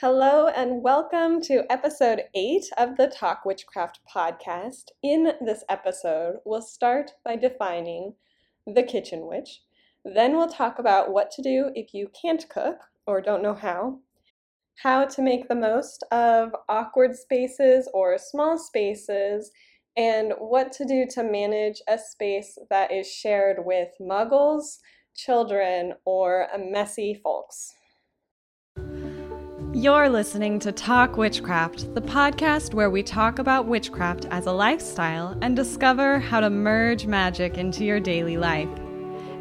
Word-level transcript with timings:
Hello, 0.00 0.46
and 0.46 0.82
welcome 0.82 1.42
to 1.42 1.70
episode 1.70 2.22
8 2.34 2.64
of 2.78 2.96
the 2.96 3.06
Talk 3.06 3.44
Witchcraft 3.44 4.00
podcast. 4.10 4.84
In 5.02 5.32
this 5.44 5.62
episode, 5.68 6.36
we'll 6.46 6.62
start 6.62 7.10
by 7.22 7.36
defining 7.36 8.14
the 8.66 8.82
kitchen 8.82 9.26
witch. 9.26 9.60
Then 10.02 10.38
we'll 10.38 10.48
talk 10.48 10.78
about 10.78 11.12
what 11.12 11.30
to 11.32 11.42
do 11.42 11.70
if 11.74 11.92
you 11.92 12.08
can't 12.18 12.48
cook 12.48 12.78
or 13.06 13.20
don't 13.20 13.42
know 13.42 13.52
how, 13.52 13.98
how 14.76 15.04
to 15.04 15.20
make 15.20 15.48
the 15.48 15.54
most 15.54 16.02
of 16.10 16.52
awkward 16.66 17.14
spaces 17.14 17.86
or 17.92 18.16
small 18.16 18.56
spaces, 18.56 19.50
and 19.98 20.32
what 20.38 20.72
to 20.72 20.86
do 20.86 21.04
to 21.10 21.22
manage 21.22 21.82
a 21.86 21.98
space 21.98 22.56
that 22.70 22.90
is 22.90 23.06
shared 23.06 23.66
with 23.66 23.90
muggles, 24.00 24.78
children, 25.14 25.92
or 26.06 26.48
messy 26.58 27.12
folks. 27.12 27.74
You're 29.72 30.08
listening 30.08 30.58
to 30.60 30.72
Talk 30.72 31.16
Witchcraft, 31.16 31.94
the 31.94 32.02
podcast 32.02 32.74
where 32.74 32.90
we 32.90 33.04
talk 33.04 33.38
about 33.38 33.66
witchcraft 33.66 34.26
as 34.32 34.46
a 34.46 34.52
lifestyle 34.52 35.38
and 35.42 35.54
discover 35.54 36.18
how 36.18 36.40
to 36.40 36.50
merge 36.50 37.06
magic 37.06 37.56
into 37.56 37.84
your 37.84 38.00
daily 38.00 38.36
life. 38.36 38.68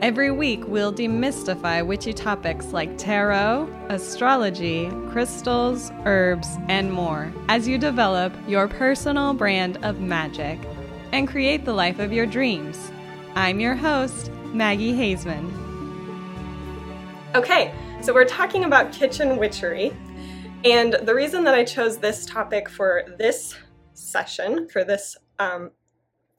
Every 0.04 0.30
week, 0.30 0.68
we'll 0.68 0.94
demystify 0.94 1.84
witchy 1.84 2.14
topics 2.14 2.68
like 2.68 2.96
tarot, 2.96 3.68
astrology, 3.90 4.92
crystals, 5.10 5.92
herbs, 6.06 6.48
and 6.68 6.94
more 6.94 7.34
as 7.48 7.68
you 7.68 7.80
develop 7.80 8.32
your 8.48 8.68
personal 8.68 9.34
brand 9.34 9.84
of 9.84 10.00
magic 10.00 10.60
and 11.12 11.28
create 11.28 11.66
the 11.66 11.74
life 11.74 11.98
of 11.98 12.14
your 12.14 12.28
dreams. 12.28 12.92
I'm 13.34 13.60
your 13.60 13.74
host, 13.74 14.32
Maggie 14.54 14.94
Hazeman. 14.94 15.52
Okay, 17.34 17.74
so 18.04 18.14
we're 18.14 18.26
talking 18.26 18.66
about 18.66 18.94
kitchen 18.94 19.36
witchery. 19.36 19.92
And 20.66 20.98
the 21.04 21.16
reason 21.16 21.46
that 21.46 21.54
I 21.54 21.64
chose 21.64 22.00
this 22.00 22.26
topic 22.26 22.70
for 22.70 23.04
this 23.18 23.56
session, 23.94 24.68
for 24.68 24.84
this 24.84 25.16
um, 25.40 25.72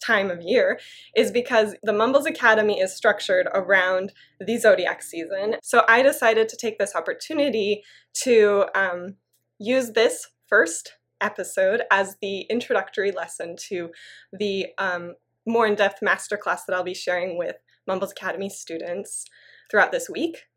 time 0.04 0.30
of 0.30 0.42
year, 0.42 0.78
is 1.16 1.30
because 1.30 1.74
the 1.82 1.94
Mumbles 1.94 2.26
Academy 2.26 2.80
is 2.80 2.94
structured 2.94 3.48
around 3.54 4.12
the 4.38 4.58
zodiac 4.58 5.02
season. 5.02 5.56
So 5.62 5.84
I 5.88 6.02
decided 6.02 6.50
to 6.50 6.56
take 6.58 6.78
this 6.78 6.94
opportunity 6.94 7.82
to 8.24 8.66
um, 8.74 9.16
use 9.58 9.92
this 9.92 10.28
first 10.48 10.96
episode 11.22 11.82
as 11.90 12.16
the 12.20 12.42
introductory 12.42 13.12
lesson 13.12 13.56
to 13.68 13.88
the 14.34 14.66
um, 14.76 15.14
more 15.46 15.66
in 15.66 15.76
depth 15.76 16.00
masterclass 16.02 16.60
that 16.66 16.74
I'll 16.74 16.84
be 16.84 16.92
sharing 16.92 17.38
with 17.38 17.56
Mumbles 17.86 18.12
Academy 18.12 18.50
students 18.50 19.24
throughout 19.70 19.92
this 19.92 20.10
week. 20.10 20.49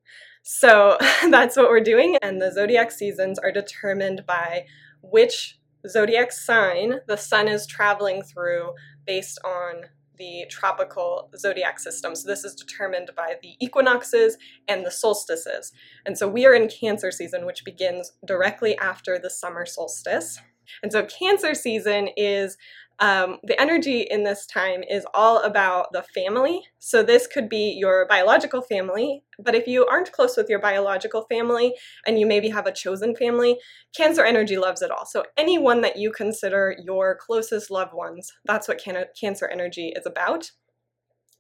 So 0.44 0.98
that's 1.30 1.58
what 1.58 1.70
we're 1.70 1.80
doing, 1.80 2.18
and 2.22 2.42
the 2.42 2.52
zodiac 2.52 2.92
seasons 2.92 3.40
are 3.40 3.52
determined 3.52 4.26
by 4.28 4.66
which 5.02 5.58
zodiac 5.90 6.32
sign 6.32 7.00
the 7.08 7.18
sun 7.18 7.48
is 7.48 7.66
traveling 7.66 8.22
through 8.22 8.74
based 9.06 9.40
on 9.44 9.84
the 10.18 10.46
tropical 10.50 11.30
zodiac 11.38 11.80
system. 11.80 12.16
So 12.16 12.28
this 12.28 12.44
is 12.44 12.54
determined 12.54 13.10
by 13.16 13.36
the 13.42 13.56
equinoxes 13.60 14.38
and 14.68 14.86
the 14.86 14.92
solstices. 14.92 15.72
And 16.06 16.18
so 16.18 16.28
we 16.28 16.46
are 16.46 16.54
in 16.54 16.70
Cancer 16.70 17.10
season, 17.10 17.46
which 17.46 17.66
begins 17.66 18.12
directly 18.26 18.78
after 18.78 19.18
the 19.18 19.30
summer 19.30 19.66
solstice. 19.66 20.40
And 20.82 20.92
so 20.92 21.06
Cancer 21.06 21.54
season 21.54 22.10
is 22.16 22.58
um, 23.00 23.40
the 23.44 23.60
energy 23.60 24.02
in 24.02 24.24
this 24.24 24.46
time 24.46 24.84
is 24.84 25.06
all 25.14 25.40
about 25.40 25.92
the 25.94 26.04
family. 26.04 26.62
So, 26.80 27.02
this 27.02 27.28
could 27.28 27.50
be 27.50 27.76
your 27.78 28.06
biological 28.08 28.62
family, 28.62 29.24
but 29.40 29.56
if 29.56 29.68
you 29.68 29.86
aren't 29.86 30.12
close 30.12 30.38
with 30.38 30.48
your 30.50 30.60
biological 30.60 31.26
family 31.30 31.74
and 32.06 32.20
you 32.20 32.26
maybe 32.26 32.50
have 32.50 32.68
a 32.68 32.72
chosen 32.72 33.16
family, 33.16 33.58
Cancer 33.96 34.24
energy 34.24 34.58
loves 34.58 34.82
it 34.82 34.92
all. 34.92 35.06
So, 35.06 35.24
anyone 35.38 35.82
that 35.82 35.98
you 35.98 36.12
consider 36.12 36.76
your 36.84 37.16
closest 37.16 37.72
loved 37.72 37.94
ones, 37.94 38.32
that's 38.46 38.68
what 38.68 38.78
can- 38.78 39.06
Cancer 39.20 39.48
energy 39.48 39.94
is 39.96 40.06
about. 40.06 40.52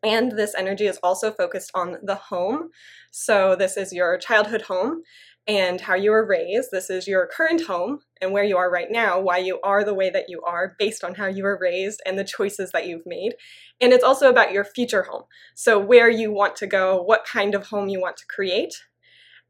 And 0.03 0.33
this 0.33 0.53
energy 0.55 0.85
is 0.85 0.99
also 1.01 1.31
focused 1.31 1.71
on 1.73 1.97
the 2.03 2.15
home. 2.15 2.69
So, 3.11 3.55
this 3.55 3.77
is 3.77 3.93
your 3.93 4.17
childhood 4.17 4.63
home 4.63 5.03
and 5.47 5.81
how 5.81 5.95
you 5.95 6.11
were 6.11 6.25
raised. 6.25 6.69
This 6.71 6.89
is 6.89 7.07
your 7.07 7.27
current 7.27 7.65
home 7.65 7.99
and 8.21 8.31
where 8.31 8.43
you 8.43 8.57
are 8.57 8.71
right 8.71 8.89
now, 8.89 9.19
why 9.19 9.39
you 9.39 9.59
are 9.61 9.83
the 9.83 9.93
way 9.93 10.09
that 10.09 10.29
you 10.29 10.41
are 10.43 10.75
based 10.79 11.03
on 11.03 11.15
how 11.15 11.27
you 11.27 11.43
were 11.43 11.57
raised 11.59 12.01
and 12.05 12.17
the 12.17 12.23
choices 12.23 12.71
that 12.71 12.87
you've 12.87 13.05
made. 13.05 13.33
And 13.81 13.91
it's 13.91 14.03
also 14.03 14.29
about 14.29 14.53
your 14.53 14.63
future 14.63 15.03
home. 15.03 15.23
So, 15.55 15.77
where 15.79 16.09
you 16.09 16.31
want 16.31 16.55
to 16.57 16.67
go, 16.67 17.01
what 17.01 17.25
kind 17.25 17.55
of 17.55 17.67
home 17.67 17.89
you 17.89 17.99
want 17.99 18.17
to 18.17 18.25
create. 18.27 18.73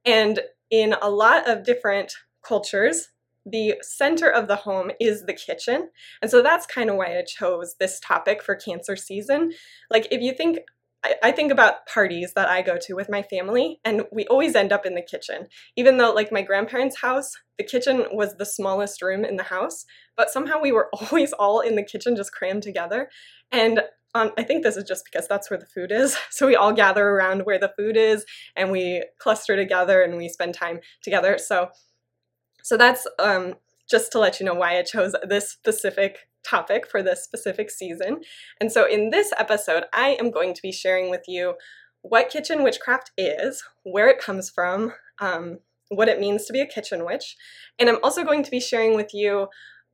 And 0.05 0.39
in 0.71 0.95
a 1.01 1.09
lot 1.09 1.47
of 1.47 1.63
different 1.63 2.13
cultures, 2.41 3.09
the 3.45 3.75
center 3.81 4.29
of 4.29 4.47
the 4.47 4.55
home 4.55 4.91
is 4.99 5.25
the 5.25 5.33
kitchen. 5.33 5.89
And 6.21 6.31
so 6.31 6.41
that's 6.41 6.65
kind 6.65 6.89
of 6.89 6.95
why 6.95 7.17
I 7.17 7.23
chose 7.23 7.75
this 7.79 7.99
topic 7.99 8.41
for 8.41 8.55
cancer 8.55 8.95
season. 8.95 9.51
Like, 9.91 10.07
if 10.11 10.21
you 10.21 10.33
think 10.33 10.59
I, 11.21 11.31
think 11.31 11.51
about 11.51 11.85
parties 11.85 12.33
that 12.33 12.47
I 12.47 12.61
go 12.61 12.77
to 12.81 12.95
with 12.95 13.09
my 13.09 13.21
family, 13.21 13.79
and 13.83 14.03
we 14.11 14.25
always 14.27 14.55
end 14.55 14.71
up 14.71 14.85
in 14.85 14.95
the 14.95 15.01
kitchen. 15.01 15.47
Even 15.75 15.97
though, 15.97 16.13
like, 16.13 16.31
my 16.31 16.41
grandparents' 16.41 17.01
house, 17.01 17.33
the 17.57 17.63
kitchen 17.63 18.05
was 18.11 18.35
the 18.37 18.45
smallest 18.45 19.01
room 19.01 19.25
in 19.25 19.35
the 19.35 19.43
house, 19.43 19.85
but 20.15 20.29
somehow 20.29 20.61
we 20.61 20.71
were 20.71 20.89
always 20.93 21.33
all 21.33 21.59
in 21.59 21.75
the 21.75 21.83
kitchen 21.83 22.15
just 22.15 22.31
crammed 22.31 22.63
together. 22.63 23.09
And 23.51 23.81
um, 24.15 24.31
I 24.37 24.43
think 24.43 24.63
this 24.63 24.77
is 24.77 24.83
just 24.83 25.05
because 25.05 25.27
that's 25.27 25.49
where 25.49 25.59
the 25.59 25.65
food 25.65 25.91
is. 25.91 26.17
So 26.29 26.47
we 26.47 26.55
all 26.55 26.73
gather 26.73 27.07
around 27.07 27.41
where 27.41 27.59
the 27.59 27.73
food 27.77 27.97
is, 27.97 28.25
and 28.55 28.71
we 28.71 29.03
cluster 29.19 29.55
together 29.55 30.01
and 30.01 30.17
we 30.17 30.29
spend 30.29 30.53
time 30.53 30.79
together. 31.01 31.37
So, 31.37 31.69
so 32.63 32.77
that's 32.77 33.05
um, 33.19 33.55
just 33.89 34.11
to 34.13 34.19
let 34.19 34.39
you 34.39 34.45
know 34.45 34.53
why 34.53 34.77
I 34.77 34.83
chose 34.83 35.15
this 35.27 35.49
specific 35.49 36.27
topic 36.43 36.87
for 36.87 37.01
this 37.01 37.23
specific 37.23 37.69
season. 37.71 38.21
And 38.59 38.71
so 38.71 38.87
in 38.87 39.09
this 39.09 39.31
episode, 39.37 39.85
I 39.93 40.17
am 40.19 40.31
going 40.31 40.53
to 40.53 40.61
be 40.61 40.71
sharing 40.71 41.09
with 41.09 41.23
you 41.27 41.55
what 42.01 42.29
kitchen 42.29 42.63
witchcraft 42.63 43.11
is, 43.17 43.63
where 43.83 44.09
it 44.09 44.19
comes 44.19 44.49
from, 44.49 44.93
um, 45.19 45.59
what 45.89 46.09
it 46.09 46.19
means 46.19 46.45
to 46.45 46.53
be 46.53 46.61
a 46.61 46.65
kitchen 46.65 47.05
witch, 47.05 47.35
and 47.79 47.89
I'm 47.89 47.99
also 48.03 48.23
going 48.23 48.43
to 48.43 48.51
be 48.51 48.59
sharing 48.59 48.95
with 48.95 49.13
you 49.13 49.47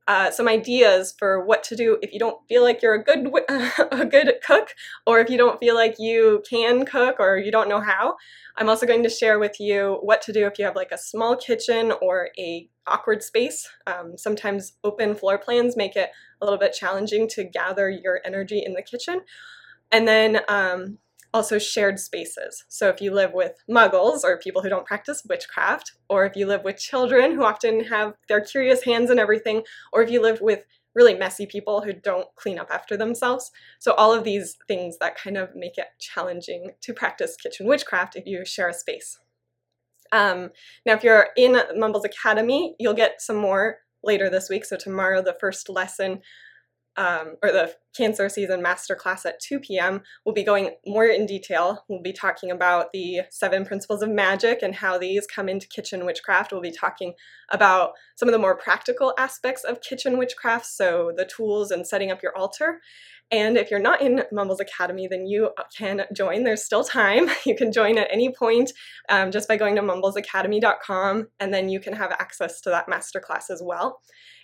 uh, 0.08 0.30
some 0.30 0.48
ideas 0.48 1.14
for 1.18 1.44
what 1.44 1.62
to 1.64 1.76
do 1.76 1.98
if 2.02 2.12
you 2.12 2.18
don't 2.18 2.38
feel 2.48 2.62
like 2.62 2.82
you're 2.82 2.94
a 2.94 3.04
good 3.04 3.30
a 3.92 4.04
good 4.04 4.34
cook, 4.44 4.74
or 5.06 5.20
if 5.20 5.30
you 5.30 5.38
don't 5.38 5.60
feel 5.60 5.74
like 5.74 5.96
you 5.98 6.42
can 6.48 6.84
cook, 6.84 7.16
or 7.18 7.38
you 7.38 7.52
don't 7.52 7.68
know 7.68 7.80
how. 7.80 8.16
I'm 8.56 8.68
also 8.68 8.86
going 8.86 9.02
to 9.04 9.08
share 9.08 9.38
with 9.38 9.60
you 9.60 9.98
what 10.02 10.20
to 10.22 10.32
do 10.32 10.46
if 10.46 10.58
you 10.58 10.64
have 10.64 10.76
like 10.76 10.92
a 10.92 10.98
small 10.98 11.36
kitchen 11.36 11.92
or 12.02 12.30
a 12.38 12.68
awkward 12.86 13.22
space. 13.22 13.68
Um, 13.86 14.18
sometimes 14.18 14.72
open 14.84 15.14
floor 15.14 15.38
plans 15.38 15.76
make 15.76 15.96
it 15.96 16.10
a 16.40 16.44
little 16.44 16.58
bit 16.58 16.72
challenging 16.72 17.28
to 17.28 17.44
gather 17.44 17.88
your 17.88 18.20
energy 18.24 18.62
in 18.64 18.74
the 18.74 18.82
kitchen. 18.82 19.20
And 19.92 20.06
then 20.06 20.40
um, 20.48 20.98
also 21.32 21.58
shared 21.58 21.98
spaces. 22.00 22.64
So 22.68 22.88
if 22.88 23.00
you 23.00 23.12
live 23.12 23.32
with 23.32 23.62
muggles 23.68 24.24
or 24.24 24.38
people 24.38 24.62
who 24.62 24.68
don't 24.68 24.86
practice 24.86 25.22
witchcraft, 25.28 25.92
or 26.08 26.26
if 26.26 26.36
you 26.36 26.46
live 26.46 26.64
with 26.64 26.78
children 26.78 27.32
who 27.32 27.44
often 27.44 27.84
have 27.84 28.14
their 28.28 28.40
curious 28.40 28.82
hands 28.84 29.10
and 29.10 29.20
everything, 29.20 29.62
or 29.92 30.02
if 30.02 30.10
you 30.10 30.20
live 30.20 30.40
with 30.40 30.64
really 30.94 31.14
messy 31.14 31.46
people 31.46 31.82
who 31.82 31.92
don't 31.92 32.26
clean 32.34 32.58
up 32.58 32.68
after 32.70 32.96
themselves. 32.96 33.52
So 33.78 33.92
all 33.92 34.12
of 34.12 34.24
these 34.24 34.56
things 34.66 34.98
that 34.98 35.16
kind 35.16 35.36
of 35.36 35.54
make 35.54 35.78
it 35.78 35.86
challenging 36.00 36.72
to 36.80 36.92
practice 36.92 37.36
kitchen 37.36 37.66
witchcraft 37.66 38.16
if 38.16 38.26
you 38.26 38.44
share 38.44 38.68
a 38.68 38.74
space. 38.74 39.18
Um, 40.12 40.50
now, 40.84 40.94
if 40.94 41.04
you're 41.04 41.28
in 41.36 41.60
Mumbles 41.76 42.04
Academy, 42.04 42.74
you'll 42.80 42.94
get 42.94 43.22
some 43.22 43.36
more 43.36 43.78
later 44.02 44.28
this 44.28 44.48
week. 44.48 44.64
So 44.64 44.76
tomorrow, 44.76 45.22
the 45.22 45.36
first 45.38 45.68
lesson 45.68 46.22
um, 47.00 47.36
or 47.42 47.50
the 47.50 47.74
Cancer 47.96 48.28
Season 48.28 48.62
Masterclass 48.62 49.24
at 49.24 49.40
2 49.40 49.58
p.m. 49.60 50.02
We'll 50.24 50.34
be 50.34 50.44
going 50.44 50.72
more 50.86 51.06
in 51.06 51.24
detail. 51.24 51.82
We'll 51.88 52.02
be 52.02 52.12
talking 52.12 52.50
about 52.50 52.92
the 52.92 53.22
seven 53.30 53.64
principles 53.64 54.02
of 54.02 54.10
magic 54.10 54.58
and 54.62 54.74
how 54.74 54.98
these 54.98 55.26
come 55.26 55.48
into 55.48 55.66
kitchen 55.66 56.04
witchcraft. 56.04 56.52
We'll 56.52 56.60
be 56.60 56.70
talking 56.70 57.14
about 57.50 57.92
some 58.16 58.28
of 58.28 58.32
the 58.32 58.38
more 58.38 58.54
practical 58.54 59.14
aspects 59.18 59.64
of 59.64 59.80
kitchen 59.80 60.18
witchcraft, 60.18 60.66
so 60.66 61.10
the 61.16 61.24
tools 61.24 61.70
and 61.70 61.86
setting 61.86 62.10
up 62.10 62.22
your 62.22 62.36
altar. 62.36 62.80
And 63.32 63.56
if 63.56 63.70
you're 63.70 63.80
not 63.80 64.02
in 64.02 64.24
Mumbles 64.30 64.60
Academy, 64.60 65.06
then 65.08 65.26
you 65.26 65.52
can 65.74 66.04
join. 66.14 66.44
There's 66.44 66.64
still 66.64 66.84
time. 66.84 67.30
You 67.46 67.56
can 67.56 67.72
join 67.72 67.96
at 67.96 68.08
any 68.12 68.32
point 68.32 68.72
um, 69.08 69.30
just 69.30 69.48
by 69.48 69.56
going 69.56 69.74
to 69.76 69.82
mumblesacademy.com, 69.82 71.28
and 71.40 71.54
then 71.54 71.68
you 71.70 71.80
can 71.80 71.94
have 71.94 72.12
access 72.12 72.60
to 72.60 72.70
that 72.70 72.88
masterclass 72.88 73.48
as 73.50 73.62
well. 73.64 74.00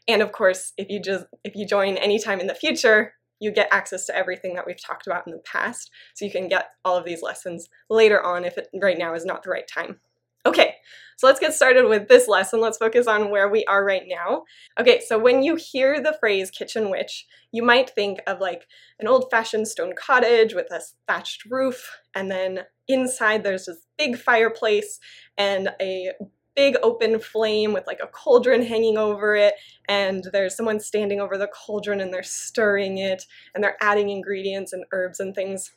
And 0.09 0.23
of 0.23 0.33
course, 0.33 0.73
if 0.77 0.89
you 0.89 1.01
just 1.01 1.27
if 1.45 1.55
you 1.55 1.67
join 1.67 1.97
anytime 1.97 2.41
in 2.41 2.47
the 2.47 2.55
future, 2.55 3.15
you 3.41 3.51
get 3.51 3.69
access 3.71 4.07
to 4.07 4.17
everything 4.17 4.55
that 4.55 4.67
we've 4.67 4.83
talked 4.83 5.07
about 5.07 5.27
in 5.27 5.33
the 5.33 5.39
past. 5.41 5.91
So 6.15 6.25
you 6.25 6.31
can 6.31 6.49
get 6.49 6.71
all 6.85 6.97
of 6.97 7.05
these 7.05 7.23
lessons 7.23 7.69
later 7.91 8.23
on 8.23 8.45
if 8.45 8.57
it 8.57 8.69
right 8.81 8.99
now 8.99 9.15
is 9.15 9.25
not 9.25 9.43
the 9.43 9.51
right 9.51 9.67
time. 9.69 10.01
Okay, 10.47 10.77
so 11.17 11.27
let's 11.27 11.41
get 11.41 11.55
started 11.55 11.89
with 11.89 12.07
this 12.07 12.29
lesson. 12.29 12.61
Let's 12.61 12.79
focus 12.79 13.09
on 13.09 13.31
where 13.31 13.49
we 13.49 13.65
are 13.65 13.85
right 13.85 14.05
now. 14.07 14.45
Okay, 14.79 15.01
so 15.05 15.19
when 15.19 15.43
you 15.43 15.57
hear 15.57 16.01
the 16.01 16.17
phrase 16.21 16.53
kitchen 16.53 16.89
witch, 16.89 17.27
you 17.51 17.65
might 17.65 17.91
think 17.91 18.21
of 18.29 18.41
like 18.41 18.69
an 19.01 19.09
old 19.09 19.27
fashioned 19.29 19.67
stone 19.67 19.93
cottage 19.99 20.55
with 20.55 20.71
a 20.71 20.81
thatched 21.09 21.47
roof, 21.51 21.99
and 22.15 22.31
then 22.31 22.61
inside 22.87 23.43
there's 23.43 23.67
this 23.67 23.85
big 23.99 24.17
fireplace 24.17 25.01
and 25.37 25.71
a 25.81 26.13
big 26.57 26.77
open 26.83 27.21
flame 27.21 27.73
with 27.73 27.87
like 27.87 28.01
a 28.03 28.09
cauldron 28.09 28.63
hanging 28.63 28.99
over 28.99 29.37
it, 29.37 29.55
and 29.89 30.25
there's 30.33 30.57
someone 30.57 30.81
standing 30.81 31.21
over 31.21 31.37
the 31.39 31.49
cauldron 31.49 32.01
and 32.01 32.13
they're 32.13 32.23
stirring 32.23 32.99
it 32.99 33.25
and 33.55 33.63
they're 33.63 33.77
adding 33.81 34.09
ingredients 34.11 34.73
and 34.73 34.85
herbs 34.93 35.21
and 35.21 35.35
things. 35.35 35.73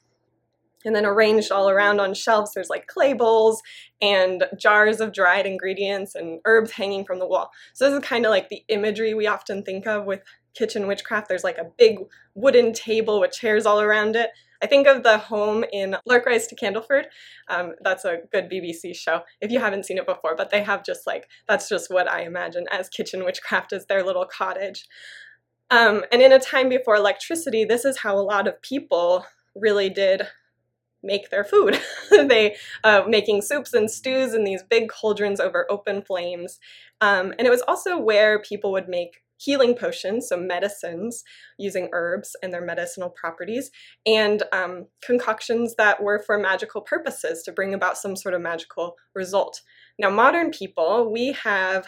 And 0.86 0.96
then 0.96 1.06
arranged 1.06 1.52
all 1.52 1.70
around 1.70 2.00
on 2.00 2.14
shelves, 2.14 2.54
there's 2.54 2.70
like 2.70 2.88
clay 2.88 3.12
bowls 3.12 3.62
and 4.02 4.46
jars 4.58 5.02
of 5.02 5.12
dried 5.12 5.46
ingredients 5.46 6.16
and 6.16 6.40
herbs 6.46 6.72
hanging 6.72 7.04
from 7.04 7.20
the 7.20 7.28
wall. 7.28 7.52
So, 7.74 7.84
this 7.92 8.02
is 8.02 8.08
kind 8.08 8.26
of 8.26 8.30
like 8.30 8.48
the 8.48 8.64
imagery 8.70 9.14
we 9.14 9.28
often 9.28 9.62
think 9.62 9.86
of 9.88 10.06
with 10.06 10.22
kitchen 10.54 10.88
witchcraft. 10.88 11.28
There's 11.28 11.44
like 11.44 11.58
a 11.58 11.70
big 11.78 11.98
wooden 12.34 12.72
table 12.72 13.20
with 13.20 13.34
chairs 13.34 13.66
all 13.66 13.82
around 13.82 14.16
it. 14.16 14.30
I 14.62 14.68
think 14.68 14.88
of 14.88 15.04
the 15.04 15.18
home 15.18 15.64
in 15.72 15.96
Larkrise 16.08 16.48
to 16.50 16.56
Candleford. 16.56 17.06
Um, 17.48 17.74
that's 17.82 18.06
a 18.06 18.20
good 18.32 18.50
BBC 18.50 18.96
show 18.96 19.22
if 19.42 19.52
you 19.52 19.60
haven't 19.60 19.86
seen 19.86 19.98
it 19.98 20.06
before, 20.06 20.36
but 20.36 20.50
they 20.52 20.64
have 20.64 20.84
just 20.84 21.08
like, 21.08 21.28
that's 21.48 21.70
just 21.70 21.90
what 21.90 22.10
I 22.10 22.24
imagine 22.24 22.66
as 22.72 22.90
kitchen 22.90 23.24
witchcraft 23.24 23.74
is 23.74 23.86
their 23.86 24.04
little 24.04 24.26
cottage. 24.26 24.86
Um, 25.72 26.04
and 26.12 26.22
in 26.22 26.32
a 26.32 26.40
time 26.40 26.68
before 26.68 26.96
electricity, 26.96 27.64
this 27.64 27.86
is 27.86 28.00
how 28.00 28.18
a 28.18 28.22
lot 28.22 28.48
of 28.48 28.62
people 28.62 29.26
really 29.56 29.90
did 29.90 30.24
make 31.02 31.30
their 31.30 31.44
food. 31.44 31.80
they 32.12 32.56
uh, 32.84 33.04
making 33.08 33.42
soups 33.42 33.74
and 33.74 33.90
stews 33.90 34.34
in 34.34 34.44
these 34.44 34.64
big 34.64 34.90
cauldrons 34.90 35.40
over 35.40 35.66
open 35.70 36.02
flames. 36.02 36.60
Um, 37.02 37.34
and 37.38 37.48
it 37.48 37.52
was 37.52 37.62
also 37.68 37.98
where 37.98 38.40
people 38.40 38.72
would 38.72 38.90
make 38.90 39.24
healing 39.40 39.74
potions, 39.74 40.28
so 40.28 40.38
medicines 40.38 41.24
using 41.58 41.90
herbs 41.94 42.36
and 42.44 42.54
their 42.54 42.66
medicinal 42.66 43.10
properties, 43.10 43.72
and 44.06 44.44
um, 44.52 44.86
concoctions 45.02 45.76
that 45.78 46.04
were 46.04 46.20
for 46.20 46.38
magical 46.38 46.82
purposes 46.82 47.42
to 47.44 47.52
bring 47.52 47.74
about 47.74 47.98
some 47.98 48.16
sort 48.16 48.34
of 48.34 48.42
magical 48.42 48.96
result. 49.16 49.62
Now, 49.98 50.10
modern 50.10 50.52
people, 50.52 51.12
we 51.12 51.32
have 51.44 51.88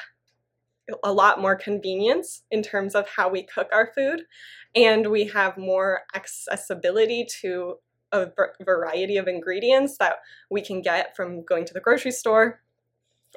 a 1.03 1.11
lot 1.11 1.41
more 1.41 1.55
convenience 1.55 2.43
in 2.51 2.63
terms 2.63 2.95
of 2.95 3.07
how 3.07 3.29
we 3.29 3.43
cook 3.43 3.69
our 3.71 3.91
food, 3.93 4.23
and 4.73 5.07
we 5.07 5.25
have 5.27 5.57
more 5.57 6.01
accessibility 6.15 7.25
to 7.41 7.75
a 8.13 8.27
variety 8.63 9.17
of 9.17 9.27
ingredients 9.27 9.97
that 9.97 10.15
we 10.49 10.61
can 10.61 10.81
get 10.81 11.15
from 11.15 11.43
going 11.45 11.65
to 11.65 11.73
the 11.73 11.79
grocery 11.79 12.11
store 12.11 12.61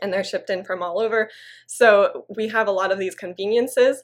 and 0.03 0.13
they're 0.13 0.25
shipped 0.25 0.51
in 0.51 0.65
from 0.65 0.83
all 0.83 1.01
over. 1.01 1.31
So 1.67 2.27
we 2.35 2.49
have 2.49 2.69
a 2.69 2.73
lot 2.73 2.93
of 2.93 2.99
these 2.99 3.15
conveniences. 3.15 4.03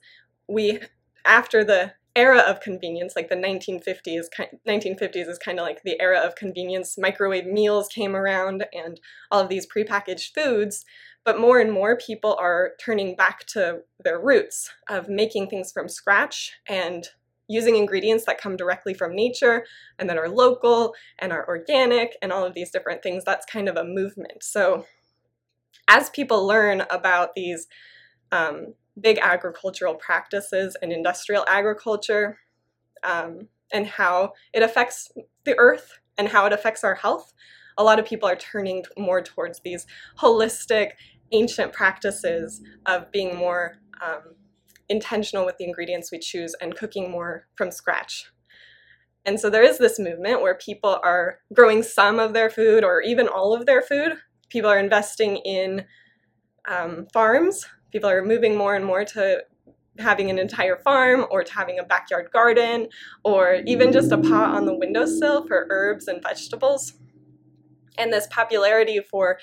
We, 0.49 0.81
after 1.25 1.65
the 1.65 1.95
era 2.17 2.39
of 2.39 2.61
convenience, 2.61 3.15
like 3.15 3.29
the 3.29 3.37
1950s, 3.37 4.27
1950s 4.67 5.29
is 5.29 5.39
kind 5.39 5.59
of 5.59 5.65
like 5.65 5.83
the 5.83 6.01
era 6.01 6.19
of 6.19 6.35
convenience. 6.35 6.99
Microwave 6.99 7.47
meals 7.47 7.89
came 7.89 8.17
around 8.17 8.65
and 8.73 9.01
all 9.31 9.41
of 9.41 9.49
these 9.49 9.67
prepackaged 9.67 10.35
foods. 10.35 10.85
But 11.25 11.39
more 11.39 11.61
and 11.61 11.71
more 11.71 11.97
people 11.97 12.37
are 12.41 12.73
turning 12.81 13.15
back 13.15 13.45
to 13.49 13.81
their 14.03 14.19
roots 14.19 14.71
of 14.89 15.09
making 15.09 15.49
things 15.49 15.71
from 15.71 15.89
scratch 15.89 16.53
and 16.67 17.07
using 17.47 17.77
ingredients 17.77 18.25
that 18.25 18.41
come 18.41 18.57
directly 18.57 18.95
from 18.95 19.15
nature 19.15 19.67
and 19.99 20.09
that 20.09 20.17
are 20.17 20.29
local 20.29 20.95
and 21.19 21.33
are 21.33 21.47
organic 21.47 22.17
and 22.23 22.33
all 22.33 22.45
of 22.45 22.55
these 22.55 22.71
different 22.71 23.03
things. 23.03 23.25
That's 23.25 23.45
kind 23.45 23.69
of 23.69 23.77
a 23.77 23.85
movement. 23.85 24.43
So 24.43 24.87
as 25.91 26.09
people 26.11 26.47
learn 26.47 26.85
about 26.89 27.35
these 27.35 27.67
um, 28.31 28.75
big 28.99 29.19
agricultural 29.21 29.95
practices 29.95 30.77
and 30.81 30.93
industrial 30.93 31.45
agriculture 31.49 32.39
um, 33.03 33.49
and 33.73 33.87
how 33.87 34.33
it 34.55 34.63
affects 34.63 35.11
the 35.45 35.59
earth 35.59 35.99
and 36.17 36.29
how 36.29 36.47
it 36.47 36.53
affects 36.53 36.85
our 36.85 36.95
health, 36.95 37.33
a 37.77 37.83
lot 37.83 37.99
of 37.99 38.07
people 38.07 38.29
are 38.29 38.37
turning 38.37 38.85
more 38.97 39.21
towards 39.21 39.61
these 39.61 39.85
holistic, 40.19 40.93
ancient 41.33 41.73
practices 41.73 42.63
of 42.87 43.11
being 43.11 43.35
more 43.35 43.79
um, 44.01 44.35
intentional 44.89 45.45
with 45.45 45.57
the 45.59 45.65
ingredients 45.65 46.13
we 46.13 46.19
choose 46.21 46.55
and 46.61 46.77
cooking 46.77 47.11
more 47.11 47.49
from 47.57 47.73
scratch. 47.73 48.31
And 49.25 49.41
so 49.41 49.51
there 49.51 49.63
is 49.63 49.79
this 49.79 49.99
movement 49.99 50.41
where 50.41 50.55
people 50.55 51.01
are 51.03 51.39
growing 51.53 51.83
some 51.83 52.19
of 52.21 52.33
their 52.33 52.49
food 52.49 52.85
or 52.85 53.03
even 53.03 53.27
all 53.27 53.55
of 53.55 53.67
their 53.67 53.83
food 53.83 54.15
people 54.51 54.71
are 54.71 54.79
investing 54.79 55.37
in 55.39 55.87
um, 56.69 57.07
farms. 57.13 57.67
People 57.91 58.11
are 58.11 58.23
moving 58.23 58.57
more 58.57 58.75
and 58.75 58.85
more 58.85 59.05
to 59.05 59.43
having 59.99 60.31
an 60.31 60.39
entire 60.39 60.77
farm 60.77 61.27
or 61.31 61.43
to 61.43 61.53
having 61.53 61.79
a 61.79 61.85
backyard 61.85 62.31
garden 62.33 62.89
or 63.25 63.61
even 63.67 63.93
just 63.93 64.13
a 64.13 64.19
pot 64.19 64.55
on 64.55 64.65
the 64.65 64.75
windowsill 64.75 65.47
for 65.47 65.67
herbs 65.71 66.09
and 66.09 66.23
vegetables. 66.23 66.95
And 67.99 68.13
this 68.13 68.27
popularity 68.31 69.01
for 69.01 69.39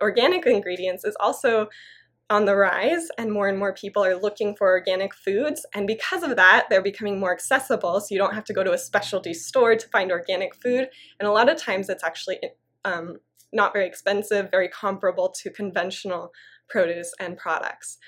organic 0.00 0.46
ingredients 0.46 1.04
is 1.04 1.16
also 1.18 1.68
on 2.30 2.44
the 2.44 2.54
rise, 2.54 3.08
and 3.16 3.32
more 3.32 3.48
and 3.48 3.58
more 3.58 3.72
people 3.72 4.04
are 4.04 4.14
looking 4.14 4.54
for 4.54 4.68
organic 4.68 5.14
foods. 5.14 5.64
And 5.74 5.86
because 5.86 6.22
of 6.22 6.36
that, 6.36 6.66
they're 6.68 6.82
becoming 6.82 7.18
more 7.18 7.32
accessible. 7.32 8.00
So 8.00 8.08
you 8.10 8.18
don't 8.18 8.34
have 8.34 8.44
to 8.44 8.52
go 8.52 8.62
to 8.62 8.72
a 8.72 8.78
specialty 8.78 9.32
store 9.32 9.76
to 9.76 9.88
find 9.88 10.12
organic 10.12 10.54
food. 10.54 10.88
And 11.18 11.26
a 11.26 11.32
lot 11.32 11.48
of 11.48 11.56
times 11.56 11.88
it's 11.88 12.04
actually 12.04 12.38
um, 12.84 13.16
not 13.52 13.72
very 13.72 13.86
expensive, 13.86 14.50
very 14.50 14.68
comparable 14.68 15.32
to 15.42 15.50
conventional 15.50 16.32
produce 16.68 17.12
and 17.18 17.36
products. 17.36 17.98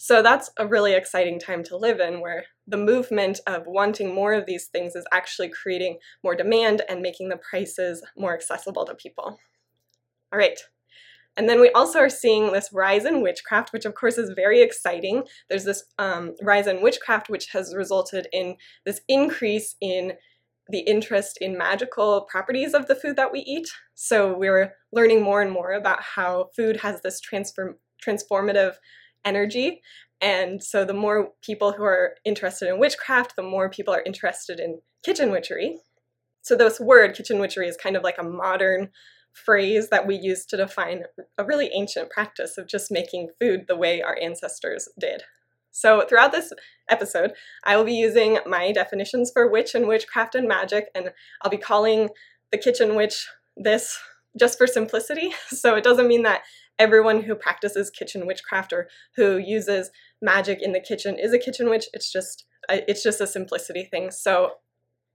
So 0.00 0.22
that's 0.22 0.50
a 0.56 0.66
really 0.66 0.94
exciting 0.94 1.40
time 1.40 1.64
to 1.64 1.76
live 1.76 1.98
in 1.98 2.20
where 2.20 2.44
the 2.68 2.76
movement 2.76 3.40
of 3.48 3.64
wanting 3.66 4.14
more 4.14 4.32
of 4.32 4.46
these 4.46 4.66
things 4.66 4.94
is 4.94 5.04
actually 5.12 5.48
creating 5.48 5.98
more 6.22 6.36
demand 6.36 6.82
and 6.88 7.02
making 7.02 7.30
the 7.30 7.36
prices 7.38 8.04
more 8.16 8.32
accessible 8.32 8.84
to 8.84 8.94
people. 8.94 9.40
All 10.32 10.38
right. 10.38 10.58
And 11.36 11.48
then 11.48 11.60
we 11.60 11.70
also 11.70 12.00
are 12.00 12.10
seeing 12.10 12.52
this 12.52 12.70
rise 12.72 13.04
in 13.04 13.22
witchcraft, 13.22 13.72
which 13.72 13.84
of 13.84 13.94
course 13.94 14.18
is 14.18 14.30
very 14.30 14.60
exciting. 14.60 15.24
There's 15.48 15.64
this 15.64 15.84
um, 15.98 16.34
rise 16.42 16.66
in 16.66 16.82
witchcraft, 16.82 17.28
which 17.28 17.48
has 17.52 17.74
resulted 17.76 18.28
in 18.32 18.56
this 18.84 19.00
increase 19.08 19.76
in 19.80 20.14
the 20.68 20.80
interest 20.80 21.38
in 21.40 21.56
magical 21.56 22.22
properties 22.30 22.74
of 22.74 22.86
the 22.86 22.94
food 22.94 23.16
that 23.16 23.32
we 23.32 23.40
eat. 23.40 23.68
So 23.94 24.36
we're 24.36 24.74
learning 24.92 25.22
more 25.22 25.40
and 25.40 25.50
more 25.50 25.72
about 25.72 26.02
how 26.02 26.50
food 26.54 26.78
has 26.78 27.00
this 27.02 27.20
transform 27.20 27.76
transformative 28.06 28.74
energy. 29.24 29.80
And 30.20 30.62
so 30.62 30.84
the 30.84 30.94
more 30.94 31.32
people 31.42 31.72
who 31.72 31.82
are 31.84 32.14
interested 32.24 32.68
in 32.68 32.78
witchcraft, 32.78 33.34
the 33.36 33.42
more 33.42 33.68
people 33.68 33.92
are 33.92 34.02
interested 34.06 34.60
in 34.60 34.80
kitchen 35.04 35.30
witchery. 35.30 35.78
So 36.42 36.54
this 36.54 36.78
word, 36.78 37.14
kitchen 37.14 37.40
witchery, 37.40 37.68
is 37.68 37.76
kind 37.76 37.96
of 37.96 38.04
like 38.04 38.18
a 38.18 38.22
modern 38.24 38.90
phrase 39.32 39.88
that 39.90 40.06
we 40.06 40.16
use 40.16 40.46
to 40.46 40.56
define 40.56 41.04
a 41.36 41.44
really 41.44 41.70
ancient 41.74 42.10
practice 42.10 42.56
of 42.56 42.66
just 42.66 42.90
making 42.90 43.30
food 43.40 43.66
the 43.68 43.76
way 43.76 44.00
our 44.02 44.18
ancestors 44.20 44.88
did. 44.98 45.22
So 45.70 46.04
throughout 46.08 46.32
this 46.32 46.52
episode, 46.90 47.32
I 47.64 47.76
will 47.76 47.84
be 47.84 47.94
using 47.94 48.38
my 48.46 48.72
definitions 48.72 49.30
for 49.32 49.50
witch 49.50 49.74
and 49.74 49.86
witchcraft 49.86 50.34
and 50.34 50.48
magic, 50.48 50.86
and 50.94 51.12
I'll 51.42 51.50
be 51.50 51.58
calling 51.58 52.08
the 52.50 52.58
kitchen 52.58 52.94
witch 52.94 53.28
this 53.56 53.98
just 54.38 54.58
for 54.58 54.66
simplicity. 54.66 55.32
So 55.48 55.74
it 55.74 55.84
doesn't 55.84 56.08
mean 56.08 56.22
that 56.22 56.42
everyone 56.78 57.22
who 57.22 57.34
practices 57.34 57.90
kitchen 57.90 58.26
witchcraft 58.26 58.72
or 58.72 58.88
who 59.16 59.36
uses 59.36 59.90
magic 60.22 60.62
in 60.62 60.72
the 60.72 60.80
kitchen 60.80 61.18
is 61.18 61.32
a 61.32 61.38
kitchen 61.38 61.68
witch. 61.68 61.86
It's 61.92 62.12
just 62.12 62.44
it's 62.68 63.02
just 63.02 63.20
a 63.20 63.26
simplicity 63.26 63.84
thing. 63.84 64.10
So 64.10 64.52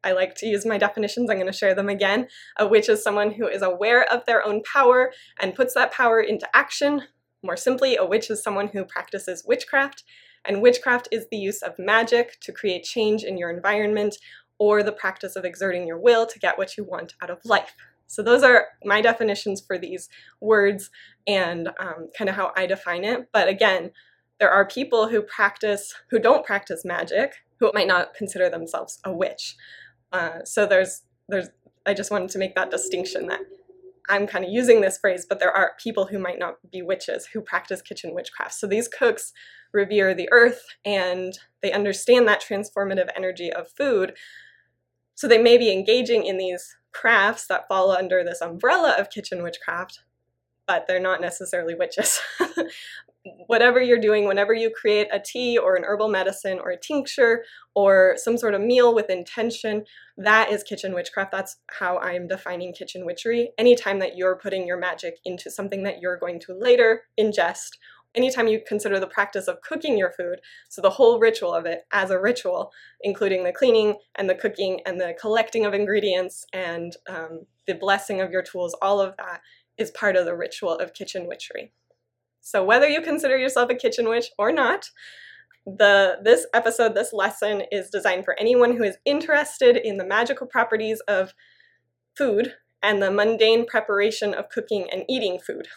I 0.04 0.12
like 0.12 0.36
to 0.36 0.48
use 0.48 0.66
my 0.66 0.78
definitions. 0.78 1.30
I'm 1.30 1.38
going 1.38 1.52
to 1.52 1.58
share 1.58 1.76
them 1.76 1.88
again. 1.88 2.28
A 2.58 2.68
witch 2.68 2.90
is 2.90 3.02
someone 3.02 3.32
who 3.32 3.48
is 3.48 3.62
aware 3.62 4.04
of 4.12 4.26
their 4.26 4.46
own 4.46 4.62
power 4.64 5.14
and 5.40 5.56
puts 5.56 5.74
that 5.76 5.94
power 5.94 6.20
into 6.20 6.48
action. 6.54 7.04
More 7.42 7.56
simply, 7.56 7.96
a 7.96 8.06
witch 8.06 8.30
is 8.30 8.44
someone 8.44 8.68
who 8.68 8.86
practices 8.86 9.44
witchcraft 9.46 10.04
and 10.46 10.62
witchcraft 10.62 11.08
is 11.12 11.28
the 11.30 11.38
use 11.38 11.62
of 11.62 11.80
magic 11.80 12.40
to 12.42 12.52
create 12.52 12.84
change 12.84 13.24
in 13.24 13.38
your 13.38 13.50
environment 13.50 14.18
or 14.60 14.84
the 14.84 14.92
practice 14.92 15.36
of 15.36 15.46
exerting 15.46 15.88
your 15.88 16.00
will 16.00 16.26
to 16.26 16.40
get 16.40 16.58
what 16.58 16.78
you 16.78 16.84
want 16.84 17.14
out 17.22 17.30
of 17.30 17.40
life. 17.46 17.76
So, 18.08 18.22
those 18.22 18.44
are 18.44 18.68
my 18.84 19.02
definitions 19.02 19.62
for 19.66 19.78
these 19.78 20.10
words 20.40 20.90
and 21.26 21.70
um, 21.80 22.10
kind 22.18 22.30
of 22.30 22.36
how 22.36 22.52
I 22.56 22.66
define 22.66 23.04
it. 23.04 23.30
But 23.34 23.48
again, 23.48 23.92
there 24.40 24.52
are 24.52 24.68
people 24.68 25.08
who 25.08 25.22
practice, 25.22 25.94
who 26.10 26.20
don't 26.20 26.46
practice 26.46 26.86
magic, 26.86 27.34
who 27.60 27.72
might 27.74 27.88
not 27.88 28.14
consider 28.14 28.50
themselves 28.50 29.00
a 29.04 29.12
witch. 29.12 29.56
Uh, 30.12 30.44
so, 30.44 30.66
there's, 30.66 31.04
there's, 31.28 31.50
I 31.86 31.94
just 31.94 32.12
wanted 32.12 32.30
to 32.30 32.38
make 32.38 32.56
that 32.56 32.70
distinction 32.70 33.28
that 33.28 33.40
I'm 34.10 34.28
kind 34.28 34.44
of 34.44 34.52
using 34.52 34.82
this 34.82 34.98
phrase, 34.98 35.26
but 35.28 35.40
there 35.40 35.52
are 35.52 35.74
people 35.82 36.06
who 36.06 36.20
might 36.20 36.40
not 36.40 36.56
be 36.72 36.82
witches 36.82 37.26
who 37.28 37.42
practice 37.42 37.82
kitchen 37.82 38.14
witchcraft. 38.14 38.54
So 38.54 38.68
these 38.68 38.88
cooks 38.88 39.32
revere 39.72 40.14
the 40.14 40.30
earth 40.32 40.64
and 40.86 41.38
they 41.62 41.72
understand 41.72 42.28
that 42.28 42.44
transformative 42.44 43.10
energy 43.16 43.52
of 43.52 43.70
food. 43.70 44.14
So 45.16 45.28
they 45.28 45.42
may 45.42 45.58
be 45.58 45.72
engaging 45.72 46.26
in 46.26 46.38
these 46.38 46.76
crafts 46.92 47.48
that 47.48 47.68
fall 47.68 47.92
under 47.92 48.24
this 48.24 48.42
umbrella 48.42 48.96
of 49.00 49.10
kitchen 49.10 49.42
witchcraft, 49.42 50.04
but 50.68 50.86
they're 50.88 51.00
not 51.00 51.22
necessarily 51.22 51.76
witches. 51.76 52.20
whatever 53.48 53.82
you're 53.82 54.00
doing, 54.00 54.28
whenever 54.28 54.54
you 54.54 54.70
create 54.70 55.08
a 55.12 55.20
tea 55.20 55.58
or 55.58 55.76
an 55.76 55.84
herbal 55.84 56.10
medicine 56.10 56.60
or 56.60 56.72
a 56.72 56.80
tincture 56.80 57.44
or 57.74 58.16
some 58.18 58.38
sort 58.38 58.54
of 58.54 58.62
meal 58.62 58.94
with 58.94 59.10
intention, 59.10 59.86
that 60.18 60.52
is 60.52 60.64
kitchen 60.64 60.94
witchcraft. 60.94 61.32
That's 61.32 61.58
how 61.72 61.98
I'm 62.00 62.28
defining 62.28 62.74
kitchen 62.74 63.06
witchery. 63.06 63.52
Anytime 63.58 64.00
that 64.00 64.18
you're 64.18 64.36
putting 64.36 64.68
your 64.68 64.78
magic 64.78 65.20
into 65.26 65.50
something 65.50 65.84
that 65.84 66.00
you're 66.00 66.18
going 66.18 66.40
to 66.42 66.54
later 66.54 67.04
ingest, 67.20 67.78
anytime 68.16 68.48
you 68.48 68.62
consider 68.68 69.00
the 69.00 69.08
practice 69.08 69.48
of 69.48 69.62
cooking 69.62 69.98
your 69.98 70.12
food, 70.12 70.40
so 70.70 70.82
the 70.82 70.90
whole 70.90 71.20
ritual 71.20 71.54
of 71.54 71.66
it 71.66 71.86
as 71.92 72.12
a 72.12 72.20
ritual, 72.20 72.72
including 73.02 73.44
the 73.44 73.54
cleaning 73.54 73.96
and 74.16 74.30
the 74.30 74.36
cooking 74.36 74.82
and 74.86 75.00
the 75.00 75.16
collecting 75.20 75.66
of 75.66 75.74
ingredients 75.74 76.46
and 76.54 76.98
um, 77.08 77.46
the 77.68 77.74
blessing 77.74 78.22
of 78.22 78.32
your 78.32 78.44
tools, 78.44 78.76
all 78.82 79.00
of 79.00 79.16
that 79.18 79.42
is 79.78 79.92
part 79.92 80.16
of 80.16 80.26
the 80.26 80.36
ritual 80.36 80.78
of 80.78 80.94
kitchen 80.94 81.28
witchery. 81.28 81.72
So 82.44 82.64
whether 82.64 82.88
you 82.88 83.02
consider 83.02 83.38
yourself 83.38 83.70
a 83.72 83.76
kitchen 83.76 84.08
witch 84.08 84.28
or 84.38 84.52
not, 84.52 84.92
the 85.66 86.18
this 86.22 86.46
episode, 86.54 86.94
this 86.94 87.14
lesson 87.14 87.64
is 87.72 87.90
designed 87.90 88.26
for 88.26 88.38
anyone 88.38 88.76
who 88.76 88.84
is 88.84 88.98
interested 89.06 89.78
in 89.78 89.98
the 89.98 90.06
magical 90.06 90.46
properties 90.46 91.00
of 91.08 91.34
food 92.18 92.54
and 92.84 93.02
the 93.02 93.10
mundane 93.10 93.66
preparation 93.66 94.34
of 94.34 94.50
cooking 94.50 94.88
and 94.92 95.06
eating 95.08 95.40
food. 95.40 95.70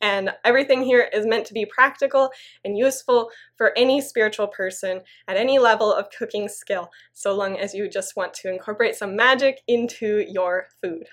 And 0.00 0.32
everything 0.44 0.82
here 0.82 1.08
is 1.12 1.26
meant 1.26 1.44
to 1.46 1.54
be 1.54 1.66
practical 1.66 2.30
and 2.64 2.78
useful 2.78 3.30
for 3.56 3.76
any 3.76 4.00
spiritual 4.00 4.46
person 4.46 5.00
at 5.26 5.36
any 5.36 5.58
level 5.58 5.92
of 5.92 6.10
cooking 6.16 6.48
skill, 6.48 6.90
so 7.12 7.34
long 7.34 7.58
as 7.58 7.74
you 7.74 7.88
just 7.88 8.16
want 8.16 8.32
to 8.34 8.52
incorporate 8.52 8.94
some 8.94 9.16
magic 9.16 9.60
into 9.66 10.24
your 10.28 10.68
food. 10.80 11.06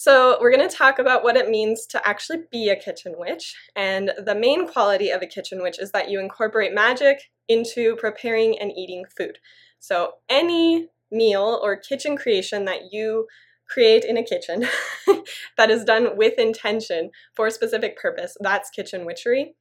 So, 0.00 0.38
we're 0.40 0.54
going 0.54 0.68
to 0.68 0.76
talk 0.76 1.00
about 1.00 1.24
what 1.24 1.36
it 1.36 1.50
means 1.50 1.84
to 1.86 2.08
actually 2.08 2.44
be 2.52 2.68
a 2.68 2.76
kitchen 2.76 3.16
witch. 3.18 3.56
And 3.74 4.12
the 4.16 4.36
main 4.36 4.68
quality 4.68 5.10
of 5.10 5.22
a 5.22 5.26
kitchen 5.26 5.60
witch 5.60 5.80
is 5.80 5.90
that 5.90 6.08
you 6.08 6.20
incorporate 6.20 6.72
magic 6.72 7.32
into 7.48 7.96
preparing 7.96 8.56
and 8.60 8.70
eating 8.70 9.06
food. 9.16 9.40
So, 9.80 10.12
any 10.28 10.86
meal 11.10 11.58
or 11.64 11.74
kitchen 11.74 12.16
creation 12.16 12.64
that 12.66 12.92
you 12.92 13.26
create 13.68 14.04
in 14.04 14.16
a 14.16 14.22
kitchen 14.22 14.68
that 15.56 15.68
is 15.68 15.82
done 15.82 16.16
with 16.16 16.38
intention 16.38 17.10
for 17.34 17.48
a 17.48 17.50
specific 17.50 17.98
purpose, 17.98 18.36
that's 18.38 18.70
kitchen 18.70 19.04
witchery. 19.04 19.56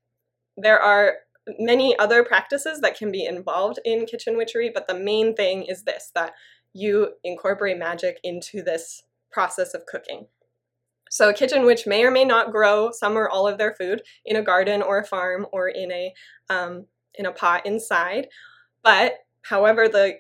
There 0.55 0.79
are 0.79 1.13
many 1.57 1.97
other 1.97 2.23
practices 2.23 2.81
that 2.81 2.95
can 2.95 3.11
be 3.11 3.25
involved 3.25 3.79
in 3.83 4.05
kitchen 4.05 4.37
witchery, 4.37 4.69
but 4.71 4.87
the 4.87 4.99
main 4.99 5.35
thing 5.35 5.63
is 5.63 5.81
this 5.81 6.11
that 6.13 6.33
you 6.73 7.13
incorporate 7.23 7.79
magic 7.79 8.19
into 8.23 8.61
this 8.61 9.01
process 9.37 9.75
of 9.75 9.85
cooking. 9.85 10.25
So, 11.11 11.29
a 11.29 11.33
kitchen 11.33 11.63
witch 11.63 11.85
may 11.85 12.03
or 12.03 12.09
may 12.09 12.25
not 12.25 12.51
grow 12.51 12.89
some 12.91 13.15
or 13.15 13.29
all 13.29 13.47
of 13.47 13.59
their 13.59 13.75
food 13.75 14.01
in 14.25 14.35
a 14.35 14.41
garden 14.41 14.81
or 14.81 14.97
a 14.97 15.05
farm 15.05 15.45
or 15.53 15.67
in 15.67 15.91
a 15.91 16.11
um, 16.49 16.87
in 17.13 17.27
a 17.27 17.31
pot 17.31 17.63
inside, 17.63 18.29
but 18.83 19.13
however 19.43 19.87
the 19.87 20.15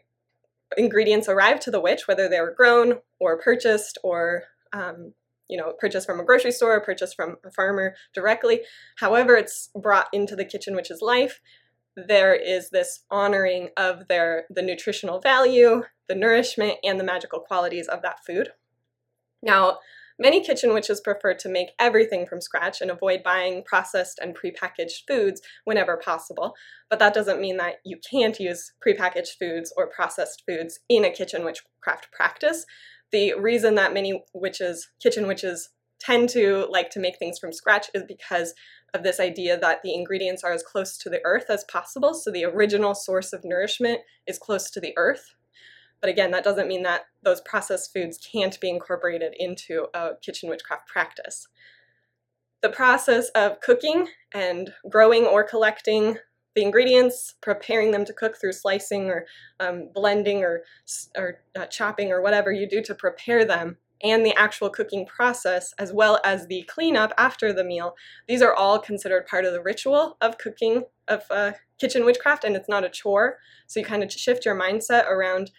ingredients 0.77 1.27
arrive 1.27 1.59
to 1.61 1.71
the 1.71 1.81
witch, 1.81 2.07
whether 2.07 2.29
they 2.29 2.39
were 2.39 2.53
grown 2.55 2.99
or 3.19 3.41
purchased 3.41 3.97
or 4.03 4.43
um, 4.71 5.13
you 5.49 5.57
know 5.57 5.73
purchased 5.79 6.05
from 6.05 6.19
a 6.19 6.23
grocery 6.23 6.51
store 6.51 6.75
or 6.75 6.81
purchased 6.81 7.15
from 7.15 7.37
a 7.43 7.49
farmer 7.49 7.95
directly, 8.13 8.61
however 8.97 9.35
it's 9.35 9.71
brought 9.75 10.09
into 10.13 10.35
the 10.35 10.45
kitchen 10.45 10.75
witch's 10.75 11.01
life, 11.01 11.41
there 11.95 12.35
is 12.35 12.69
this 12.69 13.03
honoring 13.09 13.69
of 13.77 14.07
their 14.09 14.45
the 14.51 14.61
nutritional 14.61 15.19
value, 15.19 15.85
the 16.07 16.13
nourishment, 16.13 16.75
and 16.83 16.99
the 16.99 17.09
magical 17.13 17.39
qualities 17.39 17.87
of 17.87 18.03
that 18.03 18.23
food. 18.23 18.51
Now, 19.47 19.79
many 20.19 20.43
kitchen 20.43 20.73
witches 20.73 20.99
prefer 20.99 21.33
to 21.35 21.49
make 21.49 21.69
everything 21.79 22.25
from 22.25 22.41
scratch 22.41 22.81
and 22.81 22.91
avoid 22.91 23.23
buying 23.23 23.63
processed 23.63 24.19
and 24.19 24.35
prepackaged 24.35 25.07
foods 25.07 25.41
whenever 25.63 25.95
possible. 25.95 26.53
But 26.89 26.99
that 26.99 27.13
doesn't 27.13 27.39
mean 27.39 27.55
that 27.57 27.75
you 27.85 27.97
can't 28.11 28.37
use 28.39 28.73
prepackaged 28.85 29.37
foods 29.39 29.73
or 29.77 29.89
processed 29.89 30.43
foods 30.45 30.81
in 30.89 31.05
a 31.05 31.11
kitchen 31.11 31.45
witchcraft 31.45 32.11
practice. 32.11 32.65
The 33.13 33.35
reason 33.35 33.75
that 33.75 33.93
many 33.93 34.21
witches, 34.33 34.89
kitchen 35.01 35.27
witches, 35.27 35.69
tend 35.99 36.29
to 36.29 36.67
like 36.69 36.89
to 36.91 36.99
make 36.99 37.17
things 37.17 37.39
from 37.39 37.53
scratch 37.53 37.87
is 37.93 38.03
because 38.07 38.53
of 38.93 39.03
this 39.03 39.19
idea 39.19 39.57
that 39.59 39.81
the 39.81 39.93
ingredients 39.93 40.43
are 40.43 40.51
as 40.51 40.61
close 40.61 40.97
to 40.97 41.09
the 41.09 41.21
earth 41.23 41.45
as 41.49 41.63
possible. 41.71 42.13
So 42.13 42.31
the 42.31 42.45
original 42.45 42.93
source 42.93 43.33
of 43.33 43.45
nourishment 43.45 44.01
is 44.27 44.37
close 44.37 44.69
to 44.71 44.81
the 44.81 44.93
earth. 44.97 45.33
But 46.01 46.09
again, 46.09 46.31
that 46.31 46.43
doesn't 46.43 46.67
mean 46.67 46.83
that 46.83 47.05
those 47.23 47.41
processed 47.41 47.91
foods 47.93 48.17
can't 48.17 48.59
be 48.59 48.69
incorporated 48.69 49.33
into 49.37 49.87
a 49.93 50.11
kitchen 50.21 50.49
witchcraft 50.49 50.87
practice. 50.87 51.47
The 52.61 52.69
process 52.69 53.29
of 53.29 53.61
cooking 53.61 54.07
and 54.33 54.73
growing 54.89 55.25
or 55.25 55.43
collecting 55.43 56.17
the 56.55 56.63
ingredients, 56.63 57.35
preparing 57.41 57.91
them 57.91 58.03
to 58.05 58.13
cook 58.13 58.35
through 58.39 58.53
slicing 58.53 59.09
or 59.09 59.25
um, 59.59 59.89
blending 59.93 60.43
or, 60.43 60.63
or 61.15 61.39
uh, 61.55 61.67
chopping 61.67 62.11
or 62.11 62.21
whatever 62.21 62.51
you 62.51 62.67
do 62.67 62.81
to 62.81 62.95
prepare 62.95 63.45
them, 63.45 63.77
and 64.03 64.25
the 64.25 64.35
actual 64.37 64.69
cooking 64.69 65.05
process, 65.05 65.73
as 65.79 65.91
well 65.91 66.19
as 66.23 66.47
the 66.47 66.63
cleanup 66.63 67.13
after 67.17 67.51
the 67.51 67.63
meal, 67.63 67.95
these 68.27 68.41
are 68.41 68.53
all 68.53 68.79
considered 68.79 69.27
part 69.27 69.45
of 69.45 69.53
the 69.53 69.61
ritual 69.61 70.17
of 70.21 70.37
cooking, 70.37 70.83
of 71.07 71.23
uh, 71.29 71.53
kitchen 71.79 72.05
witchcraft, 72.05 72.43
and 72.43 72.55
it's 72.55 72.69
not 72.69 72.83
a 72.83 72.89
chore. 72.89 73.37
So 73.65 73.79
you 73.79 73.85
kind 73.85 74.03
of 74.03 74.11
shift 74.11 74.45
your 74.45 74.59
mindset 74.59 75.07
around 75.07 75.51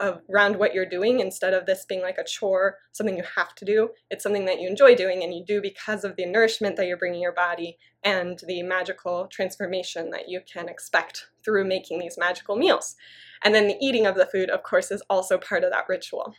around 0.00 0.56
what 0.56 0.74
you're 0.74 0.88
doing 0.88 1.20
instead 1.20 1.54
of 1.54 1.66
this 1.66 1.84
being 1.84 2.00
like 2.00 2.18
a 2.18 2.24
chore, 2.24 2.78
something 2.92 3.16
you 3.16 3.24
have 3.36 3.54
to 3.56 3.64
do. 3.64 3.90
It's 4.10 4.22
something 4.22 4.44
that 4.46 4.60
you 4.60 4.68
enjoy 4.68 4.94
doing 4.94 5.22
and 5.22 5.34
you 5.34 5.44
do 5.44 5.60
because 5.60 6.04
of 6.04 6.16
the 6.16 6.26
nourishment 6.26 6.76
that 6.76 6.86
you're 6.86 6.96
bringing 6.96 7.20
your 7.20 7.32
body 7.32 7.78
and 8.02 8.40
the 8.46 8.62
magical 8.62 9.26
transformation 9.28 10.10
that 10.10 10.28
you 10.28 10.40
can 10.50 10.68
expect 10.68 11.28
through 11.44 11.64
making 11.64 11.98
these 11.98 12.18
magical 12.18 12.56
meals. 12.56 12.96
And 13.42 13.54
then 13.54 13.68
the 13.68 13.78
eating 13.80 14.06
of 14.06 14.14
the 14.14 14.26
food, 14.26 14.50
of 14.50 14.62
course, 14.62 14.90
is 14.90 15.02
also 15.08 15.38
part 15.38 15.64
of 15.64 15.70
that 15.70 15.88
ritual. 15.88 16.34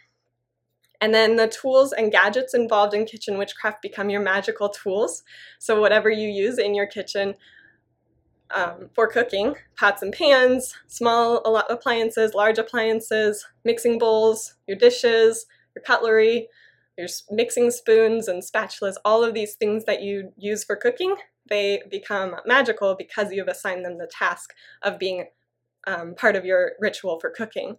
And 1.01 1.13
then 1.13 1.35
the 1.35 1.49
tools 1.49 1.91
and 1.91 2.11
gadgets 2.11 2.53
involved 2.53 2.93
in 2.93 3.05
kitchen 3.05 3.37
witchcraft 3.37 3.81
become 3.81 4.09
your 4.09 4.21
magical 4.21 4.69
tools. 4.69 5.23
So, 5.59 5.81
whatever 5.81 6.09
you 6.09 6.29
use 6.29 6.57
in 6.57 6.73
your 6.73 6.87
kitchen, 6.87 7.35
um, 8.51 8.89
for 8.93 9.07
cooking 9.07 9.55
pots 9.75 10.01
and 10.01 10.13
pans, 10.13 10.75
small 10.87 11.37
appliances, 11.69 12.33
large 12.33 12.57
appliances, 12.57 13.45
mixing 13.63 13.97
bowls, 13.97 14.55
your 14.67 14.77
dishes, 14.77 15.45
your 15.75 15.83
cutlery, 15.83 16.47
your 16.97 17.07
mixing 17.31 17.71
spoons 17.71 18.27
and 18.27 18.43
spatulas, 18.43 18.95
all 19.03 19.23
of 19.23 19.33
these 19.33 19.55
things 19.55 19.85
that 19.85 20.01
you 20.01 20.31
use 20.37 20.63
for 20.63 20.75
cooking, 20.75 21.15
they 21.49 21.81
become 21.89 22.35
magical 22.45 22.95
because 22.95 23.31
you've 23.31 23.47
assigned 23.47 23.83
them 23.83 23.97
the 23.97 24.07
task 24.07 24.53
of 24.83 24.99
being 24.99 25.25
um, 25.87 26.15
part 26.15 26.35
of 26.35 26.45
your 26.45 26.73
ritual 26.79 27.19
for 27.19 27.29
cooking. 27.29 27.77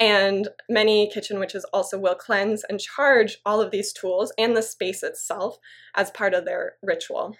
And 0.00 0.48
many 0.68 1.08
kitchen 1.08 1.38
witches 1.38 1.64
also 1.72 1.98
will 1.98 2.16
cleanse 2.16 2.64
and 2.64 2.80
charge 2.80 3.38
all 3.44 3.60
of 3.60 3.70
these 3.70 3.92
tools 3.92 4.32
and 4.38 4.56
the 4.56 4.62
space 4.62 5.02
itself 5.02 5.58
as 5.94 6.10
part 6.10 6.34
of 6.34 6.44
their 6.44 6.74
ritual 6.82 7.36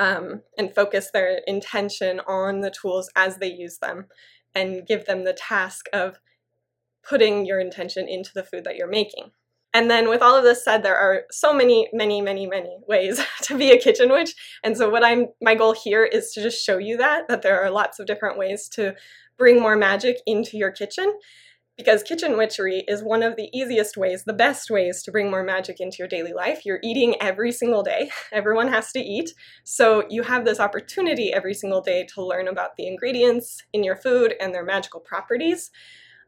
um, 0.00 0.40
and 0.56 0.74
focus 0.74 1.10
their 1.12 1.42
intention 1.46 2.20
on 2.20 2.62
the 2.62 2.70
tools 2.70 3.10
as 3.14 3.36
they 3.36 3.52
use 3.52 3.78
them 3.78 4.06
and 4.54 4.86
give 4.86 5.04
them 5.04 5.24
the 5.24 5.34
task 5.34 5.86
of 5.92 6.18
putting 7.06 7.44
your 7.44 7.60
intention 7.60 8.08
into 8.08 8.30
the 8.34 8.42
food 8.42 8.64
that 8.64 8.76
you're 8.76 8.88
making. 8.88 9.30
And 9.72 9.88
then, 9.88 10.08
with 10.08 10.22
all 10.22 10.36
of 10.36 10.42
this 10.42 10.64
said, 10.64 10.82
there 10.82 10.96
are 10.96 11.24
so 11.30 11.52
many, 11.52 11.88
many, 11.92 12.22
many, 12.22 12.46
many 12.46 12.78
ways 12.88 13.20
to 13.42 13.56
be 13.56 13.70
a 13.70 13.78
kitchen 13.78 14.10
witch. 14.10 14.34
And 14.64 14.76
so, 14.76 14.88
what 14.88 15.04
I'm 15.04 15.26
my 15.40 15.54
goal 15.54 15.74
here 15.74 16.04
is 16.04 16.32
to 16.32 16.42
just 16.42 16.64
show 16.64 16.78
you 16.78 16.96
that 16.96 17.28
that 17.28 17.42
there 17.42 17.62
are 17.62 17.70
lots 17.70 18.00
of 18.00 18.06
different 18.06 18.38
ways 18.38 18.68
to 18.70 18.96
bring 19.36 19.60
more 19.60 19.76
magic 19.76 20.16
into 20.26 20.56
your 20.56 20.72
kitchen 20.72 21.14
because 21.80 22.02
kitchen 22.02 22.36
witchery 22.36 22.84
is 22.86 23.02
one 23.02 23.22
of 23.22 23.36
the 23.36 23.48
easiest 23.58 23.96
ways, 23.96 24.24
the 24.24 24.34
best 24.34 24.68
ways 24.68 25.02
to 25.02 25.10
bring 25.10 25.30
more 25.30 25.42
magic 25.42 25.80
into 25.80 25.96
your 25.98 26.08
daily 26.08 26.34
life. 26.34 26.66
You're 26.66 26.78
eating 26.82 27.14
every 27.22 27.50
single 27.50 27.82
day, 27.82 28.10
everyone 28.32 28.68
has 28.68 28.92
to 28.92 29.00
eat. 29.00 29.32
So 29.64 30.04
you 30.10 30.22
have 30.24 30.44
this 30.44 30.60
opportunity 30.60 31.32
every 31.32 31.54
single 31.54 31.80
day 31.80 32.06
to 32.12 32.22
learn 32.22 32.48
about 32.48 32.76
the 32.76 32.86
ingredients 32.86 33.62
in 33.72 33.82
your 33.82 33.96
food 33.96 34.34
and 34.38 34.54
their 34.54 34.62
magical 34.62 35.00
properties. 35.00 35.70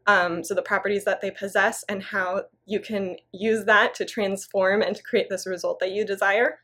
Um, 0.07 0.43
so 0.43 0.55
the 0.55 0.63
properties 0.63 1.05
that 1.05 1.21
they 1.21 1.29
possess 1.29 1.83
and 1.87 2.01
how 2.01 2.45
you 2.65 2.79
can 2.79 3.17
use 3.31 3.65
that 3.65 3.93
to 3.93 4.05
transform 4.05 4.81
and 4.81 4.95
to 4.95 5.03
create 5.03 5.29
this 5.29 5.45
result 5.45 5.79
that 5.81 5.91
you 5.91 6.03
desire. 6.03 6.61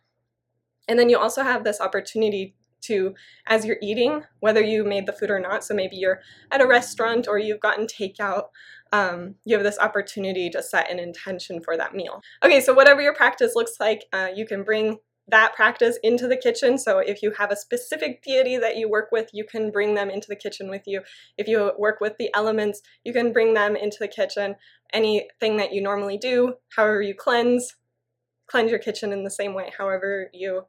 And 0.88 0.98
then 0.98 1.10
you 1.10 1.20
also 1.20 1.44
have 1.44 1.64
this 1.64 1.80
opportunity 1.80 2.56
to 2.82 3.14
as 3.48 3.66
you're 3.66 3.78
eating, 3.82 4.24
whether 4.40 4.62
you 4.62 4.84
made 4.84 5.06
the 5.06 5.14
food 5.14 5.30
or 5.30 5.40
not. 5.40 5.64
So 5.64 5.74
maybe 5.74 5.96
you're 5.96 6.22
at 6.52 6.62
a 6.62 6.68
restaurant 6.68 7.28
or 7.28 7.38
you've 7.38 7.60
gotten 7.60 7.88
takeout. 7.88 8.46
Um, 8.92 9.36
you 9.46 9.56
have 9.56 9.64
this 9.64 9.80
opportunity 9.80 10.50
to 10.50 10.64
set 10.64 10.92
an 10.92 11.00
intention 11.00 11.62
for 11.62 11.78
that 11.78 11.94
meal. 11.94 12.22
Okay, 12.44 12.60
so 12.60 12.74
whatever 12.74 13.02
your 13.02 13.14
practice 13.14 13.54
looks 13.56 13.74
like, 13.80 14.06
uh, 14.14 14.30
you 14.36 14.46
can 14.46 14.64
bring 14.64 14.98
that 15.32 15.54
practice 15.56 15.98
into 16.04 16.28
the 16.28 16.38
kitchen. 16.38 16.78
So 16.78 17.00
if 17.00 17.22
you 17.22 17.32
have 17.38 17.52
a 17.52 17.56
specific 17.56 18.24
deity 18.24 18.58
that 18.58 18.78
you 18.78 18.90
work 18.90 19.10
with, 19.12 19.30
you 19.34 19.44
can 19.44 19.72
bring 19.72 19.96
them 19.96 20.10
into 20.10 20.28
the 20.28 20.36
kitchen 20.36 20.70
with 20.70 20.84
you. 20.86 21.02
If 21.38 21.48
you 21.48 21.72
work 21.78 22.00
with 22.02 22.18
the 22.18 22.32
elements, 22.34 22.82
you 23.04 23.14
can 23.14 23.32
bring 23.32 23.54
them 23.54 23.76
into 23.76 23.98
the 24.00 24.08
kitchen. 24.08 24.56
Anything 24.92 25.58
that 25.58 25.72
you 25.72 25.82
normally 25.82 26.18
do, 26.18 26.56
however 26.76 27.02
you 27.02 27.14
cleanse, 27.14 27.76
cleanse 28.48 28.72
your 28.72 28.80
kitchen 28.80 29.14
in 29.14 29.24
the 29.24 29.30
same 29.30 29.54
way, 29.54 29.72
however 29.78 30.30
you 30.34 30.64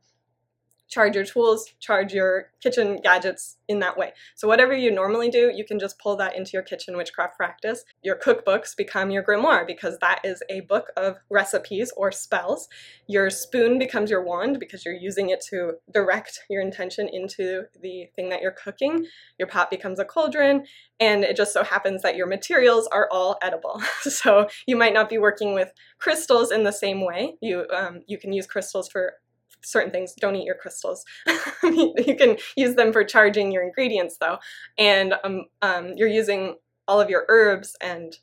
charge 0.90 1.14
your 1.14 1.24
tools, 1.24 1.72
charge 1.78 2.12
your 2.12 2.50
kitchen 2.60 2.98
gadgets 3.02 3.56
in 3.68 3.78
that 3.78 3.96
way. 3.96 4.12
So 4.34 4.48
whatever 4.48 4.74
you 4.74 4.90
normally 4.90 5.30
do, 5.30 5.52
you 5.54 5.64
can 5.64 5.78
just 5.78 5.98
pull 6.00 6.16
that 6.16 6.36
into 6.36 6.50
your 6.52 6.62
kitchen 6.62 6.96
witchcraft 6.96 7.36
practice. 7.36 7.84
Your 8.02 8.16
cookbooks 8.16 8.76
become 8.76 9.10
your 9.10 9.22
grimoire 9.22 9.64
because 9.66 9.98
that 9.98 10.20
is 10.24 10.42
a 10.50 10.62
book 10.62 10.88
of 10.96 11.18
recipes 11.30 11.92
or 11.96 12.10
spells. 12.10 12.68
Your 13.06 13.30
spoon 13.30 13.78
becomes 13.78 14.10
your 14.10 14.24
wand 14.24 14.58
because 14.58 14.84
you're 14.84 14.94
using 14.94 15.30
it 15.30 15.40
to 15.50 15.74
direct 15.92 16.40
your 16.50 16.60
intention 16.60 17.08
into 17.08 17.64
the 17.80 18.08
thing 18.16 18.28
that 18.30 18.42
you're 18.42 18.50
cooking. 18.50 19.06
Your 19.38 19.48
pot 19.48 19.70
becomes 19.70 20.00
a 20.00 20.04
cauldron, 20.04 20.64
and 20.98 21.22
it 21.22 21.36
just 21.36 21.52
so 21.52 21.62
happens 21.62 22.02
that 22.02 22.16
your 22.16 22.26
materials 22.26 22.88
are 22.88 23.08
all 23.12 23.38
edible. 23.42 23.80
so 24.02 24.48
you 24.66 24.76
might 24.76 24.94
not 24.94 25.08
be 25.08 25.18
working 25.18 25.54
with 25.54 25.72
crystals 26.00 26.50
in 26.50 26.64
the 26.64 26.72
same 26.72 27.04
way. 27.04 27.36
You 27.40 27.66
um, 27.72 28.00
you 28.08 28.18
can 28.18 28.32
use 28.32 28.46
crystals 28.46 28.88
for 28.88 29.14
certain 29.62 29.90
things. 29.90 30.14
Don't 30.18 30.36
eat 30.36 30.44
your 30.44 30.56
crystals. 30.56 31.04
you 31.62 32.16
can 32.18 32.36
use 32.56 32.76
them 32.76 32.92
for 32.92 33.04
charging 33.04 33.52
your 33.52 33.62
ingredients 33.62 34.16
though, 34.20 34.38
and 34.78 35.14
um, 35.24 35.44
um, 35.62 35.92
you're 35.96 36.08
using 36.08 36.56
all 36.88 37.00
of 37.00 37.10
your 37.10 37.24
herbs 37.28 37.76
and 37.80 38.16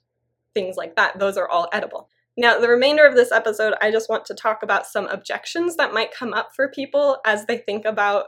things 0.53 0.75
like 0.75 0.95
that. 0.95 1.19
Those 1.19 1.37
are 1.37 1.47
all 1.47 1.69
edible. 1.71 2.09
Now, 2.35 2.59
the 2.59 2.69
remainder 2.69 3.05
of 3.05 3.15
this 3.15 3.31
episode, 3.31 3.73
I 3.81 3.89
just 3.89 4.09
want 4.09 4.25
to 4.25 4.35
talk 4.35 4.61
about 4.61 4.85
some 4.85 5.07
objections 5.07 5.75
that 5.77 5.93
might 5.93 6.13
come 6.13 6.33
up 6.33 6.49
for 6.55 6.69
people 6.69 7.17
as 7.25 7.45
they 7.45 7.57
think 7.57 7.83
about 7.85 8.25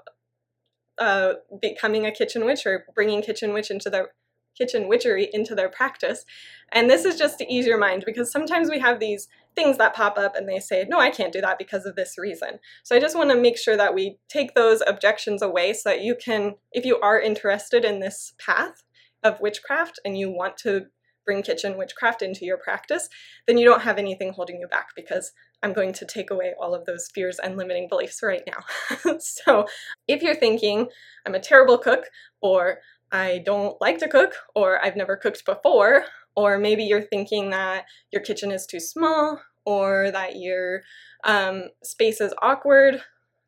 uh, 0.98 1.34
becoming 1.62 2.06
a 2.06 2.12
kitchen 2.12 2.44
witch 2.46 2.66
or 2.66 2.86
bringing 2.96 3.22
kitchen 3.22 3.54
witch 3.54 3.70
into 3.70 3.90
their 3.90 4.10
kitchen 4.58 4.88
witchery 4.88 5.30
into 5.32 5.56
their 5.56 5.70
practice. 5.70 6.26
And 6.72 6.90
this 6.90 7.06
is 7.06 7.18
just 7.18 7.38
to 7.40 7.52
ease 7.52 7.66
your 7.66 7.78
mind 7.78 8.04
because 8.06 8.32
sometimes 8.32 8.70
we 8.70 8.80
have 8.80 9.00
these 9.00 9.28
things 9.56 9.78
that 9.78 9.96
pop 9.96 10.18
up 10.18 10.36
and 10.36 10.48
they 10.48 10.60
say, 10.60 10.86
no, 10.88 11.00
I 11.00 11.10
can't 11.10 11.34
do 11.34 11.42
that 11.42 11.58
because 11.58 11.86
of 11.86 11.96
this 11.96 12.18
reason. 12.18 12.60
So 12.84 12.96
I 12.96 13.00
just 13.00 13.18
want 13.18 13.32
to 13.32 13.36
make 13.36 13.58
sure 13.58 13.78
that 13.78 13.96
we 13.96 14.18
take 14.28 14.54
those 14.54 14.84
objections 14.86 15.42
away 15.42 15.74
so 15.74 15.90
that 15.90 16.02
you 16.02 16.16
can, 16.16 16.56
if 16.72 16.86
you 16.86 17.00
are 17.00 17.20
interested 17.20 17.84
in 17.84 18.00
this 18.00 18.34
path 18.38 18.84
of 19.24 19.40
witchcraft 19.42 20.00
and 20.06 20.18
you 20.18 20.30
want 20.30 20.58
to 20.58 20.86
bring 21.26 21.44
kitchen 21.44 21.78
witchcraft 21.78 22.22
into 22.22 22.46
your 22.46 22.58
practice, 22.58 23.10
then 23.48 23.58
you 23.58 23.66
don't 23.66 23.84
have 23.84 23.98
anything 23.98 24.34
holding 24.34 24.60
you 24.60 24.68
back 24.68 24.90
because 24.96 25.32
I'm 25.62 25.74
going 25.74 25.94
to 25.94 26.06
take 26.06 26.32
away 26.32 26.54
all 26.60 26.74
of 26.74 26.86
those 26.86 27.10
fears 27.14 27.38
and 27.38 27.58
limiting 27.58 27.88
beliefs 27.88 28.24
right 28.24 28.42
now. 28.48 29.18
so 29.20 29.68
if 30.08 30.24
you're 30.24 30.36
thinking, 30.36 30.88
I'm 31.26 31.36
a 31.36 31.40
terrible 31.40 31.78
cook, 31.78 32.06
or 32.42 32.80
I 33.12 33.42
don't 33.46 33.80
like 33.82 33.98
to 34.00 34.08
cook, 34.08 34.34
or 34.56 34.84
I've 34.84 34.96
never 34.96 35.16
cooked 35.16 35.46
before, 35.46 36.06
or 36.36 36.58
maybe 36.58 36.84
you're 36.84 37.02
thinking 37.02 37.50
that 37.50 37.86
your 38.12 38.22
kitchen 38.22 38.52
is 38.52 38.66
too 38.66 38.80
small, 38.80 39.42
or 39.66 40.12
that 40.12 40.38
your 40.38 40.82
um, 41.24 41.64
space 41.84 42.22
is 42.22 42.34
awkward. 42.42 43.02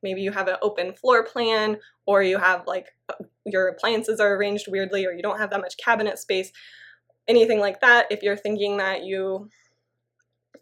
Maybe 0.03 0.22
you 0.22 0.32
have 0.32 0.48
an 0.48 0.58
open 0.62 0.94
floor 0.94 1.24
plan, 1.24 1.77
or 2.06 2.24
you 2.24 2.38
have 2.38 2.65
like 2.65 2.88
your 3.46 3.68
appliances 3.68 4.20
are 4.20 4.36
arranged 4.36 4.68
weirdly, 4.68 5.06
or 5.06 5.12
you 5.12 5.22
don't 5.22 5.39
have 5.39 5.51
that 5.51 5.62
much 5.62 5.77
cabinet 5.77 6.18
space. 6.18 6.51
Anything 7.27 7.60
like 7.60 7.82
that, 7.82 8.08
if 8.10 8.24
you're 8.24 8.36
thinking 8.36 8.77
that 8.77 9.03
you 9.03 9.50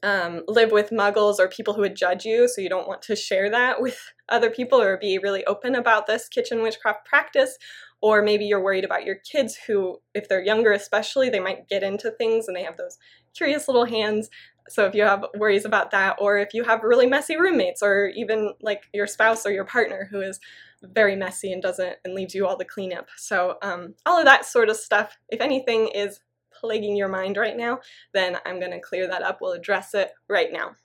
um, 0.04 0.44
live 0.48 0.72
with 0.72 0.92
muggles 0.92 1.40
or 1.40 1.48
people 1.48 1.74
who 1.74 1.82
would 1.82 1.96
judge 1.96 2.26
you, 2.26 2.48
so 2.48 2.62
you 2.62 2.70
don't 2.70 2.88
want 2.88 3.02
to 3.04 3.16
share 3.16 3.50
that 3.50 3.82
with 3.82 3.98
other 4.28 4.50
people 4.50 4.80
or 4.82 4.98
be 4.98 5.18
really 5.18 5.46
open 5.46 5.76
about 5.76 6.06
this 6.06 6.28
kitchen 6.28 6.62
witchcraft 6.62 7.06
practice, 7.06 7.58
or 8.02 8.22
maybe 8.22 8.46
you're 8.46 8.64
worried 8.64 8.86
about 8.86 9.06
your 9.06 9.16
kids 9.16 9.58
who, 9.68 10.00
if 10.14 10.30
they're 10.30 10.44
younger 10.44 10.72
especially, 10.72 11.30
they 11.30 11.40
might 11.40 11.68
get 11.68 11.84
into 11.84 12.12
things 12.12 12.48
and 12.48 12.56
they 12.56 12.64
have 12.64 12.78
those 12.78 12.98
curious 13.36 13.68
little 13.68 13.86
hands. 13.86 14.30
So 14.70 14.86
if 14.86 14.96
you 14.96 15.04
have 15.04 15.26
worries 15.38 15.66
about 15.66 15.92
that, 15.92 16.18
or 16.20 16.38
if 16.38 16.54
you 16.54 16.64
have 16.64 16.84
really 16.84 17.08
messy 17.08 17.36
roommates, 17.36 17.82
or 17.82 18.12
even 18.16 18.54
like 18.62 18.84
your 18.94 19.08
spouse 19.08 19.46
or 19.46 19.52
your 19.52 19.66
partner 19.66 20.08
who 20.12 20.22
is 20.22 20.40
very 20.82 21.16
messy 21.16 21.52
and 21.52 21.62
doesn't 21.62 21.98
and 22.06 22.14
leaves 22.14 22.34
you 22.34 22.48
all 22.48 22.56
the 22.56 22.66
cleanup. 22.66 23.08
So 23.18 23.58
um, 23.62 23.96
all 24.06 24.18
of 24.18 24.26
that 24.26 24.46
sort 24.46 24.70
of 24.70 24.78
stuff, 24.78 25.18
if 25.28 25.42
anything 25.42 25.90
is 25.94 26.22
plaguing 26.54 26.96
your 26.96 27.10
mind 27.10 27.38
right 27.38 27.58
now, 27.58 27.80
then 28.14 28.38
I'm 28.46 28.60
going 28.60 28.72
to 28.72 28.80
clear 28.80 29.08
that 29.08 29.24
up. 29.24 29.40
We'll 29.42 29.54
address 29.54 29.94
it 29.94 30.12
right 30.28 30.52
now. 30.52 30.76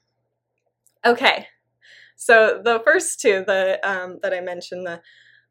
Okay, 1.04 1.46
so 2.16 2.60
the 2.64 2.80
first 2.84 3.20
two, 3.20 3.44
the 3.46 3.78
um, 3.88 4.18
that 4.22 4.32
I 4.32 4.40
mentioned, 4.40 4.86
the 4.86 5.02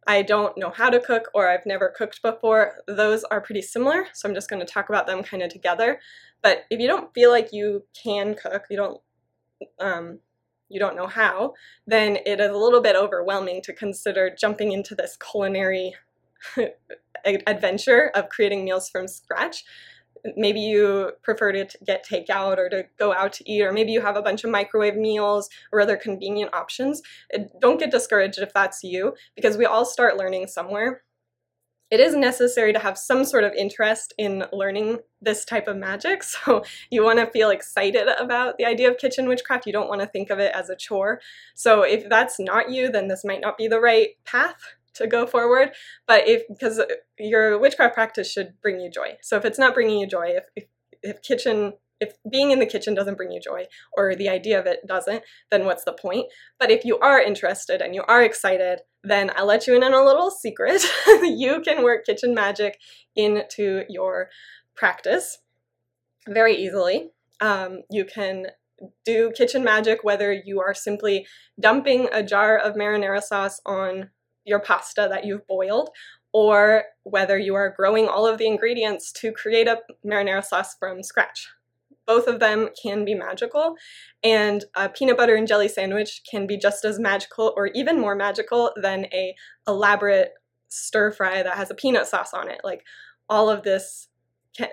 I 0.07 0.22
don't 0.22 0.57
know 0.57 0.69
how 0.69 0.89
to 0.89 1.00
cook 1.00 1.29
or 1.33 1.50
I've 1.50 1.65
never 1.65 1.93
cooked 1.95 2.22
before, 2.22 2.81
those 2.88 3.24
are 3.25 3.41
pretty 3.41 3.62
similar. 3.62 4.07
So 4.13 4.27
I'm 4.27 4.36
just 4.36 4.50
going 4.50 4.66
to 4.66 4.72
talk 4.72 4.89
about 4.89 5.07
them 5.07 5.24
kind 5.24 5.44
of 5.44 5.51
together. 5.51 6.00
But 6.42 6.66
if 6.70 6.79
you 6.79 6.87
don't 6.87 7.13
feel 7.13 7.31
like 7.31 7.53
you 7.53 7.85
can 7.94 8.35
cook, 8.35 8.63
you 8.70 8.77
don't 8.77 9.01
um, 9.79 10.20
you 10.70 10.79
don't 10.79 10.96
know 10.96 11.07
how, 11.07 11.53
then 11.85 12.18
it 12.25 12.39
is 12.39 12.50
a 12.50 12.57
little 12.57 12.81
bit 12.81 12.96
overwhelming 12.96 13.61
to 13.61 13.74
consider 13.74 14.35
jumping 14.37 14.72
into 14.72 14.96
this 14.96 15.18
culinary 15.18 15.94
adventure 17.25 18.11
of 18.16 18.27
creating 18.29 18.66
meals 18.66 18.89
from 18.89 19.07
scratch 19.07 19.63
maybe 20.36 20.59
you 20.59 21.12
prefer 21.24 21.51
to 21.51 21.68
get 21.86 22.05
takeout 22.05 22.57
or 22.57 22.70
to 22.70 22.86
go 22.98 23.14
out 23.14 23.33
to 23.33 23.51
eat, 23.51 23.62
or 23.62 23.72
maybe 23.72 23.92
you 23.92 24.01
have 24.01 24.16
a 24.16 24.22
bunch 24.22 24.44
of 24.44 24.50
microwave 24.50 24.96
meals 24.96 25.50
or 25.72 25.81
other 25.81 25.98
convenient 25.98 26.53
options. 26.53 27.01
Eh, 27.33 27.46
don't 27.59 27.79
get 27.79 27.92
discouraged 27.92 28.40
if 28.40 28.53
that's 28.53 28.83
you, 28.83 29.14
because 29.36 29.57
we 29.57 29.66
all 29.66 29.86
start 29.86 30.18
learning 30.18 30.48
somewhere. 30.48 31.03
It 31.92 32.00
is 32.00 32.16
necessary 32.16 32.74
to 32.74 32.79
have 32.79 32.98
some 32.98 33.24
sort 33.24 33.44
of 33.44 33.53
interest 33.53 34.16
in 34.18 34.46
learning 34.51 35.00
this 35.22 35.46
type 35.46 35.68
of 35.68 35.77
magic. 35.77 36.24
So 36.46 36.64
you 36.90 37.03
want 37.03 37.20
to 37.20 37.27
feel 37.27 37.51
excited 37.51 38.07
about 38.20 38.57
the 38.57 38.66
idea 38.66 38.90
of 38.90 38.98
kitchen 38.98 39.27
witchcraft. 39.27 39.68
You 39.68 39.74
don't 39.74 39.90
want 39.90 40.01
to 40.01 40.07
think 40.07 40.31
of 40.31 40.40
it 40.40 40.55
as 40.55 40.70
a 40.70 40.75
chore. 40.75 41.22
So 41.53 41.83
if 41.83 42.09
that's 42.09 42.40
not 42.40 42.72
you, 42.72 42.90
then 42.90 43.07
this 43.09 43.24
might 43.24 43.42
not 43.42 43.57
be 43.57 43.68
the 43.68 43.79
right 43.79 44.09
path 44.25 44.75
to 44.96 45.08
go 45.08 45.25
forward. 45.25 45.72
But 46.08 46.27
if 46.27 46.44
because 46.48 46.82
your 47.18 47.58
witchcraft 47.58 47.94
practice 47.94 48.32
should 48.32 48.53
bring 48.62 48.79
you 48.79 48.90
joy. 48.90 49.18
So 49.22 49.38
if 49.38 49.46
it's 49.46 49.60
not 49.60 49.74
bringing 49.74 50.00
you 50.00 50.08
joy, 50.08 50.36
if 50.36 50.44
if, 50.56 50.66
if 51.01 51.22
kitchen 51.22 51.74
if 52.00 52.16
being 52.29 52.51
in 52.51 52.60
the 52.60 52.66
kitchen 52.66 52.94
doesn't 52.94 53.16
bring 53.16 53.32
you 53.32 53.40
joy 53.40 53.66
or 53.96 54.14
the 54.14 54.27
idea 54.27 54.60
of 54.60 54.66
it 54.66 54.86
doesn't, 54.86 55.24
then 55.51 55.66
what's 55.66 55.86
the 55.86 55.94
point? 55.94 56.25
But 56.60 56.70
if 56.70 56.84
you 56.84 57.00
are 57.00 57.22
interested 57.22 57.82
and 57.82 57.96
you 57.96 58.03
are 58.08 58.22
excited, 58.22 58.82
then 59.03 59.32
I'll 59.36 59.46
let 59.46 59.68
you 59.68 59.75
in 59.75 59.84
on 59.84 59.94
a 59.94 60.03
little 60.03 60.29
secret. 60.29 60.84
you 61.08 61.62
can 61.62 61.84
work 61.84 62.06
kitchen 62.06 62.34
magic 62.34 62.79
into 63.16 63.84
your 63.88 64.29
practice 64.75 65.40
very 66.27 66.56
easily. 66.56 67.12
Um, 67.40 67.84
you 67.90 68.06
can 68.06 68.48
do 69.06 69.32
kitchen 69.32 69.64
magic 69.64 70.03
whether 70.03 70.34
you 70.34 70.60
are 70.60 70.74
simply 70.74 71.25
dumping 71.60 72.10
a 72.12 72.24
jar 72.24 72.58
of 72.58 72.75
marinara 72.75 73.22
sauce 73.22 73.62
on 73.66 74.10
your 74.46 74.60
pasta 74.60 75.08
that 75.10 75.25
you've 75.25 75.48
boiled, 75.48 75.90
or 76.34 76.84
whether 77.03 77.38
you 77.38 77.56
are 77.56 77.74
growing 77.75 78.08
all 78.08 78.25
of 78.25 78.38
the 78.38 78.48
ingredients 78.48 79.12
to 79.12 79.32
create 79.32 79.68
a 79.68 79.79
marinara 80.06 80.44
sauce 80.44 80.75
from 80.79 81.03
scratch. 81.03 81.48
Both 82.06 82.27
of 82.27 82.40
them 82.40 82.70
can 82.82 83.06
be 83.06 83.16
magical, 83.16 83.75
and 84.24 84.66
a 84.75 84.90
peanut 84.90 85.18
butter 85.18 85.36
and 85.36 85.48
jelly 85.48 85.70
sandwich 85.70 86.22
can 86.29 86.48
be 86.48 86.58
just 86.58 86.84
as 86.84 87.00
magical 87.00 87.53
or 87.56 87.68
even 87.68 88.00
more 88.00 88.16
magical 88.16 88.74
than 88.75 89.06
a 89.14 89.36
elaborate 89.68 90.34
stir 90.68 91.12
fry 91.12 91.44
that 91.44 91.56
has 91.56 91.72
a 91.72 91.75
peanut 91.75 92.08
sauce 92.08 92.34
on 92.34 92.50
it. 92.50 92.62
Like 92.64 92.84
all 93.29 93.50
of 93.50 93.64
this 93.64 94.10
can, 94.55 94.70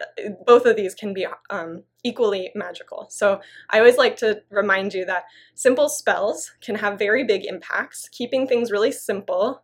both 0.46 0.66
of 0.66 0.76
these 0.76 0.94
can 0.94 1.14
be 1.14 1.26
um, 1.50 1.82
equally 2.04 2.50
magical. 2.54 3.06
So 3.10 3.40
I 3.70 3.78
always 3.78 3.96
like 3.96 4.16
to 4.18 4.42
remind 4.50 4.94
you 4.94 5.04
that 5.06 5.24
simple 5.54 5.88
spells 5.88 6.52
can 6.60 6.74
have 6.76 6.98
very 6.98 7.24
big 7.24 7.44
impacts. 7.46 8.08
Keeping 8.10 8.46
things 8.46 8.70
really 8.70 8.92
simple 8.92 9.62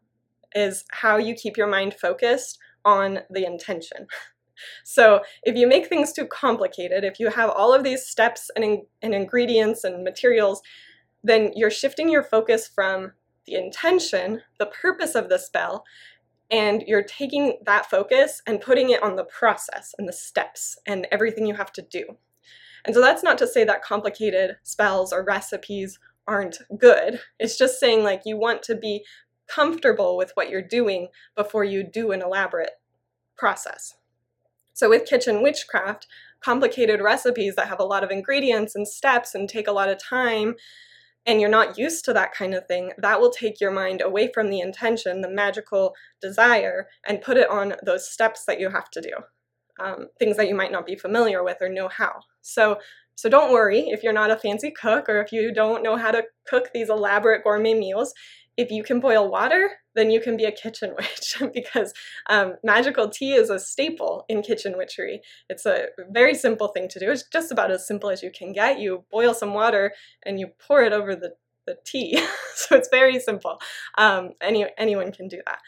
is 0.55 0.85
how 0.91 1.17
you 1.17 1.35
keep 1.35 1.57
your 1.57 1.67
mind 1.67 1.95
focused 1.95 2.59
on 2.85 3.21
the 3.31 3.45
intention. 3.45 4.07
So 4.85 5.21
if 5.43 5.55
you 5.55 5.67
make 5.67 5.87
things 5.87 6.15
too 6.15 6.27
complicated, 6.27 7.05
if 7.05 7.21
you 7.21 7.29
have 7.29 7.51
all 7.51 7.75
of 7.75 7.85
these 7.85 8.07
steps 8.07 8.51
and, 8.57 8.65
in, 8.65 8.83
and 9.03 9.15
ingredients 9.15 9.85
and 9.85 10.03
materials, 10.03 10.63
then 11.23 11.53
you're 11.55 11.71
shifting 11.71 12.09
your 12.09 12.23
focus 12.23 12.67
from 12.67 13.13
the 13.47 13.55
intention, 13.55 14.43
the 14.59 14.67
purpose 14.67 15.15
of 15.15 15.29
the 15.29 15.39
spell, 15.39 15.85
and 16.51 16.83
you're 16.87 17.03
taking 17.03 17.59
that 17.65 17.91
focus 17.91 18.43
and 18.47 18.61
putting 18.61 18.91
it 18.91 19.03
on 19.03 19.17
the 19.17 19.25
process 19.25 19.95
and 19.99 20.09
the 20.09 20.13
steps 20.13 20.79
and 20.87 21.07
everything 21.11 21.47
you 21.47 21.55
have 21.55 21.73
to 21.73 21.83
do. 21.83 22.17
And 22.85 22.95
so 22.95 23.01
that's 23.01 23.25
not 23.25 23.39
to 23.39 23.47
say 23.47 23.65
that 23.65 23.83
complicated 23.83 24.57
spells 24.63 25.13
or 25.13 25.25
recipes 25.25 25.99
aren't 26.27 26.59
good. 26.79 27.21
It's 27.39 27.59
just 27.59 27.81
saying 27.81 28.05
like 28.05 28.23
you 28.25 28.37
want 28.37 28.63
to 28.65 28.77
be 28.77 29.05
comfortable 29.49 30.17
with 30.17 30.33
what 30.35 30.51
you're 30.51 30.63
doing 30.63 31.09
before 31.37 31.65
you 31.65 31.83
do 31.83 32.13
an 32.13 32.23
elaborate 32.23 32.73
process. 33.37 33.95
So 34.73 34.89
with 34.91 35.07
kitchen 35.07 35.43
witchcraft, 35.43 36.07
complicated 36.41 37.01
recipes 37.01 37.57
that 37.57 37.69
have 37.69 37.81
a 37.81 37.85
lot 37.85 38.05
of 38.05 38.11
ingredients 38.11 38.75
and 38.75 38.87
steps 38.87 39.35
and 39.35 39.49
take 39.49 39.67
a 39.67 39.73
lot 39.73 39.89
of 39.89 40.03
time 40.03 40.55
and 41.27 41.41
you're 41.41 41.51
not 41.51 41.77
used 41.77 42.05
to 42.05 42.13
that 42.13 42.33
kind 42.33 42.55
of 42.55 42.67
thing, 42.67 42.93
that 42.99 43.21
will 43.21 43.31
take 43.31 43.61
your 43.61 43.73
mind 43.73 44.01
away 44.01 44.31
from 44.33 44.49
the 44.49 44.61
intention, 44.61 45.21
the 45.21 45.29
magical 45.29 45.95
desire, 46.21 46.89
and 47.07 47.21
put 47.21 47.37
it 47.37 47.51
on 47.51 47.75
those 47.85 48.09
steps 48.09 48.45
that 48.47 48.61
you 48.61 48.71
have 48.71 48.91
to 48.91 49.01
do. 49.01 49.13
Um, 49.83 50.07
things 50.19 50.37
that 50.37 50.49
you 50.49 50.55
might 50.55 50.73
not 50.73 50.87
be 50.87 50.97
familiar 50.97 51.43
with 51.43 51.59
or 51.61 51.69
know 51.69 51.89
how. 51.89 52.21
So, 52.41 52.79
so 53.17 53.29
don't 53.29 53.53
worry 53.53 53.89
if 53.89 54.03
you're 54.03 54.13
not 54.13 54.31
a 54.31 54.37
fancy 54.37 54.71
cook 54.71 55.09
or 55.09 55.21
if 55.21 55.33
you 55.33 55.53
don't 55.53 55.83
know 55.83 55.97
how 55.97 56.13
to 56.13 56.25
cook 56.47 56.71
these 56.73 56.89
elaborate 56.89 57.45
gourmet 57.45 57.75
meals. 57.75 58.15
If 58.57 58.71
you 58.71 58.83
can 58.83 59.01
boil 59.01 59.31
water, 59.31 59.71
then 59.95 60.11
you 60.11 60.21
can 60.21 60.37
be 60.37 60.45
a 60.45 60.53
kitchen 60.53 60.95
witch 60.99 61.37
because 61.53 61.93
um, 62.29 62.55
magical 62.65 63.09
tea 63.09 63.35
is 63.35 63.51
a 63.51 63.59
staple 63.59 64.25
in 64.29 64.43
kitchen 64.43 64.77
witchery. 64.77 65.21
It's 65.49 65.67
a 65.67 65.87
very 66.11 66.35
simple 66.35 66.69
thing 66.69 66.89
to 66.89 66.99
do. 66.99 67.11
It's 67.11 67.25
just 67.33 67.53
about 67.53 67.71
as 67.71 67.87
simple 67.87 68.11
as 68.11 68.23
you 68.23 68.31
can 68.31 68.53
get. 68.53 68.79
You 68.79 69.05
boil 69.11 69.35
some 69.35 69.55
water 69.55 69.93
and 70.25 70.41
you 70.41 70.49
pour 70.67 70.83
it 70.83 70.93
over 70.93 71.15
the, 71.15 71.35
the 71.67 71.77
tea. 71.85 72.19
so 72.55 72.77
it's 72.77 72.89
very 72.91 73.19
simple. 73.19 73.59
Um, 73.99 74.31
any, 74.41 74.67
anyone 74.79 75.13
can 75.13 75.29
do 75.29 75.41
that. 75.47 75.59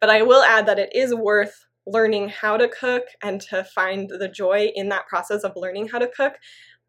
But 0.00 0.10
I 0.10 0.22
will 0.22 0.42
add 0.42 0.66
that 0.66 0.78
it 0.78 0.94
is 0.94 1.14
worth 1.14 1.64
learning 1.86 2.28
how 2.28 2.56
to 2.56 2.68
cook 2.68 3.04
and 3.22 3.40
to 3.40 3.64
find 3.64 4.10
the 4.10 4.28
joy 4.28 4.70
in 4.74 4.88
that 4.88 5.06
process 5.06 5.44
of 5.44 5.52
learning 5.56 5.88
how 5.88 5.98
to 5.98 6.08
cook, 6.08 6.34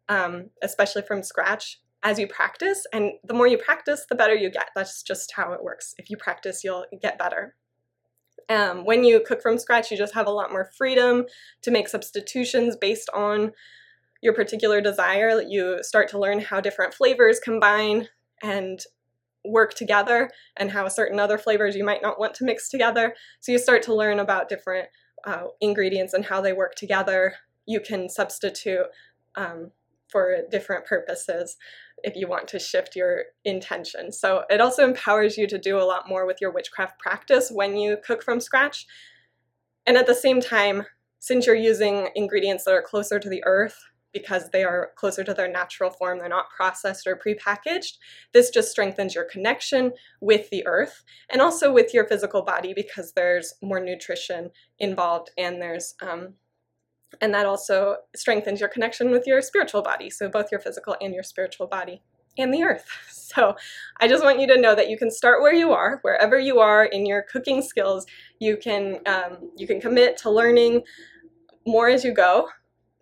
um, 0.08 0.50
especially 0.62 1.02
from 1.02 1.22
scratch 1.22 1.80
as 2.02 2.18
you 2.18 2.26
practice. 2.26 2.86
And 2.92 3.12
the 3.24 3.34
more 3.34 3.46
you 3.46 3.58
practice, 3.58 4.06
the 4.08 4.14
better 4.14 4.34
you 4.34 4.50
get. 4.50 4.70
That's 4.74 5.02
just 5.02 5.32
how 5.32 5.52
it 5.52 5.62
works. 5.62 5.94
If 5.98 6.10
you 6.10 6.16
practice, 6.16 6.62
you'll 6.62 6.86
get 7.02 7.18
better. 7.18 7.54
Um, 8.48 8.84
when 8.84 9.04
you 9.04 9.20
cook 9.20 9.42
from 9.42 9.58
scratch, 9.58 9.90
you 9.90 9.96
just 9.96 10.14
have 10.14 10.26
a 10.26 10.32
lot 10.32 10.50
more 10.50 10.70
freedom 10.76 11.26
to 11.62 11.70
make 11.70 11.88
substitutions 11.88 12.76
based 12.76 13.10
on 13.12 13.52
your 14.22 14.32
particular 14.32 14.80
desire. 14.80 15.40
You 15.40 15.82
start 15.82 16.08
to 16.10 16.18
learn 16.18 16.40
how 16.40 16.60
different 16.60 16.94
flavors 16.94 17.40
combine 17.40 18.08
and 18.42 18.80
work 19.44 19.74
together 19.74 20.30
and 20.56 20.70
how 20.70 20.88
certain 20.88 21.20
other 21.20 21.38
flavors 21.38 21.76
you 21.76 21.84
might 21.84 22.02
not 22.02 22.18
want 22.18 22.34
to 22.34 22.44
mix 22.44 22.68
together. 22.68 23.14
So 23.40 23.52
you 23.52 23.58
start 23.58 23.82
to 23.84 23.94
learn 23.94 24.18
about 24.18 24.48
different 24.48 24.88
uh, 25.24 25.44
ingredients 25.60 26.14
and 26.14 26.24
how 26.24 26.40
they 26.40 26.52
work 26.52 26.74
together. 26.74 27.34
You 27.66 27.80
can 27.80 28.08
substitute 28.08 28.86
um, 29.34 29.72
for 30.08 30.38
different 30.50 30.86
purposes 30.86 31.56
if 32.02 32.16
you 32.16 32.28
want 32.28 32.48
to 32.48 32.58
shift 32.58 32.96
your 32.96 33.24
intention. 33.44 34.12
So 34.12 34.44
it 34.50 34.60
also 34.60 34.84
empowers 34.84 35.36
you 35.36 35.46
to 35.46 35.58
do 35.58 35.78
a 35.78 35.84
lot 35.84 36.08
more 36.08 36.26
with 36.26 36.38
your 36.40 36.52
witchcraft 36.52 36.98
practice 36.98 37.50
when 37.50 37.76
you 37.76 37.96
cook 38.04 38.22
from 38.22 38.40
scratch. 38.40 38.86
And 39.86 39.96
at 39.96 40.06
the 40.06 40.14
same 40.14 40.40
time, 40.40 40.84
since 41.18 41.46
you're 41.46 41.56
using 41.56 42.08
ingredients 42.14 42.64
that 42.64 42.74
are 42.74 42.82
closer 42.82 43.18
to 43.18 43.28
the 43.28 43.42
earth, 43.44 43.76
because 44.12 44.48
they 44.50 44.64
are 44.64 44.92
closer 44.96 45.22
to 45.22 45.34
their 45.34 45.50
natural 45.50 45.90
form, 45.90 46.18
they're 46.18 46.28
not 46.28 46.50
processed 46.50 47.06
or 47.06 47.16
prepackaged. 47.16 47.98
This 48.32 48.50
just 48.50 48.70
strengthens 48.70 49.14
your 49.14 49.24
connection 49.24 49.92
with 50.20 50.48
the 50.50 50.66
earth 50.66 51.02
and 51.30 51.42
also 51.42 51.72
with 51.72 51.92
your 51.92 52.06
physical 52.06 52.42
body 52.42 52.72
because 52.74 53.12
there's 53.12 53.54
more 53.62 53.80
nutrition 53.80 54.50
involved 54.78 55.30
and 55.36 55.60
there's 55.60 55.94
um, 56.00 56.34
and 57.20 57.32
that 57.34 57.46
also 57.46 57.96
strengthens 58.14 58.60
your 58.60 58.68
connection 58.68 59.10
with 59.10 59.26
your 59.26 59.42
spiritual 59.42 59.82
body, 59.82 60.10
so 60.10 60.28
both 60.28 60.50
your 60.50 60.60
physical 60.60 60.96
and 61.00 61.14
your 61.14 61.22
spiritual 61.22 61.66
body 61.66 62.02
and 62.38 62.52
the 62.52 62.62
earth. 62.62 62.86
So 63.28 63.54
I 64.00 64.08
just 64.08 64.24
want 64.24 64.40
you 64.40 64.46
to 64.46 64.58
know 64.58 64.74
that 64.74 64.88
you 64.88 64.96
can 64.96 65.10
start 65.10 65.42
where 65.42 65.52
you 65.52 65.70
are, 65.70 65.98
wherever 66.00 66.38
you 66.38 66.60
are 66.60 66.86
in 66.86 67.04
your 67.04 67.26
cooking 67.30 67.60
skills. 67.60 68.06
You 68.40 68.56
can 68.56 69.00
um, 69.04 69.50
you 69.54 69.66
can 69.66 69.82
commit 69.82 70.16
to 70.22 70.30
learning 70.30 70.80
more 71.66 71.90
as 71.90 72.04
you 72.04 72.14
go. 72.14 72.48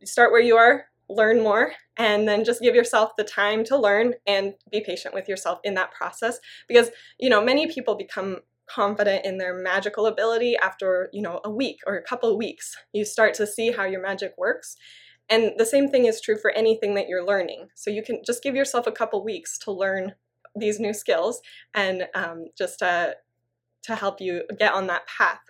Start 0.04 0.32
where 0.32 0.40
you 0.40 0.56
are, 0.56 0.86
learn 1.08 1.40
more, 1.40 1.74
and 1.96 2.26
then 2.26 2.44
just 2.44 2.60
give 2.60 2.74
yourself 2.74 3.12
the 3.16 3.22
time 3.22 3.62
to 3.66 3.78
learn 3.78 4.14
and 4.26 4.54
be 4.72 4.80
patient 4.80 5.14
with 5.14 5.28
yourself 5.28 5.60
in 5.62 5.74
that 5.74 5.92
process. 5.92 6.40
Because 6.66 6.90
you 7.20 7.30
know 7.30 7.42
many 7.42 7.72
people 7.72 7.94
become 7.94 8.38
confident 8.68 9.24
in 9.24 9.38
their 9.38 9.54
magical 9.54 10.06
ability 10.06 10.56
after, 10.56 11.08
you 11.12 11.22
know, 11.22 11.40
a 11.44 11.50
week 11.50 11.78
or 11.86 11.96
a 11.96 12.02
couple 12.02 12.36
weeks. 12.36 12.76
You 12.92 13.04
start 13.04 13.34
to 13.34 13.46
see 13.46 13.72
how 13.72 13.84
your 13.84 14.02
magic 14.02 14.34
works. 14.36 14.76
And 15.28 15.52
the 15.56 15.66
same 15.66 15.88
thing 15.88 16.06
is 16.06 16.20
true 16.20 16.36
for 16.36 16.50
anything 16.52 16.94
that 16.94 17.08
you're 17.08 17.26
learning. 17.26 17.68
So 17.74 17.90
you 17.90 18.02
can 18.02 18.22
just 18.24 18.42
give 18.42 18.54
yourself 18.54 18.86
a 18.86 18.92
couple 18.92 19.24
weeks 19.24 19.58
to 19.58 19.72
learn 19.72 20.14
these 20.54 20.80
new 20.80 20.92
skills 20.92 21.40
and 21.74 22.08
um, 22.14 22.46
just 22.56 22.82
uh, 22.82 23.12
to 23.82 23.94
help 23.94 24.20
you 24.20 24.44
get 24.58 24.72
on 24.72 24.86
that 24.86 25.06
path. 25.06 25.40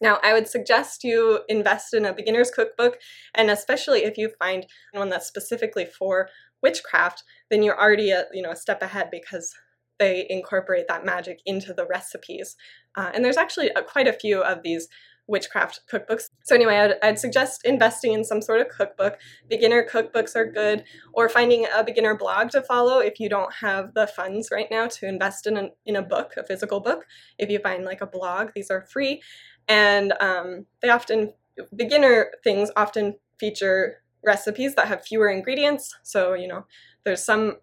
Now, 0.00 0.18
I 0.22 0.34
would 0.34 0.46
suggest 0.46 1.04
you 1.04 1.40
invest 1.48 1.94
in 1.94 2.04
a 2.04 2.12
beginner's 2.12 2.50
cookbook, 2.50 2.98
and 3.34 3.50
especially 3.50 4.04
if 4.04 4.18
you 4.18 4.30
find 4.38 4.66
one 4.92 5.08
that's 5.08 5.26
specifically 5.26 5.86
for 5.86 6.28
witchcraft, 6.62 7.22
then 7.50 7.62
you're 7.62 7.80
already 7.80 8.10
a, 8.10 8.24
you 8.32 8.42
know 8.42 8.50
a 8.50 8.56
step 8.56 8.82
ahead 8.82 9.08
because 9.10 9.54
they 9.98 10.26
incorporate 10.28 10.88
that 10.88 11.04
magic 11.04 11.40
into 11.46 11.72
the 11.72 11.86
recipes. 11.86 12.56
Uh, 12.96 13.10
and 13.14 13.24
there's 13.24 13.36
actually 13.36 13.70
a, 13.70 13.82
quite 13.82 14.08
a 14.08 14.12
few 14.12 14.42
of 14.42 14.62
these 14.62 14.88
witchcraft 15.28 15.80
cookbooks. 15.90 16.30
So 16.44 16.54
anyway, 16.54 16.76
I'd, 16.76 16.94
I'd, 17.02 17.18
suggest 17.18 17.64
investing 17.64 18.12
in 18.12 18.24
some 18.24 18.40
sort 18.40 18.60
of 18.60 18.68
cookbook. 18.68 19.18
Beginner 19.48 19.84
cookbooks 19.84 20.36
are 20.36 20.50
good, 20.50 20.84
or 21.12 21.28
finding 21.28 21.66
a 21.74 21.82
beginner 21.82 22.16
blog 22.16 22.50
to 22.50 22.62
follow 22.62 23.00
if 23.00 23.18
you 23.18 23.28
don't 23.28 23.52
have 23.54 23.94
the 23.94 24.06
funds 24.06 24.48
right 24.52 24.68
now 24.70 24.86
to 24.86 25.06
invest 25.08 25.46
in 25.46 25.56
a, 25.56 25.68
in 25.84 25.96
a 25.96 26.02
book, 26.02 26.34
a 26.36 26.44
physical 26.44 26.80
book. 26.80 27.06
If 27.38 27.50
you 27.50 27.58
find 27.58 27.84
like 27.84 28.00
a 28.00 28.06
blog, 28.06 28.50
these 28.54 28.70
are 28.70 28.82
free, 28.82 29.22
and 29.68 30.12
um, 30.20 30.66
they 30.80 30.90
often 30.90 31.32
beginner 31.74 32.30
things 32.44 32.70
often 32.76 33.16
feature 33.38 34.02
recipes 34.24 34.74
that 34.74 34.88
have 34.88 35.04
fewer 35.04 35.28
ingredients. 35.28 35.94
So 36.02 36.34
you 36.34 36.46
know, 36.46 36.66
there's 37.04 37.22
some 37.22 37.56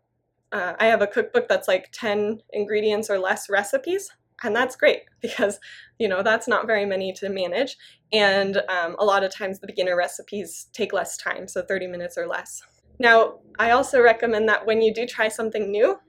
uh, 0.54 0.74
I 0.80 0.86
have 0.86 1.02
a 1.02 1.08
cookbook 1.08 1.50
that's 1.50 1.68
like 1.68 1.92
10 1.92 2.42
ingredients 2.54 3.10
or 3.10 3.18
less 3.18 3.50
recipes, 3.50 4.10
and 4.44 4.56
that's 4.56 4.76
great 4.76 5.02
because, 5.22 5.60
you 6.00 6.08
know, 6.08 6.22
that's 6.22 6.48
not 6.48 6.68
very 6.68 6.86
many 6.86 7.12
to 7.14 7.30
manage. 7.30 7.76
And 8.14 8.58
um, 8.70 8.96
a 9.00 9.06
lot 9.06 9.24
of 9.24 9.34
times 9.34 9.60
the 9.60 9.68
beginner 9.68 9.98
recipes 9.98 10.68
take 10.72 10.94
less 10.94 11.18
time, 11.18 11.48
so 11.48 11.64
30 11.64 11.88
minutes 11.88 12.18
or 12.18 12.28
less. 12.28 12.62
Now, 13.00 13.40
I 13.58 13.72
also 13.72 14.02
recommend 14.02 14.48
that 14.50 14.66
when 14.66 14.82
you 14.82 14.94
do 14.94 15.08
try 15.08 15.28
something 15.28 15.72
new, 15.72 16.00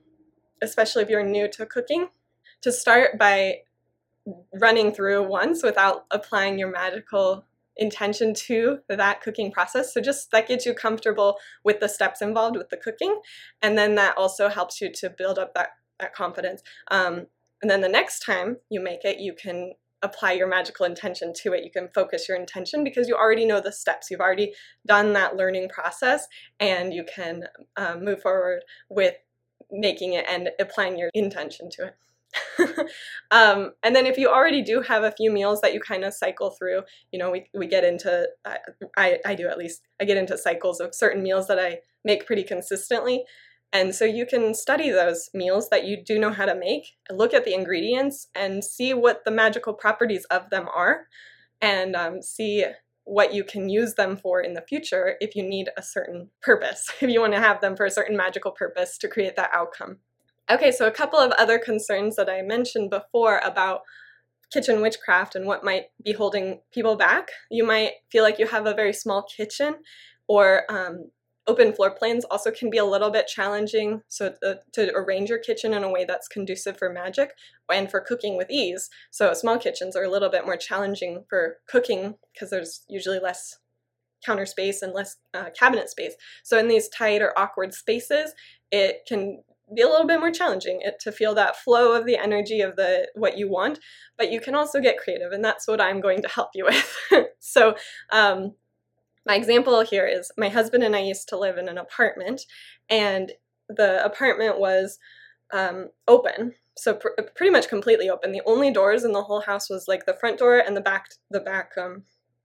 especially 0.61 1.01
if 1.01 1.09
you're 1.09 1.23
new 1.23 1.49
to 1.49 1.65
cooking, 1.65 2.09
to 2.61 2.71
start 2.71 3.17
by 3.17 3.61
running 4.53 4.91
through 4.91 5.27
once 5.27 5.63
without 5.63 6.05
applying 6.11 6.57
your 6.57 6.71
magical 6.71 7.45
intention 7.77 8.33
to 8.33 8.79
that 8.89 9.21
cooking 9.21 9.51
process. 9.51 9.93
So 9.93 10.01
just 10.01 10.31
that 10.31 10.47
gets 10.47 10.65
you 10.65 10.73
comfortable 10.73 11.37
with 11.63 11.79
the 11.79 11.89
steps 11.89 12.21
involved 12.21 12.57
with 12.57 12.69
the 12.69 12.77
cooking. 12.77 13.19
And 13.61 13.77
then 13.77 13.95
that 13.95 14.17
also 14.17 14.49
helps 14.49 14.81
you 14.81 14.91
to 14.93 15.09
build 15.09 15.37
up 15.37 15.53
that, 15.55 15.69
that 15.99 16.13
confidence. 16.13 16.61
Um, 16.89 17.27
and 17.61 17.69
then 17.69 17.81
the 17.81 17.89
next 17.89 18.19
time 18.19 18.57
you 18.69 18.81
make 18.81 19.03
it, 19.03 19.19
you 19.19 19.33
can 19.33 19.73
apply 20.01 20.33
your 20.33 20.47
magical 20.47 20.85
intention 20.85 21.33
to 21.33 21.53
it. 21.53 21.63
You 21.63 21.71
can 21.71 21.89
focus 21.93 22.27
your 22.29 22.37
intention 22.37 22.83
because 22.83 23.07
you 23.07 23.15
already 23.15 23.45
know 23.45 23.59
the 23.59 23.71
steps. 23.71 24.11
You've 24.11 24.21
already 24.21 24.53
done 24.85 25.13
that 25.13 25.35
learning 25.35 25.69
process 25.69 26.27
and 26.59 26.93
you 26.93 27.03
can 27.03 27.45
um, 27.75 28.05
move 28.05 28.21
forward 28.21 28.63
with 28.89 29.15
making 29.71 30.13
it 30.13 30.25
and 30.29 30.51
applying 30.59 30.97
your 30.97 31.09
intention 31.13 31.69
to 31.71 31.87
it. 31.87 31.95
um, 33.31 33.71
and 33.83 33.95
then 33.95 34.05
if 34.05 34.17
you 34.17 34.29
already 34.29 34.61
do 34.61 34.81
have 34.81 35.03
a 35.03 35.11
few 35.11 35.31
meals 35.31 35.61
that 35.61 35.73
you 35.73 35.79
kind 35.79 36.03
of 36.03 36.13
cycle 36.13 36.51
through, 36.51 36.81
you 37.11 37.19
know, 37.19 37.31
we, 37.31 37.47
we 37.53 37.67
get 37.67 37.83
into, 37.83 38.27
I, 38.97 39.19
I 39.25 39.35
do 39.35 39.47
at 39.47 39.57
least, 39.57 39.81
I 40.01 40.05
get 40.05 40.17
into 40.17 40.37
cycles 40.37 40.79
of 40.79 40.95
certain 40.95 41.23
meals 41.23 41.47
that 41.47 41.59
I 41.59 41.79
make 42.03 42.25
pretty 42.25 42.43
consistently. 42.43 43.23
And 43.73 43.93
so 43.93 44.05
you 44.05 44.25
can 44.25 44.53
study 44.53 44.89
those 44.89 45.29
meals 45.33 45.69
that 45.69 45.85
you 45.85 46.01
do 46.01 46.17
know 46.17 46.31
how 46.31 46.45
to 46.45 46.55
make, 46.55 46.95
look 47.11 47.33
at 47.33 47.43
the 47.43 47.53
ingredients 47.53 48.27
and 48.33 48.63
see 48.63 48.93
what 48.93 49.25
the 49.25 49.31
magical 49.31 49.73
properties 49.73 50.25
of 50.25 50.49
them 50.49 50.67
are, 50.73 51.07
and 51.61 51.95
um, 51.95 52.21
see 52.21 52.65
what 53.05 53.33
you 53.33 53.43
can 53.43 53.69
use 53.69 53.95
them 53.95 54.17
for 54.17 54.41
in 54.41 54.53
the 54.53 54.61
future 54.61 55.15
if 55.21 55.35
you 55.35 55.43
need 55.43 55.69
a 55.77 55.81
certain 55.81 56.29
purpose, 56.41 56.89
if 57.01 57.09
you 57.09 57.19
want 57.19 57.33
to 57.33 57.39
have 57.39 57.61
them 57.61 57.75
for 57.75 57.85
a 57.85 57.91
certain 57.91 58.17
magical 58.17 58.51
purpose 58.51 58.97
to 58.97 59.07
create 59.07 59.35
that 59.35 59.51
outcome. 59.53 59.97
Okay, 60.49 60.71
so 60.71 60.85
a 60.85 60.91
couple 60.91 61.19
of 61.19 61.31
other 61.33 61.57
concerns 61.57 62.15
that 62.17 62.29
I 62.29 62.41
mentioned 62.43 62.91
before 62.91 63.39
about 63.43 63.81
kitchen 64.51 64.81
witchcraft 64.81 65.35
and 65.35 65.45
what 65.45 65.63
might 65.63 65.85
be 66.03 66.13
holding 66.13 66.61
people 66.71 66.95
back. 66.95 67.29
You 67.49 67.65
might 67.65 67.93
feel 68.11 68.23
like 68.23 68.37
you 68.37 68.47
have 68.47 68.67
a 68.67 68.73
very 68.73 68.93
small 68.93 69.23
kitchen 69.23 69.77
or 70.27 70.63
um, 70.69 71.09
open 71.47 71.73
floor 71.73 71.91
plans 71.91 72.25
also 72.25 72.51
can 72.51 72.69
be 72.69 72.77
a 72.77 72.85
little 72.85 73.11
bit 73.11 73.27
challenging 73.27 74.01
so 74.07 74.33
to, 74.41 74.59
to, 74.73 74.91
arrange 74.95 75.29
your 75.29 75.37
kitchen 75.37 75.73
in 75.73 75.83
a 75.83 75.91
way 75.91 76.05
that's 76.05 76.27
conducive 76.27 76.77
for 76.77 76.89
magic 76.89 77.31
and 77.71 77.91
for 77.91 77.99
cooking 77.99 78.35
with 78.35 78.49
ease 78.49 78.89
so 79.11 79.31
small 79.33 79.57
kitchens 79.57 79.95
are 79.95 80.03
a 80.03 80.09
little 80.09 80.29
bit 80.29 80.45
more 80.45 80.57
challenging 80.57 81.23
for 81.29 81.57
cooking 81.67 82.15
because 82.33 82.49
there's 82.49 82.83
usually 82.89 83.19
less 83.19 83.59
counter 84.25 84.45
space 84.45 84.81
and 84.81 84.93
less 84.93 85.17
uh, 85.35 85.49
cabinet 85.57 85.87
space 85.87 86.13
so 86.43 86.57
in 86.57 86.67
these 86.67 86.89
tight 86.89 87.21
or 87.21 87.37
awkward 87.37 87.73
spaces 87.73 88.33
it 88.71 89.01
can 89.07 89.43
be 89.73 89.81
a 89.81 89.87
little 89.87 90.07
bit 90.07 90.19
more 90.19 90.31
challenging 90.31 90.79
it, 90.81 90.99
to 90.99 91.11
feel 91.11 91.33
that 91.33 91.55
flow 91.55 91.93
of 91.93 92.05
the 92.05 92.17
energy 92.17 92.61
of 92.61 92.75
the 92.75 93.07
what 93.15 93.37
you 93.37 93.49
want 93.49 93.79
but 94.17 94.31
you 94.31 94.39
can 94.39 94.55
also 94.55 94.79
get 94.79 94.97
creative 94.97 95.31
and 95.31 95.43
that's 95.43 95.67
what 95.67 95.81
i'm 95.81 96.01
going 96.01 96.21
to 96.21 96.27
help 96.27 96.49
you 96.53 96.65
with. 96.65 96.97
So 97.39 97.75
um, 98.11 98.55
my 99.25 99.35
example 99.35 99.79
here 99.81 100.07
is 100.07 100.31
my 100.35 100.49
husband 100.49 100.83
and 100.83 100.95
i 100.95 100.99
used 100.99 101.29
to 101.29 101.37
live 101.37 101.57
in 101.57 101.69
an 101.69 101.77
apartment 101.77 102.41
and 102.89 103.31
the 103.69 104.03
apartment 104.03 104.59
was 104.59 104.97
um, 105.53 105.89
open 106.07 106.53
so 106.77 106.93
pr- 106.93 107.09
pretty 107.35 107.51
much 107.51 107.69
completely 107.69 108.09
open. 108.09 108.31
The 108.31 108.41
only 108.45 108.71
doors 108.71 109.03
in 109.03 109.13
the 109.13 109.23
whole 109.23 109.41
house 109.41 109.69
was 109.69 109.87
like 109.87 110.05
the 110.05 110.13
front 110.13 110.39
door 110.39 110.59
and 110.59 110.75
the 110.75 110.81
back 110.81 111.09
the 111.31 111.39
back 111.39 111.71
um, 111.77 112.03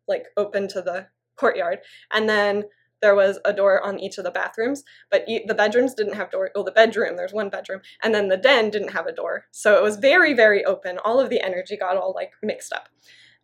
like 0.08 0.26
open 0.36 0.68
to 0.68 0.82
the 0.82 1.08
courtyard. 1.36 1.80
And 2.12 2.28
then 2.28 2.64
there 3.00 3.14
was 3.14 3.38
a 3.44 3.52
door 3.52 3.82
on 3.82 3.98
each 3.98 4.18
of 4.18 4.24
the 4.24 4.30
bathrooms, 4.30 4.84
but 5.10 5.26
the 5.26 5.54
bedrooms 5.54 5.94
didn't 5.94 6.14
have 6.14 6.30
door. 6.30 6.50
Well, 6.54 6.64
the 6.64 6.72
bedroom, 6.72 7.16
there's 7.16 7.32
one 7.32 7.50
bedroom, 7.50 7.80
and 8.02 8.14
then 8.14 8.28
the 8.28 8.36
den 8.36 8.70
didn't 8.70 8.92
have 8.92 9.06
a 9.06 9.12
door. 9.12 9.46
So 9.50 9.76
it 9.76 9.82
was 9.82 9.96
very, 9.96 10.34
very 10.34 10.64
open. 10.64 10.98
All 11.04 11.20
of 11.20 11.30
the 11.30 11.40
energy 11.40 11.76
got 11.76 11.96
all 11.96 12.12
like 12.14 12.32
mixed 12.42 12.72
up. 12.72 12.88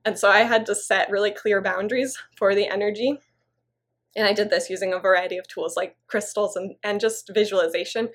And 0.04 0.18
so 0.18 0.30
I 0.30 0.40
had 0.40 0.66
to 0.66 0.74
set 0.74 1.10
really 1.10 1.32
clear 1.32 1.60
boundaries 1.60 2.16
for 2.36 2.54
the 2.54 2.68
energy. 2.68 3.18
And 4.14 4.26
I 4.26 4.32
did 4.32 4.50
this 4.50 4.70
using 4.70 4.92
a 4.92 4.98
variety 4.98 5.36
of 5.36 5.48
tools 5.48 5.76
like 5.76 5.96
crystals 6.06 6.56
and, 6.56 6.76
and 6.82 7.00
just 7.00 7.30
visualization. 7.34 8.10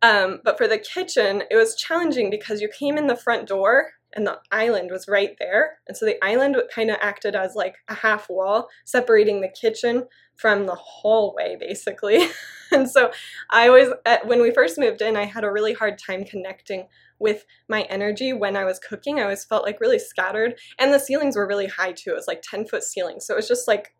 Um, 0.00 0.40
but 0.44 0.56
for 0.56 0.68
the 0.68 0.78
kitchen, 0.78 1.42
it 1.50 1.56
was 1.56 1.74
challenging 1.74 2.30
because 2.30 2.60
you 2.60 2.68
came 2.68 2.96
in 2.96 3.06
the 3.06 3.16
front 3.16 3.48
door 3.48 3.92
and 4.14 4.26
the 4.26 4.38
island 4.50 4.90
was 4.90 5.08
right 5.08 5.36
there. 5.38 5.78
And 5.86 5.96
so 5.96 6.06
the 6.06 6.22
island 6.24 6.56
kind 6.74 6.90
of 6.90 6.96
acted 7.00 7.34
as 7.34 7.54
like 7.54 7.76
a 7.88 7.94
half 7.94 8.28
wall 8.28 8.68
separating 8.84 9.40
the 9.40 9.48
kitchen 9.48 10.04
from 10.36 10.66
the 10.66 10.74
hallway, 10.74 11.56
basically. 11.58 12.28
and 12.72 12.88
so 12.90 13.12
I 13.50 13.70
was, 13.70 13.92
when 14.24 14.42
we 14.42 14.50
first 14.50 14.78
moved 14.78 15.00
in, 15.00 15.16
I 15.16 15.24
had 15.24 15.44
a 15.44 15.52
really 15.52 15.74
hard 15.74 15.98
time 15.98 16.24
connecting 16.24 16.88
with 17.18 17.44
my 17.68 17.82
energy 17.82 18.32
when 18.32 18.56
I 18.56 18.64
was 18.64 18.78
cooking. 18.78 19.18
I 19.18 19.22
always 19.22 19.44
felt 19.44 19.64
like 19.64 19.80
really 19.80 19.98
scattered. 19.98 20.54
And 20.78 20.92
the 20.92 20.98
ceilings 20.98 21.36
were 21.36 21.46
really 21.46 21.68
high 21.68 21.92
too. 21.92 22.10
It 22.10 22.16
was 22.16 22.28
like 22.28 22.42
10 22.42 22.66
foot 22.66 22.82
ceilings. 22.82 23.26
So 23.26 23.34
it 23.34 23.36
was 23.36 23.48
just 23.48 23.68
like 23.68 23.94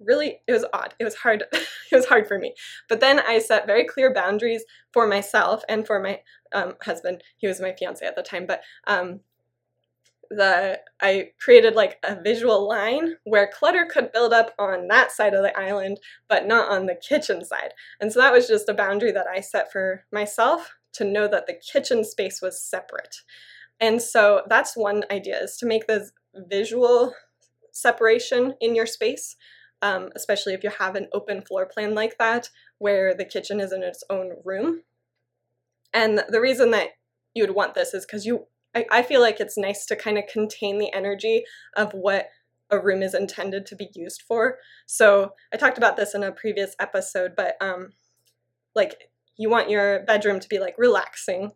really 0.00 0.40
it 0.48 0.52
was 0.52 0.64
odd 0.72 0.94
it 0.98 1.04
was 1.04 1.14
hard 1.14 1.44
it 1.52 1.94
was 1.94 2.06
hard 2.06 2.26
for 2.26 2.38
me 2.38 2.54
but 2.88 3.00
then 3.00 3.20
i 3.20 3.38
set 3.38 3.66
very 3.66 3.84
clear 3.84 4.12
boundaries 4.12 4.64
for 4.92 5.06
myself 5.06 5.62
and 5.68 5.86
for 5.86 6.00
my 6.00 6.20
um, 6.52 6.74
husband 6.82 7.22
he 7.36 7.46
was 7.46 7.60
my 7.60 7.74
fiance 7.78 8.04
at 8.04 8.16
the 8.16 8.22
time 8.22 8.46
but 8.46 8.62
um, 8.86 9.20
the 10.30 10.78
I 11.00 11.32
created 11.40 11.74
like 11.74 11.98
a 12.04 12.20
visual 12.20 12.66
line 12.66 13.16
where 13.24 13.50
clutter 13.52 13.84
could 13.84 14.12
build 14.12 14.32
up 14.32 14.54
on 14.58 14.86
that 14.88 15.10
side 15.10 15.34
of 15.34 15.42
the 15.42 15.58
island, 15.58 15.98
but 16.28 16.46
not 16.46 16.70
on 16.70 16.86
the 16.86 16.94
kitchen 16.94 17.44
side. 17.44 17.74
And 18.00 18.12
so 18.12 18.20
that 18.20 18.32
was 18.32 18.46
just 18.46 18.68
a 18.68 18.74
boundary 18.74 19.10
that 19.12 19.26
I 19.26 19.40
set 19.40 19.72
for 19.72 20.04
myself 20.12 20.76
to 20.92 21.04
know 21.04 21.26
that 21.28 21.46
the 21.46 21.54
kitchen 21.54 22.04
space 22.04 22.40
was 22.40 22.62
separate. 22.62 23.16
And 23.80 24.00
so 24.00 24.42
that's 24.48 24.76
one 24.76 25.04
idea 25.10 25.42
is 25.42 25.56
to 25.58 25.66
make 25.66 25.86
this 25.86 26.12
visual 26.34 27.14
separation 27.72 28.54
in 28.60 28.74
your 28.74 28.86
space, 28.86 29.36
um, 29.82 30.10
especially 30.14 30.54
if 30.54 30.62
you 30.62 30.70
have 30.70 30.94
an 30.94 31.08
open 31.12 31.42
floor 31.42 31.66
plan 31.66 31.94
like 31.94 32.18
that, 32.18 32.50
where 32.78 33.14
the 33.14 33.24
kitchen 33.24 33.58
is 33.58 33.72
in 33.72 33.82
its 33.82 34.04
own 34.10 34.32
room. 34.44 34.82
And 35.92 36.22
the 36.28 36.40
reason 36.40 36.70
that 36.70 36.90
you 37.34 37.42
would 37.42 37.54
want 37.54 37.74
this 37.74 37.94
is 37.94 38.06
because 38.06 38.26
you 38.26 38.46
I, 38.74 38.86
I 38.90 39.02
feel 39.02 39.20
like 39.20 39.40
it's 39.40 39.58
nice 39.58 39.86
to 39.86 39.96
kind 39.96 40.18
of 40.18 40.24
contain 40.32 40.78
the 40.78 40.92
energy 40.92 41.44
of 41.76 41.92
what 41.92 42.28
a 42.70 42.78
room 42.78 43.02
is 43.02 43.14
intended 43.14 43.66
to 43.66 43.76
be 43.76 43.88
used 43.94 44.22
for. 44.22 44.58
So 44.86 45.32
I 45.52 45.56
talked 45.56 45.78
about 45.78 45.96
this 45.96 46.14
in 46.14 46.22
a 46.22 46.32
previous 46.32 46.76
episode, 46.78 47.32
but 47.36 47.56
um, 47.60 47.90
like 48.74 49.10
you 49.36 49.50
want 49.50 49.70
your 49.70 50.04
bedroom 50.04 50.40
to 50.40 50.48
be 50.48 50.58
like 50.58 50.74
relaxing 50.78 51.52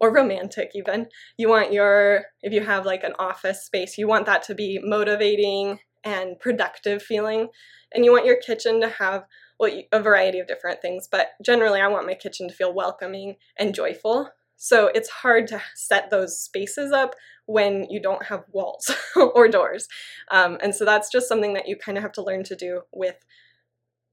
or 0.00 0.12
romantic 0.12 0.70
even. 0.74 1.08
You 1.36 1.48
want 1.48 1.72
your, 1.72 2.24
if 2.42 2.52
you 2.52 2.64
have 2.64 2.86
like 2.86 3.04
an 3.04 3.14
office 3.18 3.64
space, 3.64 3.98
you 3.98 4.08
want 4.08 4.26
that 4.26 4.42
to 4.44 4.54
be 4.54 4.80
motivating 4.82 5.80
and 6.04 6.38
productive 6.38 7.02
feeling. 7.02 7.48
And 7.92 8.04
you 8.04 8.12
want 8.12 8.26
your 8.26 8.36
kitchen 8.36 8.80
to 8.80 8.88
have 8.88 9.24
well, 9.58 9.72
a 9.92 10.00
variety 10.00 10.38
of 10.38 10.46
different 10.46 10.80
things, 10.80 11.08
but 11.10 11.30
generally 11.44 11.80
I 11.80 11.88
want 11.88 12.06
my 12.06 12.14
kitchen 12.14 12.48
to 12.48 12.54
feel 12.54 12.72
welcoming 12.72 13.36
and 13.58 13.74
joyful. 13.74 14.30
So 14.58 14.88
it's 14.88 15.08
hard 15.08 15.46
to 15.48 15.62
set 15.74 16.10
those 16.10 16.38
spaces 16.38 16.92
up 16.92 17.14
when 17.46 17.86
you 17.88 18.02
don't 18.02 18.26
have 18.26 18.44
walls 18.52 18.90
or 19.16 19.48
doors. 19.48 19.88
Um, 20.30 20.58
and 20.62 20.74
so 20.74 20.84
that's 20.84 21.10
just 21.10 21.28
something 21.28 21.54
that 21.54 21.68
you 21.68 21.76
kind 21.76 21.96
of 21.96 22.02
have 22.02 22.12
to 22.12 22.22
learn 22.22 22.44
to 22.44 22.56
do 22.56 22.82
with 22.92 23.16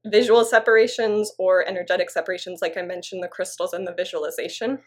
visual 0.06 0.44
separations 0.44 1.32
or 1.38 1.66
energetic 1.68 2.10
separations, 2.10 2.62
like 2.62 2.76
I 2.76 2.82
mentioned, 2.82 3.22
the 3.22 3.28
crystals 3.28 3.72
and 3.72 3.86
the 3.86 3.92
visualization. 3.92 4.78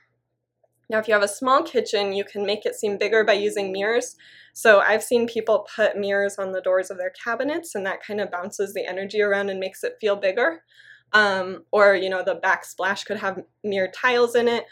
Now, 0.90 0.98
if 0.98 1.08
you 1.08 1.14
have 1.14 1.24
a 1.24 1.28
small 1.28 1.62
kitchen, 1.62 2.14
you 2.14 2.24
can 2.24 2.46
make 2.46 2.66
it 2.66 2.74
seem 2.74 2.98
bigger 2.98 3.24
by 3.24 3.34
using 3.34 3.72
mirrors. 3.72 4.16
So 4.54 4.80
I've 4.80 5.04
seen 5.04 5.28
people 5.28 5.68
put 5.76 5.98
mirrors 5.98 6.38
on 6.40 6.52
the 6.52 6.62
doors 6.62 6.90
of 6.90 6.98
their 6.98 7.12
cabinets, 7.12 7.76
and 7.76 7.86
that 7.86 8.02
kind 8.02 8.20
of 8.20 8.32
bounces 8.32 8.74
the 8.74 8.88
energy 8.88 9.22
around 9.22 9.50
and 9.50 9.60
makes 9.60 9.84
it 9.84 9.98
feel 10.02 10.16
bigger. 10.16 10.64
Um, 11.12 11.66
or, 11.72 11.96
you 11.96 12.10
know, 12.10 12.24
the 12.24 12.40
backsplash 12.44 13.06
could 13.06 13.18
have 13.18 13.44
mirror 13.64 13.90
tiles 13.94 14.36
in 14.36 14.48
it, 14.48 14.66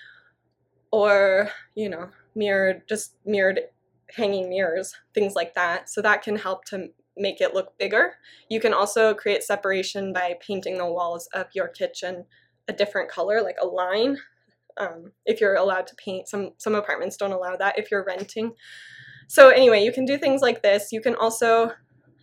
or 0.91 1.50
you 1.76 1.89
know 1.89 2.10
mirrored 2.36 2.84
just 2.88 3.15
mirrored 3.26 3.62
hanging 4.15 4.50
mirrors 4.50 4.93
things 5.13 5.36
like 5.36 5.54
that. 5.56 5.89
So 5.89 6.02
that 6.02 6.21
can 6.21 6.36
help 6.36 6.65
to 6.65 6.89
make 7.17 7.41
it 7.41 7.54
look 7.54 7.78
bigger. 7.78 8.13
You 8.50 8.60
can 8.60 8.73
also 8.73 9.13
create 9.13 9.43
separation 9.43 10.13
by 10.13 10.36
painting 10.39 10.78
the 10.78 10.86
walls 10.86 11.28
of 11.34 11.47
your 11.54 11.67
kitchen 11.67 12.26
a 12.67 12.73
different 12.73 13.10
color 13.10 13.41
like 13.41 13.58
a 13.62 13.65
line. 13.65 14.17
Um, 14.78 15.12
if 15.26 15.41
you're 15.41 15.56
allowed 15.56 15.88
to 15.88 15.95
paint 15.95 16.28
some 16.28 16.52
some 16.58 16.76
apartments 16.76 17.17
don't 17.17 17.32
allow 17.32 17.56
that 17.58 17.80
if 17.80 17.89
you're 17.89 18.06
renting. 18.06 18.54
So 19.28 19.50
anyway 19.50 19.84
you 19.84 19.91
can 19.91 20.06
do 20.06 20.17
things 20.17 20.41
like 20.41 20.62
this. 20.62 20.91
You 20.91 21.02
can 21.02 21.15
also 21.15 21.71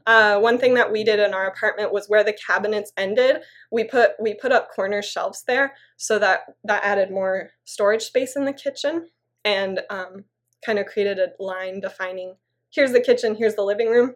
uh, 0.06 0.38
one 0.38 0.58
thing 0.58 0.74
that 0.74 0.92
we 0.92 1.02
did 1.02 1.18
in 1.18 1.32
our 1.32 1.46
apartment 1.46 1.92
was 1.92 2.08
where 2.08 2.24
the 2.24 2.36
cabinets 2.46 2.92
ended, 2.96 3.38
we 3.70 3.84
put 3.84 4.12
we 4.20 4.34
put 4.34 4.52
up 4.52 4.70
corner 4.70 5.02
shelves 5.02 5.44
there 5.46 5.74
so 5.96 6.18
that 6.18 6.40
that 6.64 6.84
added 6.84 7.10
more 7.10 7.50
storage 7.64 8.02
space 8.02 8.36
in 8.36 8.44
the 8.44 8.52
kitchen 8.52 9.08
and 9.44 9.80
um, 9.90 10.24
kind 10.64 10.78
of 10.78 10.86
created 10.86 11.18
a 11.18 11.42
line 11.42 11.80
defining 11.80 12.34
here's 12.74 12.92
the 12.92 13.00
kitchen, 13.00 13.36
here's 13.36 13.54
the 13.54 13.62
living 13.62 13.88
room. 13.88 14.14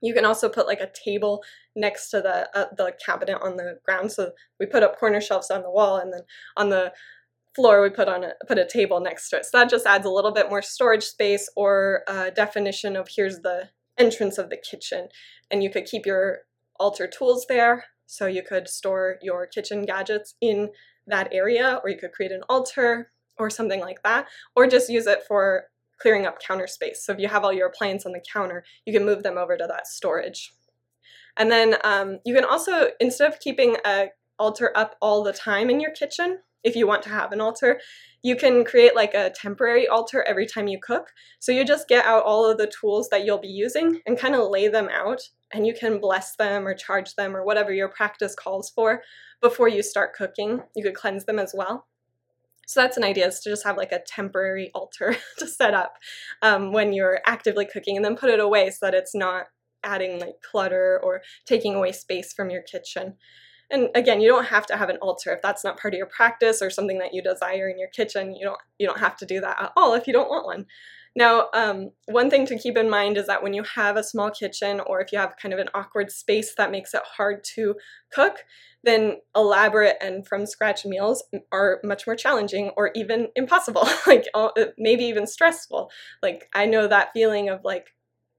You 0.00 0.14
can 0.14 0.24
also 0.24 0.48
put 0.48 0.66
like 0.66 0.80
a 0.80 0.90
table 1.04 1.42
next 1.74 2.10
to 2.10 2.20
the 2.20 2.48
uh, 2.56 2.66
the 2.76 2.92
cabinet 3.04 3.38
on 3.42 3.56
the 3.56 3.78
ground. 3.84 4.12
So 4.12 4.32
we 4.60 4.66
put 4.66 4.82
up 4.82 4.98
corner 4.98 5.20
shelves 5.20 5.50
on 5.50 5.62
the 5.62 5.70
wall, 5.70 5.96
and 5.96 6.12
then 6.12 6.22
on 6.56 6.68
the 6.68 6.92
floor 7.56 7.82
we 7.82 7.90
put 7.90 8.08
on 8.08 8.22
a 8.22 8.32
put 8.46 8.58
a 8.58 8.66
table 8.66 9.00
next 9.00 9.30
to 9.30 9.38
it. 9.38 9.44
So 9.44 9.58
that 9.58 9.70
just 9.70 9.86
adds 9.86 10.06
a 10.06 10.10
little 10.10 10.30
bit 10.32 10.50
more 10.50 10.62
storage 10.62 11.02
space 11.02 11.50
or 11.56 12.02
a 12.06 12.30
definition 12.30 12.94
of 12.94 13.08
here's 13.10 13.40
the 13.40 13.70
entrance 13.98 14.38
of 14.38 14.50
the 14.50 14.56
kitchen. 14.56 15.08
And 15.50 15.62
you 15.62 15.70
could 15.70 15.86
keep 15.86 16.06
your 16.06 16.40
altar 16.78 17.06
tools 17.06 17.46
there. 17.48 17.84
So 18.06 18.26
you 18.26 18.42
could 18.42 18.68
store 18.68 19.18
your 19.22 19.46
kitchen 19.46 19.84
gadgets 19.84 20.34
in 20.40 20.70
that 21.06 21.28
area, 21.32 21.80
or 21.82 21.90
you 21.90 21.98
could 21.98 22.12
create 22.12 22.32
an 22.32 22.42
altar 22.48 23.10
or 23.38 23.50
something 23.50 23.80
like 23.80 24.02
that, 24.02 24.26
or 24.56 24.66
just 24.66 24.90
use 24.90 25.06
it 25.06 25.20
for 25.26 25.64
clearing 26.00 26.26
up 26.26 26.40
counter 26.40 26.66
space. 26.66 27.04
So 27.04 27.12
if 27.12 27.18
you 27.18 27.28
have 27.28 27.44
all 27.44 27.52
your 27.52 27.68
appliances 27.68 28.06
on 28.06 28.12
the 28.12 28.22
counter, 28.32 28.64
you 28.86 28.92
can 28.92 29.04
move 29.04 29.22
them 29.22 29.36
over 29.36 29.56
to 29.56 29.66
that 29.68 29.86
storage. 29.86 30.52
And 31.36 31.50
then 31.50 31.76
um, 31.84 32.18
you 32.24 32.34
can 32.34 32.44
also, 32.44 32.88
instead 33.00 33.32
of 33.32 33.40
keeping 33.40 33.76
a 33.84 34.08
altar 34.38 34.72
up 34.74 34.96
all 35.00 35.22
the 35.22 35.32
time 35.32 35.70
in 35.70 35.80
your 35.80 35.90
kitchen, 35.92 36.38
if 36.64 36.76
you 36.76 36.86
want 36.86 37.02
to 37.04 37.08
have 37.10 37.32
an 37.32 37.40
altar, 37.40 37.80
you 38.22 38.36
can 38.36 38.64
create 38.64 38.96
like 38.96 39.14
a 39.14 39.30
temporary 39.30 39.86
altar 39.86 40.24
every 40.26 40.46
time 40.46 40.68
you 40.68 40.78
cook. 40.80 41.10
So 41.38 41.52
you 41.52 41.64
just 41.64 41.88
get 41.88 42.04
out 42.04 42.24
all 42.24 42.44
of 42.44 42.58
the 42.58 42.66
tools 42.80 43.08
that 43.10 43.24
you'll 43.24 43.38
be 43.38 43.48
using 43.48 44.00
and 44.06 44.18
kind 44.18 44.34
of 44.34 44.50
lay 44.50 44.68
them 44.68 44.88
out, 44.88 45.20
and 45.52 45.66
you 45.66 45.74
can 45.74 46.00
bless 46.00 46.36
them 46.36 46.66
or 46.66 46.74
charge 46.74 47.14
them 47.14 47.36
or 47.36 47.44
whatever 47.44 47.72
your 47.72 47.88
practice 47.88 48.34
calls 48.34 48.70
for 48.70 49.02
before 49.40 49.68
you 49.68 49.82
start 49.82 50.14
cooking. 50.14 50.62
You 50.74 50.82
could 50.82 50.94
cleanse 50.94 51.24
them 51.24 51.38
as 51.38 51.54
well. 51.56 51.86
So 52.66 52.82
that's 52.82 52.98
an 52.98 53.04
idea 53.04 53.26
is 53.26 53.40
to 53.40 53.50
just 53.50 53.64
have 53.64 53.78
like 53.78 53.92
a 53.92 54.00
temporary 54.00 54.70
altar 54.74 55.16
to 55.38 55.46
set 55.46 55.74
up 55.74 55.96
um, 56.42 56.72
when 56.72 56.92
you're 56.92 57.20
actively 57.24 57.64
cooking 57.64 57.96
and 57.96 58.04
then 58.04 58.16
put 58.16 58.30
it 58.30 58.40
away 58.40 58.70
so 58.70 58.86
that 58.86 58.94
it's 58.94 59.14
not 59.14 59.46
adding 59.84 60.20
like 60.20 60.34
clutter 60.42 61.00
or 61.02 61.22
taking 61.46 61.74
away 61.74 61.92
space 61.92 62.32
from 62.32 62.50
your 62.50 62.62
kitchen. 62.62 63.14
And 63.70 63.88
again, 63.94 64.20
you 64.20 64.28
don't 64.28 64.46
have 64.46 64.66
to 64.66 64.76
have 64.76 64.88
an 64.88 64.96
altar 64.98 65.32
if 65.32 65.42
that's 65.42 65.62
not 65.62 65.78
part 65.78 65.94
of 65.94 65.98
your 65.98 66.06
practice 66.06 66.62
or 66.62 66.70
something 66.70 66.98
that 66.98 67.12
you 67.12 67.22
desire 67.22 67.68
in 67.68 67.78
your 67.78 67.88
kitchen. 67.88 68.34
You 68.34 68.46
don't 68.46 68.60
you 68.78 68.86
don't 68.86 69.00
have 69.00 69.16
to 69.18 69.26
do 69.26 69.40
that 69.40 69.60
at 69.60 69.72
all 69.76 69.94
if 69.94 70.06
you 70.06 70.12
don't 70.12 70.30
want 70.30 70.46
one. 70.46 70.66
Now, 71.16 71.48
um, 71.52 71.90
one 72.06 72.30
thing 72.30 72.46
to 72.46 72.58
keep 72.58 72.76
in 72.76 72.88
mind 72.88 73.16
is 73.16 73.26
that 73.26 73.42
when 73.42 73.52
you 73.52 73.64
have 73.74 73.96
a 73.96 74.04
small 74.04 74.30
kitchen 74.30 74.80
or 74.80 75.00
if 75.00 75.12
you 75.12 75.18
have 75.18 75.34
kind 75.36 75.52
of 75.52 75.58
an 75.58 75.68
awkward 75.74 76.12
space 76.12 76.54
that 76.54 76.70
makes 76.70 76.94
it 76.94 77.02
hard 77.16 77.42
to 77.56 77.74
cook, 78.12 78.44
then 78.84 79.16
elaborate 79.34 79.96
and 80.00 80.26
from 80.26 80.46
scratch 80.46 80.84
meals 80.84 81.24
are 81.50 81.80
much 81.82 82.06
more 82.06 82.14
challenging 82.14 82.70
or 82.76 82.92
even 82.94 83.28
impossible, 83.34 83.88
like 84.06 84.26
maybe 84.78 85.04
even 85.04 85.26
stressful. 85.26 85.90
Like 86.22 86.48
I 86.54 86.66
know 86.66 86.86
that 86.86 87.12
feeling 87.12 87.48
of 87.48 87.64
like 87.64 87.88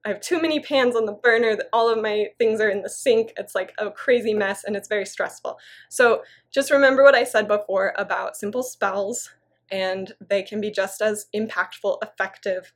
I 0.05 0.09
have 0.09 0.21
too 0.21 0.41
many 0.41 0.61
pans 0.61 0.95
on 0.95 1.05
the 1.05 1.11
burner, 1.11 1.57
all 1.73 1.91
of 1.91 2.01
my 2.01 2.27
things 2.37 2.61
are 2.61 2.69
in 2.69 2.83
the 2.83 2.89
sink. 2.89 3.33
It's 3.37 3.53
like 3.53 3.73
a 3.77 3.91
crazy 3.91 4.33
mess 4.33 4.63
and 4.63 4.75
it's 4.75 4.87
very 4.87 5.05
stressful. 5.05 5.59
So 5.89 6.23
just 6.51 6.71
remember 6.71 7.03
what 7.03 7.15
I 7.15 7.25
said 7.25 7.47
before 7.47 7.93
about 7.97 8.37
simple 8.37 8.63
spells 8.63 9.29
and 9.69 10.13
they 10.25 10.41
can 10.41 10.61
be 10.61 10.71
just 10.71 11.01
as 11.01 11.25
impactful, 11.35 11.97
effective. 12.01 12.73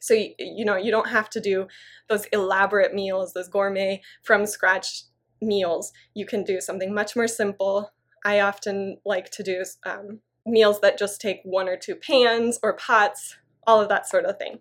So, 0.00 0.12
you, 0.12 0.34
you 0.38 0.64
know, 0.64 0.76
you 0.76 0.90
don't 0.90 1.08
have 1.08 1.30
to 1.30 1.40
do 1.40 1.68
those 2.08 2.26
elaborate 2.26 2.94
meals, 2.94 3.32
those 3.32 3.48
gourmet 3.48 4.02
from 4.22 4.44
scratch 4.44 5.04
meals. 5.40 5.92
You 6.14 6.26
can 6.26 6.44
do 6.44 6.60
something 6.60 6.92
much 6.94 7.16
more 7.16 7.28
simple. 7.28 7.92
I 8.26 8.40
often 8.40 8.98
like 9.06 9.30
to 9.30 9.42
do 9.42 9.64
um, 9.86 10.20
meals 10.44 10.80
that 10.80 10.98
just 10.98 11.18
take 11.18 11.40
one 11.44 11.68
or 11.68 11.76
two 11.76 11.94
pans 11.94 12.58
or 12.62 12.74
pots, 12.76 13.36
all 13.66 13.80
of 13.80 13.88
that 13.88 14.06
sort 14.06 14.26
of 14.26 14.38
thing 14.38 14.60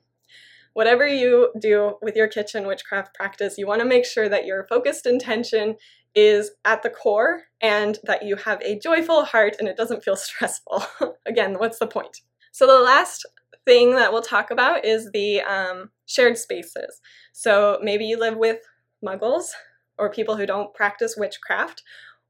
whatever 0.74 1.08
you 1.08 1.52
do 1.60 1.98
with 2.02 2.16
your 2.16 2.28
kitchen 2.28 2.68
witchcraft 2.68 3.14
practice, 3.14 3.58
you 3.58 3.68
want 3.68 3.82
to 3.82 3.88
make 3.88 4.06
sure 4.06 4.30
that 4.30 4.46
your 4.46 4.66
focused 4.68 5.06
intention 5.06 5.76
is 6.16 6.52
at 6.66 6.84
the 6.84 6.90
core 6.90 7.44
and 7.62 8.00
that 8.04 8.24
you 8.24 8.36
have 8.36 8.62
a 8.62 8.80
joyful 8.80 9.26
heart 9.26 9.56
and 9.60 9.68
it 9.68 9.78
doesn't 9.78 10.04
feel 10.04 10.16
stressful. 10.28 10.84
Again, 11.26 11.60
what's 11.60 11.80
the 11.80 11.88
point? 11.88 12.22
So, 12.52 12.66
the 12.66 12.80
last 12.80 13.26
thing 13.66 13.92
that 13.96 14.12
we'll 14.12 14.22
talk 14.22 14.52
about 14.52 14.86
is 14.86 15.12
the 15.12 15.42
um, 15.42 15.92
shared 16.06 16.38
spaces. 16.38 17.00
So, 17.34 17.80
maybe 17.82 18.06
you 18.06 18.20
live 18.20 18.38
with 18.38 18.60
muggles 19.06 19.52
or 19.98 20.10
people 20.10 20.38
who 20.38 20.46
don't 20.46 20.74
practice 20.74 21.16
witchcraft, 21.18 21.84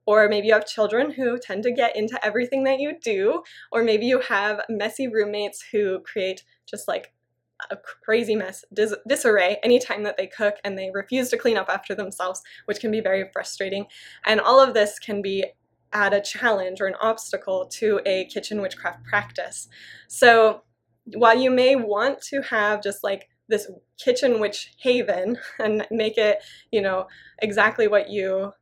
or 0.06 0.28
maybe 0.28 0.48
you 0.48 0.54
have 0.54 0.66
children 0.66 1.12
who 1.12 1.38
tend 1.38 1.64
to 1.64 1.72
get 1.72 1.96
into 1.96 2.24
everything 2.26 2.64
that 2.64 2.80
you 2.80 2.96
do, 3.02 3.44
or 3.72 3.84
maybe 3.84 4.08
you 4.08 4.20
have 4.22 4.62
messy 4.68 5.08
roommates 5.08 5.64
who 5.72 6.00
create 6.00 6.44
just 6.68 6.88
like 6.88 7.14
a 7.72 7.78
crazy 7.78 8.36
mess, 8.36 8.64
dis- 8.74 8.96
disarray 9.08 9.58
anytime 9.64 10.04
that 10.04 10.18
they 10.18 10.28
cook 10.28 10.56
and 10.64 10.78
they 10.78 10.92
refuse 10.94 11.30
to 11.30 11.38
clean 11.38 11.58
up 11.58 11.70
after 11.70 11.94
themselves, 11.94 12.42
which 12.66 12.80
can 12.80 12.92
be 12.92 13.02
very 13.02 13.30
frustrating. 13.32 13.86
And 14.26 14.40
all 14.40 14.60
of 14.62 14.74
this 14.74 15.00
can 15.00 15.22
be 15.22 15.46
add 15.92 16.14
a 16.14 16.22
challenge 16.22 16.82
or 16.82 16.86
an 16.86 16.96
obstacle 17.02 17.66
to 17.66 18.00
a 18.06 18.26
kitchen 18.26 18.62
witchcraft 18.62 19.04
practice. 19.04 19.68
So 20.08 20.62
while 21.14 21.38
you 21.38 21.50
may 21.50 21.76
want 21.76 22.22
to 22.22 22.42
have 22.44 22.84
just 22.84 23.04
like 23.04 23.28
this 23.48 23.70
kitchen 23.98 24.40
witch 24.40 24.74
haven 24.80 25.38
and 25.60 25.86
make 25.92 26.18
it, 26.18 26.40
you 26.72 26.82
know, 26.82 27.08
exactly 27.42 27.88
what 27.88 28.10
you 28.10 28.54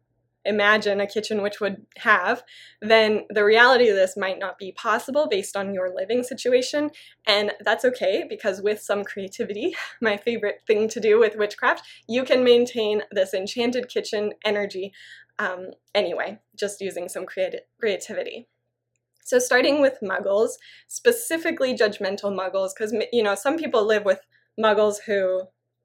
imagine 0.47 0.99
a 0.99 1.07
kitchen 1.07 1.41
which 1.41 1.59
would 1.59 1.85
have, 1.97 2.43
then 2.81 3.25
the 3.29 3.43
reality 3.43 3.89
of 3.89 3.95
this 3.95 4.17
might 4.17 4.39
not 4.39 4.57
be 4.57 4.71
possible 4.71 5.27
based 5.27 5.55
on 5.55 5.73
your 5.73 5.93
living 5.93 6.23
situation. 6.23 6.89
And 7.27 7.51
that's 7.63 7.85
okay 7.85 8.25
because 8.27 8.61
with 8.61 8.81
some 8.81 9.03
creativity, 9.03 9.75
my 10.01 10.17
favorite 10.17 10.61
thing 10.65 10.87
to 10.89 10.99
do 10.99 11.19
with 11.19 11.35
witchcraft, 11.35 11.83
you 12.07 12.23
can 12.23 12.43
maintain 12.43 13.03
this 13.11 13.33
enchanted 13.33 13.89
kitchen 13.89 14.33
energy 14.43 14.93
um, 15.39 15.71
anyway, 15.93 16.39
just 16.55 16.81
using 16.81 17.09
some 17.09 17.25
creati- 17.25 17.59
creativity. 17.79 18.47
So 19.23 19.39
starting 19.39 19.81
with 19.81 19.99
muggles, 20.01 20.51
specifically 20.87 21.75
judgmental 21.75 22.33
muggles, 22.35 22.69
because 22.75 22.95
you 23.11 23.21
know 23.21 23.35
some 23.35 23.57
people 23.57 23.85
live 23.85 24.05
with 24.05 24.21
muggles 24.59 25.01
who 25.05 25.43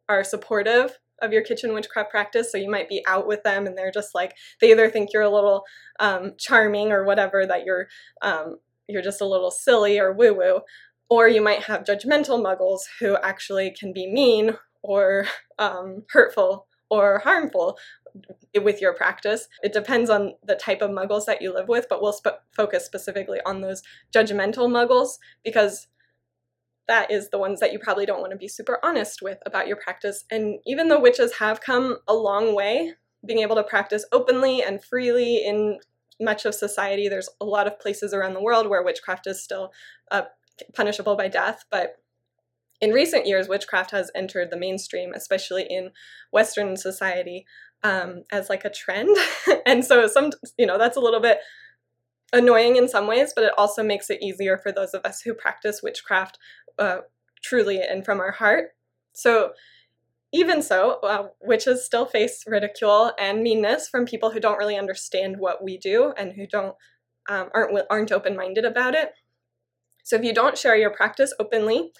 are 0.09 0.25
supportive 0.25 0.98
of 1.20 1.33
your 1.33 1.42
kitchen 1.42 1.75
witchcraft 1.75 2.11
practice. 2.11 2.51
So 2.51 2.59
you 2.59 2.70
might 2.70 2.88
be 2.88 3.05
out 3.07 3.27
with 3.27 3.42
them 3.42 3.66
and 3.66 3.77
they're 3.77 3.92
just 3.92 4.14
like 4.14 4.35
they 4.61 4.70
either 4.70 4.90
think 4.90 5.11
you're 5.12 5.22
a 5.22 5.31
little 5.31 5.64
um, 6.01 6.33
charming 6.38 6.92
or 6.92 7.05
whatever 7.05 7.46
that 7.46 7.64
you're 7.64 7.88
um, 8.22 8.57
you're 8.88 9.03
just 9.03 9.20
a 9.20 9.27
little 9.27 9.51
silly 9.51 9.98
or 9.98 10.12
woo 10.12 10.35
woo, 10.35 10.61
or 11.09 11.29
you 11.29 11.42
might 11.42 11.64
have 11.64 11.85
judgmental 11.85 12.42
muggles 12.42 12.81
who 13.01 13.16
actually 13.22 13.75
can 13.79 13.92
be 13.92 14.11
mean 14.11 14.57
or 14.83 15.27
um, 15.59 16.05
hurtful 16.11 16.66
or 16.90 17.20
harmful 17.20 17.79
with 18.62 18.81
your 18.81 18.92
practice. 18.92 19.48
It 19.62 19.72
depends 19.72 20.11
on 20.11 20.35
the 20.44 20.55
type 20.55 20.83
of 20.83 20.90
muggles 20.90 21.25
that 21.25 21.40
you 21.40 21.55
live 21.55 21.68
with, 21.68 21.87
but 21.88 22.03
we'll 22.03 22.12
sp- 22.12 22.44
focus 22.55 22.85
specifically 22.85 23.38
on 23.46 23.62
those 23.62 23.83
judgmental 24.14 24.68
muggles 24.68 25.18
because 25.42 25.87
that 26.88 27.11
is 27.11 27.31
the 27.31 27.38
ones 27.38 27.61
that 27.61 27.73
you 27.73 27.79
probably 27.79 28.07
don't 28.07 28.21
want 28.21 28.33
to 28.33 28.38
be 28.38 28.49
super 28.49 28.79
honest 28.83 29.23
with 29.23 29.38
about 29.47 29.68
your 29.68 29.77
practice. 29.77 30.25
And 30.31 30.59
even 30.66 30.88
though 30.88 31.01
witches 31.01 31.35
have 31.38 31.61
come 31.61 31.99
a 32.09 32.14
long 32.14 32.55
way, 32.55 32.95
being 33.25 33.40
able 33.40 33.57
to 33.57 33.62
practice 33.62 34.05
openly 34.12 34.62
and 34.62 34.83
freely 34.83 35.45
in 35.45 35.79
much 36.21 36.45
of 36.45 36.55
society, 36.55 37.09
there's 37.09 37.29
a 37.40 37.45
lot 37.45 37.66
of 37.66 37.79
places 37.79 38.12
around 38.12 38.35
the 38.35 38.42
world 38.42 38.68
where 38.68 38.83
witchcraft 38.83 39.27
is 39.27 39.42
still 39.42 39.73
uh, 40.11 40.23
punishable 40.75 41.16
by 41.16 41.29
death. 41.29 41.64
But 41.71 41.97
in 42.81 42.90
recent 42.90 43.27
years, 43.27 43.49
witchcraft 43.49 43.92
has 43.92 44.11
entered 44.14 44.51
the 44.51 44.59
mainstream, 44.59 45.12
especially 45.14 45.66
in 45.71 45.90
Western 46.33 46.77
society, 46.77 47.47
um, 47.85 48.25
as 48.33 48.49
like 48.49 48.64
a 48.64 48.71
trend. 48.71 49.16
and 49.66 49.85
so 49.85 50.07
some, 50.09 50.33
you 50.59 50.66
know, 50.66 50.79
that's 50.79 50.97
a 50.97 51.01
little 51.01 51.21
bit 51.21 51.38
annoying 52.33 52.77
in 52.77 52.88
some 52.88 53.07
ways, 53.07 53.33
but 53.35 53.45
it 53.45 53.53
also 53.59 53.83
makes 53.83 54.11
it 54.11 54.23
easier 54.23 54.57
for 54.57 54.73
those 54.73 54.95
of 54.95 55.05
us 55.05 55.21
who 55.21 55.35
practice 55.35 55.83
witchcraft 55.83 56.38
uh, 56.79 56.99
truly 57.43 57.81
and 57.83 58.05
from 58.05 58.21
our 58.21 58.33
heart. 58.33 58.71
So, 59.13 59.53
even 60.33 60.63
so, 60.63 60.99
uh, 61.03 61.29
witches 61.43 61.85
still 61.85 62.07
face 62.07 62.45
ridicule 62.47 63.13
and 63.19 63.43
meanness 63.43 63.89
from 63.89 64.07
people 64.07 64.31
who 64.31 64.41
don't 64.41 64.57
really 64.57 64.79
understand 64.79 65.37
what 65.39 65.63
we 65.63 65.77
do 65.77 66.15
and 66.17 66.33
who 66.33 66.47
don't 66.47 66.75
um, 67.29 67.51
aren't 67.55 67.79
aren't 67.91 68.13
open 68.13 68.37
minded 68.37 68.65
about 68.65 68.95
it. 68.95 69.13
So, 70.05 70.17
if 70.17 70.25
you 70.25 70.33
don't 70.33 70.59
share 70.59 70.77
your 70.77 70.91
practice 70.91 71.35
openly, 71.39 71.93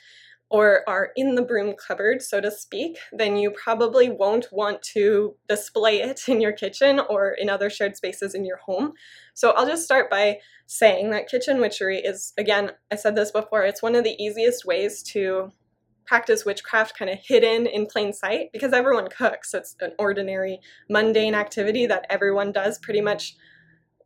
or 0.53 0.87
are 0.87 1.13
in 1.17 1.35
the 1.35 1.43
broom 1.43 1.75
cupboard, 1.75 2.21
so 2.21 2.39
to 2.39 2.51
speak, 2.51 2.99
then 3.11 3.39
you 3.39 3.51
probably 3.51 4.11
won't 4.11 4.53
want 4.53 4.83
to 4.83 5.35
display 5.49 6.03
it 6.03 6.29
in 6.29 6.43
your 6.43 6.53
kitchen 6.53 7.01
or 7.09 7.31
in 7.31 7.49
other 7.49 7.71
shared 7.71 7.97
spaces 7.97 8.35
in 8.35 8.45
your 8.45 8.59
home. 8.59 8.93
So 9.33 9.53
I'll 9.53 9.67
just 9.67 9.85
start 9.85 10.11
by 10.11 10.41
saying 10.67 11.11
that 11.11 11.27
kitchen 11.27 11.59
witchery 11.59 12.01
is, 12.01 12.35
again, 12.37 12.73
I 12.91 12.97
said 12.97 13.17
this 13.17 13.31
before, 13.31 13.65
it's 13.65 13.83
one 13.83 13.95
of 13.95 14.05
the 14.05 14.23
easiest 14.23 14.67
ways 14.67 15.03
to 15.05 15.53
practice 16.05 16.45
witchcraft 16.45 16.99
kind 16.99 17.11
of 17.11 17.19
hidden 17.19 17.67
in 17.67 17.87
plain 17.87 18.13
sight 18.13 18.51
because 18.53 18.75
everyone 18.75 19.09
cooks. 19.09 19.53
So 19.53 19.59
it's 19.59 19.75
an 19.81 19.93
ordinary, 19.99 20.61
mundane 20.91 21.35
activity 21.35 21.87
that 21.87 22.05
everyone 22.11 22.53
does 22.53 22.79
pretty 22.79 23.01
much 23.01 23.37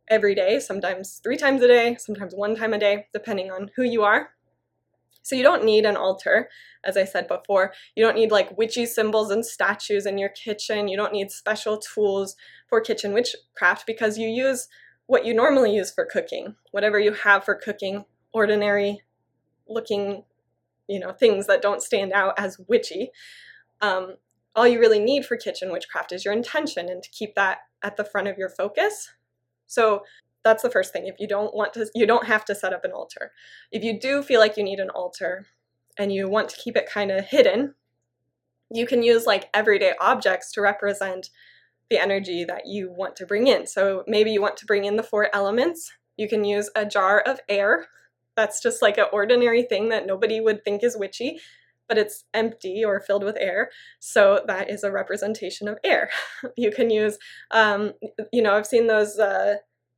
every 0.07 0.33
day, 0.33 0.61
sometimes 0.61 1.19
three 1.21 1.35
times 1.35 1.61
a 1.61 1.67
day, 1.67 1.97
sometimes 1.99 2.33
one 2.33 2.55
time 2.55 2.73
a 2.73 2.79
day, 2.79 3.07
depending 3.11 3.51
on 3.51 3.69
who 3.75 3.83
you 3.83 4.03
are. 4.03 4.29
So 5.27 5.35
you 5.35 5.43
don't 5.43 5.65
need 5.65 5.85
an 5.85 5.97
altar, 5.97 6.47
as 6.85 6.95
I 6.95 7.03
said 7.03 7.27
before. 7.27 7.73
You 7.95 8.05
don't 8.05 8.15
need 8.15 8.31
like 8.31 8.57
witchy 8.57 8.85
symbols 8.85 9.29
and 9.29 9.45
statues 9.45 10.05
in 10.05 10.17
your 10.17 10.29
kitchen. 10.29 10.87
You 10.87 10.95
don't 10.95 11.11
need 11.11 11.31
special 11.31 11.77
tools 11.77 12.37
for 12.69 12.79
kitchen 12.79 13.13
witchcraft 13.13 13.85
because 13.85 14.17
you 14.17 14.29
use 14.29 14.69
what 15.07 15.25
you 15.25 15.33
normally 15.33 15.75
use 15.75 15.91
for 15.91 16.05
cooking. 16.05 16.55
Whatever 16.71 16.97
you 16.97 17.11
have 17.11 17.43
for 17.43 17.55
cooking, 17.55 18.05
ordinary 18.31 19.01
looking, 19.67 20.23
you 20.87 20.99
know, 20.99 21.11
things 21.11 21.45
that 21.47 21.61
don't 21.61 21.81
stand 21.81 22.13
out 22.13 22.33
as 22.37 22.57
witchy. 22.69 23.11
Um, 23.81 24.15
all 24.55 24.65
you 24.65 24.79
really 24.79 24.99
need 24.99 25.25
for 25.25 25.35
kitchen 25.35 25.73
witchcraft 25.73 26.13
is 26.13 26.23
your 26.23 26.33
intention 26.33 26.87
and 26.87 27.03
to 27.03 27.09
keep 27.09 27.35
that 27.35 27.59
at 27.83 27.97
the 27.97 28.05
front 28.05 28.29
of 28.29 28.37
your 28.37 28.49
focus. 28.49 29.09
So 29.65 30.03
that's 30.47 30.63
the 30.63 30.69
first 30.69 30.93
thing. 30.93 31.07
If 31.07 31.19
you 31.19 31.27
don't 31.27 31.53
want 31.53 31.73
to, 31.73 31.87
you 31.93 32.07
don't 32.07 32.25
have 32.25 32.45
to 32.45 32.55
set 32.55 32.73
up 32.73 32.85
an 32.85 32.91
altar. 32.91 33.31
If 33.71 33.83
you 33.83 33.99
do 33.99 34.23
feel 34.23 34.39
like 34.39 34.57
you 34.57 34.63
need 34.63 34.79
an 34.79 34.89
altar 34.89 35.45
and 35.97 36.11
you 36.11 36.29
want 36.29 36.49
to 36.49 36.57
keep 36.57 36.77
it 36.77 36.89
kind 36.89 37.11
of 37.11 37.25
hidden, 37.25 37.75
you 38.71 38.85
can 38.85 39.03
use 39.03 39.25
like 39.25 39.49
everyday 39.53 39.93
objects 39.99 40.51
to 40.53 40.61
represent 40.61 41.29
the 41.89 41.97
energy 41.97 42.43
that 42.43 42.65
you 42.65 42.91
want 42.91 43.15
to 43.17 43.25
bring 43.25 43.47
in. 43.47 43.65
So 43.65 44.03
maybe 44.07 44.31
you 44.31 44.41
want 44.41 44.57
to 44.57 44.65
bring 44.65 44.85
in 44.85 44.97
the 44.97 45.03
four 45.03 45.29
elements. 45.33 45.91
You 46.17 46.27
can 46.27 46.43
use 46.43 46.69
a 46.75 46.85
jar 46.85 47.21
of 47.21 47.39
air. 47.47 47.87
That's 48.35 48.61
just 48.61 48.81
like 48.81 48.97
an 48.97 49.05
ordinary 49.11 49.63
thing 49.63 49.89
that 49.89 50.05
nobody 50.05 50.39
would 50.39 50.63
think 50.63 50.83
is 50.83 50.97
witchy, 50.97 51.39
but 51.87 51.97
it's 51.97 52.25
empty 52.33 52.83
or 52.83 52.99
filled 52.99 53.23
with 53.23 53.37
air. 53.39 53.69
So 53.99 54.43
that 54.47 54.69
is 54.69 54.83
a 54.83 54.91
representation 54.91 55.67
of 55.67 55.77
air. 55.83 56.09
you 56.57 56.71
can 56.71 56.89
use, 56.89 57.17
um, 57.51 57.93
you 58.31 58.41
know, 58.41 58.55
I've 58.55 58.67
seen 58.67 58.87
those. 58.87 59.17
Uh, 59.17 59.57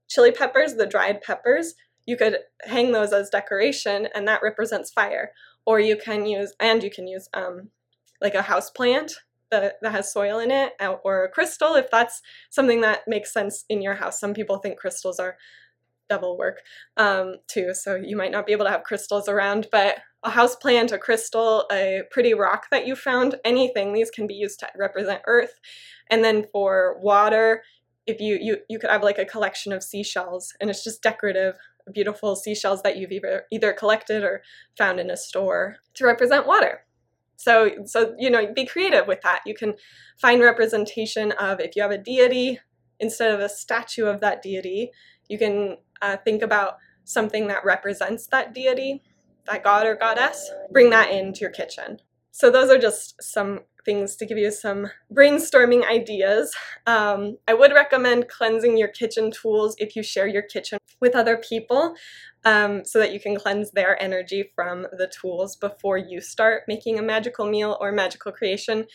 chili 0.10 0.32
peppers, 0.32 0.74
the 0.74 0.86
dried 0.86 1.22
peppers, 1.22 1.76
you 2.06 2.18
could 2.18 2.40
hang 2.64 2.92
those 2.92 3.14
as 3.14 3.30
decoration 3.30 4.08
and 4.16 4.28
that 4.28 4.42
represents 4.44 4.92
fire. 4.92 5.32
Or 5.66 5.80
you 5.80 5.96
can 5.96 6.26
use, 6.26 6.54
and 6.60 6.82
you 6.84 6.90
can 6.90 7.08
use 7.08 7.30
um, 7.34 7.70
like 8.20 8.34
a 8.34 8.42
house 8.42 8.70
plant 8.72 9.14
that, 9.52 9.76
that 9.82 9.92
has 9.92 10.12
soil 10.12 10.40
in 10.40 10.52
it 10.52 10.74
uh, 10.80 10.96
or 11.04 11.24
a 11.24 11.30
crystal 11.30 11.76
if 11.76 11.92
that's 11.92 12.22
something 12.50 12.82
that 12.82 13.08
makes 13.08 13.32
sense 13.32 13.66
in 13.70 13.82
your 13.82 13.96
house. 13.96 14.20
Some 14.20 14.34
people 14.34 14.58
think 14.58 14.80
crystals 14.80 15.20
are 15.20 15.38
devil 16.10 16.38
work 16.38 16.62
um, 16.98 17.36
too, 17.48 17.74
so 17.74 17.96
you 17.96 18.18
might 18.18 18.32
not 18.32 18.48
be 18.48 18.52
able 18.52 18.66
to 18.66 18.72
have 18.72 18.84
crystals 18.84 19.30
around, 19.30 19.68
but 19.72 20.00
a 20.24 20.30
house 20.32 20.56
plant, 20.56 20.92
a 20.92 20.98
crystal, 20.98 21.66
a 21.72 22.02
pretty 22.12 22.34
rock 22.34 22.68
that 22.72 22.88
you 22.88 22.96
found, 22.96 23.36
anything, 23.46 23.94
these 23.94 24.10
can 24.10 24.28
be 24.28 24.34
used 24.34 24.60
to 24.60 24.68
represent 24.76 25.22
earth. 25.28 25.60
And 26.10 26.24
then 26.24 26.46
for 26.52 26.98
water, 27.00 27.62
if 28.10 28.20
you 28.20 28.38
you 28.42 28.58
you 28.70 28.80
could 28.80 28.90
have 28.90 29.04
like 29.04 29.18
a 29.18 29.26
collection 29.26 29.72
of 29.72 29.84
seashells 29.84 30.54
and 30.60 30.70
it's 30.70 30.84
just 30.84 31.02
decorative 31.02 31.56
beautiful 31.94 32.36
seashells 32.36 32.84
that 32.84 32.98
you've 32.98 33.12
either 33.12 33.46
either 33.52 33.74
collected 33.74 34.24
or 34.24 34.44
found 34.78 35.00
in 35.00 35.10
a 35.10 35.18
store 35.18 35.78
to 35.96 36.06
represent 36.06 36.46
water. 36.46 36.86
So 37.36 37.86
so 37.86 38.16
you 38.18 38.30
know 38.30 38.54
be 38.54 38.66
creative 38.66 39.08
with 39.08 39.22
that. 39.22 39.42
You 39.46 39.54
can 39.54 39.76
find 40.18 40.42
representation 40.42 41.32
of 41.34 41.60
if 41.60 41.76
you 41.76 41.82
have 41.82 41.92
a 41.92 41.98
deity 41.98 42.60
instead 43.00 43.34
of 43.34 43.40
a 43.40 43.48
statue 43.48 44.06
of 44.06 44.20
that 44.20 44.42
deity 44.42 44.92
you 45.30 45.38
can 45.38 45.78
uh, 46.02 46.18
think 46.18 46.42
about 46.42 46.78
something 47.06 47.48
that 47.48 47.64
represents 47.64 48.28
that 48.28 48.54
deity 48.54 49.02
that 49.46 49.64
god 49.64 49.86
or 49.86 49.96
goddess 49.96 50.52
bring 50.72 50.90
that 50.90 51.12
into 51.12 51.40
your 51.42 51.50
kitchen. 51.50 52.00
So 52.32 52.52
those 52.52 52.70
are 52.70 52.78
just 52.78 53.22
some 53.22 53.62
things 53.90 54.16
to 54.16 54.26
give 54.28 54.38
you 54.38 54.52
some 54.52 54.88
brainstorming 55.12 55.84
ideas. 55.90 56.56
Um, 56.86 57.38
I 57.48 57.56
would 57.56 57.74
recommend 57.74 58.28
cleansing 58.28 58.78
your 58.78 58.88
kitchen 58.88 59.32
tools 59.32 59.76
if 59.80 59.96
you 59.96 60.04
share 60.04 60.28
your 60.28 60.44
kitchen 60.44 60.78
with 61.00 61.16
other 61.16 61.38
people 61.38 61.96
um, 62.46 62.86
so 62.86 63.00
that 63.00 63.12
you 63.14 63.20
can 63.20 63.36
cleanse 63.36 63.72
their 63.72 64.00
energy 64.00 64.52
from 64.54 64.86
the 64.92 65.08
tools 65.08 65.56
before 65.56 65.98
you 65.98 66.22
start 66.22 66.66
making 66.68 67.00
a 67.00 67.02
magical 67.02 67.50
meal 67.50 67.80
or 67.82 67.92
magical 67.92 68.32
creation. 68.32 68.86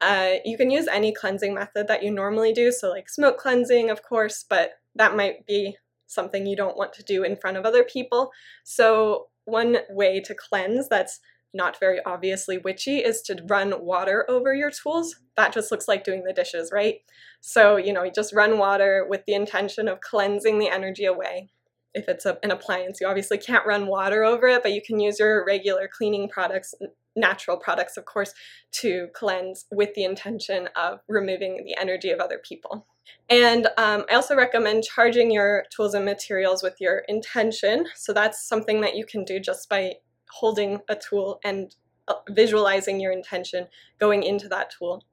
Uh, 0.00 0.32
you 0.44 0.56
can 0.56 0.72
use 0.72 0.88
any 0.88 1.12
cleansing 1.12 1.54
method 1.54 1.86
that 1.86 2.02
you 2.02 2.10
normally 2.10 2.52
do, 2.52 2.72
so 2.72 2.90
like 2.90 3.08
smoke 3.08 3.38
cleansing, 3.38 3.90
of 3.90 4.02
course, 4.02 4.44
but 4.50 4.72
that 4.96 5.14
might 5.14 5.46
be 5.46 5.76
something 6.08 6.46
you 6.46 6.56
don't 6.56 6.76
want 6.76 6.92
to 6.94 7.04
do 7.04 7.22
in 7.22 7.36
front 7.36 7.56
of 7.56 7.64
other 7.64 7.84
people. 7.84 8.32
So, 8.64 9.28
one 9.44 9.78
way 9.90 10.20
to 10.20 10.34
cleanse 10.34 10.88
that's 10.88 11.20
not 11.54 11.78
very 11.78 12.00
obviously 12.04 12.58
witchy 12.58 12.98
is 12.98 13.22
to 13.22 13.42
run 13.48 13.84
water 13.84 14.24
over 14.28 14.54
your 14.54 14.70
tools. 14.70 15.16
That 15.36 15.52
just 15.52 15.70
looks 15.70 15.88
like 15.88 16.04
doing 16.04 16.24
the 16.24 16.32
dishes, 16.32 16.70
right? 16.72 16.96
So, 17.40 17.76
you 17.76 17.92
know, 17.92 18.04
you 18.04 18.12
just 18.14 18.32
run 18.32 18.58
water 18.58 19.06
with 19.08 19.24
the 19.26 19.34
intention 19.34 19.88
of 19.88 20.00
cleansing 20.00 20.58
the 20.58 20.68
energy 20.68 21.04
away. 21.04 21.50
If 21.94 22.08
it's 22.08 22.24
a, 22.24 22.38
an 22.42 22.50
appliance, 22.50 23.00
you 23.00 23.06
obviously 23.06 23.38
can't 23.38 23.66
run 23.66 23.86
water 23.86 24.24
over 24.24 24.46
it, 24.48 24.62
but 24.62 24.72
you 24.72 24.80
can 24.80 24.98
use 24.98 25.18
your 25.18 25.44
regular 25.44 25.90
cleaning 25.94 26.28
products, 26.28 26.74
natural 27.16 27.58
products, 27.58 27.96
of 27.98 28.06
course, 28.06 28.32
to 28.72 29.08
cleanse 29.14 29.66
with 29.70 29.92
the 29.94 30.04
intention 30.04 30.68
of 30.74 31.00
removing 31.08 31.64
the 31.66 31.76
energy 31.78 32.10
of 32.10 32.20
other 32.20 32.40
people. 32.42 32.86
And 33.28 33.66
um, 33.76 34.04
I 34.10 34.14
also 34.14 34.36
recommend 34.36 34.84
charging 34.84 35.30
your 35.30 35.64
tools 35.74 35.94
and 35.94 36.04
materials 36.04 36.62
with 36.62 36.80
your 36.80 37.02
intention. 37.08 37.86
So 37.94 38.12
that's 38.12 38.46
something 38.46 38.80
that 38.80 38.96
you 38.96 39.04
can 39.04 39.24
do 39.24 39.38
just 39.38 39.68
by 39.68 39.94
holding 40.32 40.80
a 40.88 40.96
tool 40.96 41.40
and 41.44 41.74
uh, 42.08 42.14
visualizing 42.30 43.00
your 43.00 43.12
intention 43.12 43.66
going 43.98 44.22
into 44.22 44.48
that 44.48 44.70
tool. 44.76 45.04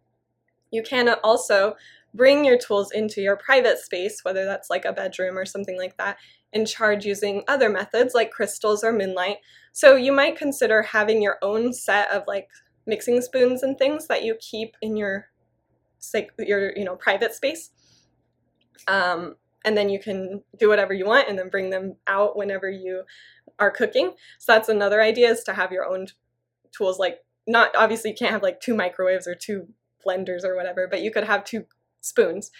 You 0.71 0.83
can 0.83 1.09
also 1.23 1.75
bring 2.13 2.43
your 2.43 2.57
tools 2.57 2.91
into 2.91 3.21
your 3.21 3.35
private 3.35 3.77
space, 3.77 4.21
whether 4.23 4.45
that's 4.45 4.69
like 4.69 4.85
a 4.85 4.93
bedroom 4.93 5.37
or 5.37 5.45
something 5.45 5.77
like 5.77 5.97
that, 5.97 6.17
and 6.53 6.67
charge 6.67 7.05
using 7.05 7.43
other 7.47 7.69
methods 7.69 8.13
like 8.13 8.31
crystals 8.31 8.83
or 8.83 8.91
moonlight. 8.91 9.37
So 9.71 9.95
you 9.95 10.11
might 10.11 10.37
consider 10.37 10.81
having 10.81 11.21
your 11.21 11.37
own 11.41 11.73
set 11.73 12.09
of 12.11 12.23
like 12.27 12.47
mixing 12.85 13.21
spoons 13.21 13.61
and 13.61 13.77
things 13.77 14.07
that 14.07 14.23
you 14.23 14.35
keep 14.39 14.75
in 14.81 14.97
your 14.97 15.27
like 16.13 16.31
your 16.39 16.75
you 16.75 16.85
know 16.85 16.95
private 16.95 17.33
space. 17.33 17.71
Um, 18.87 19.35
and 19.65 19.77
then 19.77 19.89
you 19.89 19.99
can 19.99 20.41
do 20.57 20.69
whatever 20.69 20.93
you 20.93 21.05
want 21.05 21.27
and 21.27 21.37
then 21.37 21.49
bring 21.49 21.69
them 21.69 21.95
out 22.07 22.37
whenever 22.37 22.69
you 22.69 23.03
are 23.59 23.71
cooking. 23.71 24.13
So 24.39 24.53
that's 24.53 24.69
another 24.69 25.01
idea 25.01 25.29
is 25.29 25.43
to 25.43 25.53
have 25.53 25.71
your 25.71 25.85
own 25.85 26.07
tools 26.71 26.99
like 26.99 27.19
not 27.47 27.75
obviously 27.75 28.11
you 28.11 28.15
can't 28.15 28.31
have 28.31 28.43
like 28.43 28.61
two 28.61 28.75
microwaves 28.75 29.27
or 29.27 29.35
two 29.35 29.67
blenders 30.05 30.43
or 30.43 30.55
whatever, 30.55 30.87
but 30.89 31.01
you 31.01 31.11
could 31.11 31.25
have 31.25 31.43
two 31.43 31.65
spoons. 32.01 32.51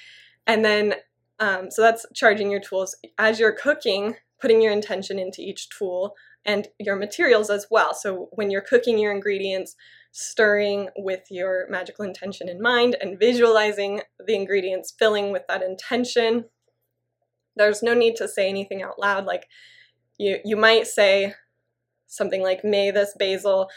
And 0.47 0.66
then 0.66 0.95
um, 1.39 1.72
so 1.72 1.82
that's 1.82 2.06
charging 2.14 2.52
your 2.52 2.60
tools 2.60 2.95
as 3.18 3.39
you're 3.39 3.54
cooking, 3.54 4.16
putting 4.41 4.62
your 4.62 4.74
intention 4.74 5.18
into 5.18 5.41
each 5.41 5.70
tool 5.70 6.16
and 6.45 6.68
your 6.80 6.95
materials 6.95 7.50
as 7.50 7.68
well. 7.72 7.93
So 7.93 8.30
when 8.32 8.52
you're 8.52 8.62
cooking 8.62 8.97
your 8.97 9.14
ingredients, 9.14 9.76
stirring 10.12 10.89
with 10.97 11.26
your 11.30 11.68
magical 11.70 12.04
intention 12.04 12.50
in 12.50 12.62
mind 12.62 12.95
and 13.00 13.20
visualizing 13.20 14.02
the 14.26 14.36
ingredients 14.36 14.93
filling 14.97 15.32
with 15.32 15.43
that 15.47 15.62
intention. 15.62 16.45
There's 17.56 17.84
no 17.84 17.93
need 17.93 18.16
to 18.16 18.28
say 18.28 18.50
anything 18.50 18.82
out 18.82 19.00
loud 19.00 19.26
like 19.26 19.47
you 20.20 20.39
you 20.45 20.55
might 20.55 20.86
say 20.86 21.34
something 22.07 22.43
like 22.43 22.63
may 22.63 22.91
this 22.91 23.15
basil 23.17 23.70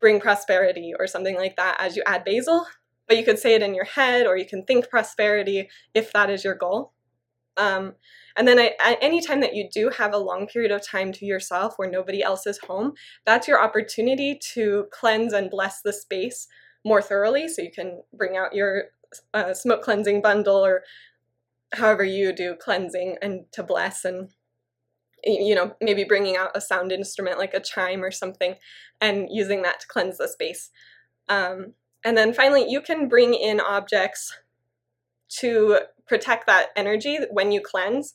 bring 0.00 0.20
prosperity 0.20 0.92
or 0.98 1.06
something 1.06 1.36
like 1.36 1.56
that 1.56 1.76
as 1.78 1.94
you 1.94 2.02
add 2.06 2.24
basil. 2.24 2.66
But 3.06 3.16
you 3.16 3.24
could 3.24 3.38
say 3.38 3.54
it 3.54 3.62
in 3.62 3.74
your 3.74 3.84
head 3.84 4.26
or 4.26 4.36
you 4.36 4.46
can 4.46 4.64
think 4.64 4.88
prosperity 4.88 5.68
if 5.94 6.12
that 6.12 6.30
is 6.30 6.44
your 6.44 6.54
goal. 6.54 6.92
Um, 7.56 7.94
and 8.36 8.46
then 8.46 8.58
at 8.58 8.72
any 8.80 9.20
time 9.20 9.40
that 9.40 9.54
you 9.54 9.68
do 9.70 9.90
have 9.90 10.14
a 10.14 10.18
long 10.18 10.46
period 10.46 10.70
of 10.70 10.86
time 10.86 11.12
to 11.12 11.26
yourself 11.26 11.74
where 11.76 11.90
nobody 11.90 12.22
else 12.22 12.46
is 12.46 12.58
home 12.58 12.92
that's 13.26 13.48
your 13.48 13.62
opportunity 13.62 14.38
to 14.54 14.86
cleanse 14.92 15.32
and 15.32 15.50
bless 15.50 15.82
the 15.82 15.92
space 15.92 16.46
more 16.84 17.02
thoroughly. 17.02 17.48
So 17.48 17.62
you 17.62 17.70
can 17.70 18.02
bring 18.14 18.36
out 18.36 18.54
your 18.54 18.84
uh, 19.34 19.54
smoke 19.54 19.82
cleansing 19.82 20.22
bundle 20.22 20.64
or 20.64 20.82
however 21.72 22.04
you 22.04 22.32
do 22.32 22.56
cleansing 22.56 23.16
and 23.22 23.44
to 23.52 23.62
bless 23.62 24.04
and 24.04 24.30
you 25.24 25.54
know, 25.54 25.74
maybe 25.80 26.04
bringing 26.04 26.36
out 26.36 26.56
a 26.56 26.60
sound 26.60 26.92
instrument 26.92 27.38
like 27.38 27.54
a 27.54 27.60
chime 27.60 28.02
or 28.02 28.10
something 28.10 28.54
and 29.00 29.28
using 29.30 29.62
that 29.62 29.80
to 29.80 29.86
cleanse 29.86 30.18
the 30.18 30.28
space. 30.28 30.70
Um, 31.28 31.74
and 32.04 32.16
then 32.16 32.32
finally, 32.32 32.68
you 32.68 32.80
can 32.80 33.08
bring 33.08 33.34
in 33.34 33.60
objects 33.60 34.36
to 35.38 35.80
protect 36.06 36.46
that 36.46 36.70
energy 36.76 37.18
when 37.30 37.52
you 37.52 37.60
cleanse. 37.60 38.12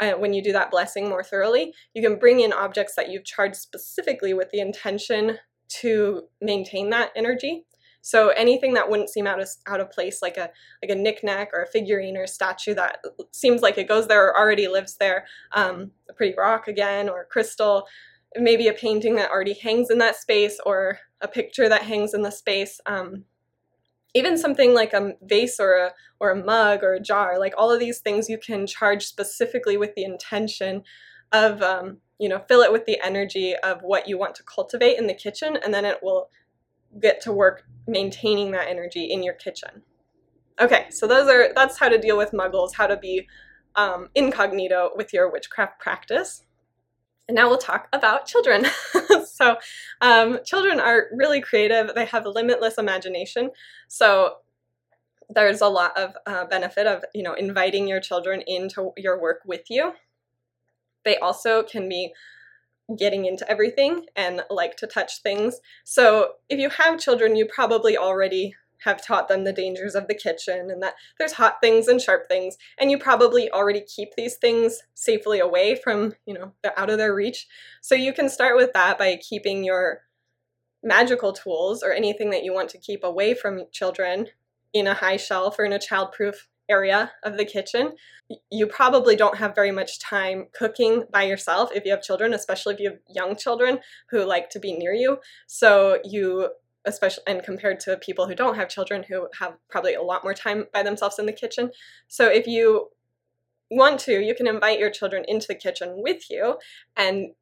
Uh, 0.00 0.12
when 0.12 0.32
you 0.32 0.42
do 0.42 0.52
that 0.52 0.72
blessing 0.72 1.08
more 1.08 1.22
thoroughly, 1.22 1.72
you 1.94 2.02
can 2.02 2.18
bring 2.18 2.40
in 2.40 2.52
objects 2.52 2.96
that 2.96 3.10
you've 3.10 3.24
charged 3.24 3.54
specifically 3.54 4.34
with 4.34 4.50
the 4.50 4.58
intention 4.58 5.38
to 5.68 6.24
maintain 6.40 6.90
that 6.90 7.10
energy. 7.14 7.64
So 8.04 8.28
anything 8.28 8.74
that 8.74 8.90
wouldn't 8.90 9.08
seem 9.08 9.26
out 9.26 9.40
of 9.40 9.48
out 9.66 9.80
of 9.80 9.90
place, 9.90 10.20
like 10.20 10.36
a 10.36 10.50
like 10.82 10.90
a 10.90 10.94
knickknack 10.94 11.48
or 11.54 11.62
a 11.62 11.66
figurine 11.66 12.18
or 12.18 12.24
a 12.24 12.28
statue 12.28 12.74
that 12.74 12.98
seems 13.32 13.62
like 13.62 13.78
it 13.78 13.88
goes 13.88 14.08
there 14.08 14.26
or 14.26 14.38
already 14.38 14.68
lives 14.68 14.98
there, 14.98 15.24
um, 15.52 15.90
a 16.10 16.12
pretty 16.12 16.34
rock 16.36 16.68
again 16.68 17.08
or 17.08 17.24
crystal, 17.24 17.86
maybe 18.36 18.68
a 18.68 18.74
painting 18.74 19.14
that 19.14 19.30
already 19.30 19.54
hangs 19.54 19.88
in 19.88 19.96
that 19.98 20.16
space 20.16 20.60
or 20.66 20.98
a 21.22 21.28
picture 21.28 21.66
that 21.66 21.84
hangs 21.84 22.12
in 22.12 22.20
the 22.20 22.30
space. 22.30 22.78
Um, 22.84 23.24
even 24.12 24.36
something 24.36 24.74
like 24.74 24.92
a 24.92 25.14
vase 25.22 25.58
or 25.58 25.72
a 25.72 25.92
or 26.20 26.30
a 26.30 26.44
mug 26.44 26.84
or 26.84 26.92
a 26.92 27.00
jar, 27.00 27.38
like 27.38 27.54
all 27.56 27.72
of 27.72 27.80
these 27.80 28.00
things, 28.00 28.28
you 28.28 28.36
can 28.36 28.66
charge 28.66 29.06
specifically 29.06 29.78
with 29.78 29.94
the 29.94 30.04
intention 30.04 30.82
of 31.32 31.62
um, 31.62 31.96
you 32.20 32.28
know 32.28 32.44
fill 32.48 32.60
it 32.60 32.70
with 32.70 32.84
the 32.84 33.00
energy 33.02 33.56
of 33.64 33.80
what 33.80 34.06
you 34.06 34.18
want 34.18 34.34
to 34.34 34.42
cultivate 34.42 34.98
in 34.98 35.06
the 35.06 35.14
kitchen, 35.14 35.56
and 35.64 35.72
then 35.72 35.86
it 35.86 36.00
will 36.02 36.28
get 37.00 37.20
to 37.22 37.32
work 37.32 37.64
maintaining 37.86 38.50
that 38.52 38.68
energy 38.68 39.04
in 39.04 39.22
your 39.22 39.34
kitchen. 39.34 39.82
Okay, 40.60 40.86
so 40.90 41.06
those 41.06 41.28
are 41.28 41.48
that's 41.54 41.78
how 41.78 41.88
to 41.88 41.98
deal 41.98 42.16
with 42.16 42.32
muggles, 42.32 42.74
how 42.74 42.86
to 42.86 42.96
be 42.96 43.26
um, 43.74 44.08
incognito 44.14 44.90
with 44.94 45.12
your 45.12 45.30
witchcraft 45.30 45.80
practice. 45.80 46.42
And 47.26 47.34
now 47.34 47.48
we'll 47.48 47.58
talk 47.58 47.88
about 47.92 48.26
children. 48.26 48.66
so, 49.26 49.56
um, 50.00 50.40
children 50.44 50.78
are 50.78 51.06
really 51.12 51.40
creative. 51.40 51.94
They 51.94 52.04
have 52.04 52.26
limitless 52.26 52.76
imagination. 52.78 53.50
So, 53.88 54.34
there's 55.30 55.62
a 55.62 55.68
lot 55.68 55.96
of 55.96 56.14
uh, 56.26 56.44
benefit 56.44 56.86
of 56.86 57.02
you 57.14 57.22
know 57.22 57.34
inviting 57.34 57.88
your 57.88 58.00
children 58.00 58.42
into 58.46 58.92
your 58.96 59.20
work 59.20 59.40
with 59.46 59.70
you. 59.70 59.92
They 61.04 61.16
also 61.18 61.62
can 61.62 61.88
be 61.88 62.12
getting 62.98 63.24
into 63.24 63.48
everything 63.50 64.06
and 64.14 64.42
like 64.50 64.76
to 64.76 64.86
touch 64.86 65.22
things. 65.22 65.60
So 65.84 66.32
if 66.48 66.58
you 66.58 66.70
have 66.70 66.98
children, 66.98 67.36
you 67.36 67.46
probably 67.46 67.96
already 67.96 68.54
have 68.84 69.02
taught 69.02 69.28
them 69.28 69.44
the 69.44 69.52
dangers 69.52 69.94
of 69.94 70.08
the 70.08 70.14
kitchen 70.14 70.70
and 70.70 70.82
that 70.82 70.94
there's 71.18 71.32
hot 71.32 71.56
things 71.62 71.88
and 71.88 72.00
sharp 72.00 72.28
things 72.28 72.56
and 72.78 72.90
you 72.90 72.98
probably 72.98 73.50
already 73.50 73.80
keep 73.80 74.10
these 74.14 74.36
things 74.36 74.82
safely 74.92 75.40
away 75.40 75.74
from 75.74 76.14
you 76.26 76.34
know 76.34 76.52
they're 76.62 76.78
out 76.78 76.90
of 76.90 76.98
their 76.98 77.14
reach 77.14 77.46
so 77.80 77.94
you 77.94 78.12
can 78.12 78.28
start 78.28 78.56
with 78.56 78.72
that 78.74 78.98
by 78.98 79.16
keeping 79.16 79.64
your 79.64 80.00
magical 80.82 81.32
tools 81.32 81.82
or 81.82 81.92
anything 81.92 82.30
that 82.30 82.44
you 82.44 82.52
want 82.52 82.68
to 82.68 82.78
keep 82.78 83.02
away 83.04 83.32
from 83.32 83.64
children 83.72 84.26
in 84.74 84.86
a 84.86 84.94
high 84.94 85.16
shelf 85.16 85.58
or 85.58 85.64
in 85.64 85.72
a 85.72 85.78
childproof 85.78 86.34
area 86.68 87.12
of 87.22 87.36
the 87.36 87.44
kitchen. 87.44 87.92
You 88.50 88.66
probably 88.66 89.16
don't 89.16 89.36
have 89.36 89.54
very 89.54 89.70
much 89.70 90.00
time 90.00 90.46
cooking 90.52 91.04
by 91.12 91.24
yourself 91.24 91.70
if 91.74 91.84
you 91.84 91.90
have 91.90 92.02
children, 92.02 92.34
especially 92.34 92.74
if 92.74 92.80
you 92.80 92.90
have 92.90 92.98
young 93.08 93.36
children 93.36 93.80
who 94.10 94.24
like 94.24 94.50
to 94.50 94.60
be 94.60 94.72
near 94.72 94.92
you. 94.92 95.18
So 95.46 95.98
you 96.04 96.50
especially 96.86 97.24
and 97.26 97.42
compared 97.42 97.80
to 97.80 97.96
people 97.96 98.26
who 98.26 98.34
don't 98.34 98.56
have 98.56 98.68
children 98.68 99.04
who 99.08 99.26
have 99.38 99.54
probably 99.70 99.94
a 99.94 100.02
lot 100.02 100.22
more 100.22 100.34
time 100.34 100.66
by 100.72 100.82
themselves 100.82 101.18
in 101.18 101.26
the 101.26 101.32
kitchen. 101.32 101.70
So 102.08 102.28
if 102.28 102.46
you 102.46 102.88
want 103.70 104.00
to, 104.00 104.20
you 104.20 104.34
can 104.34 104.46
invite 104.46 104.78
your 104.78 104.90
children 104.90 105.24
into 105.26 105.46
the 105.46 105.54
kitchen 105.54 105.94
with 105.96 106.30
you 106.30 106.58
and 106.96 107.32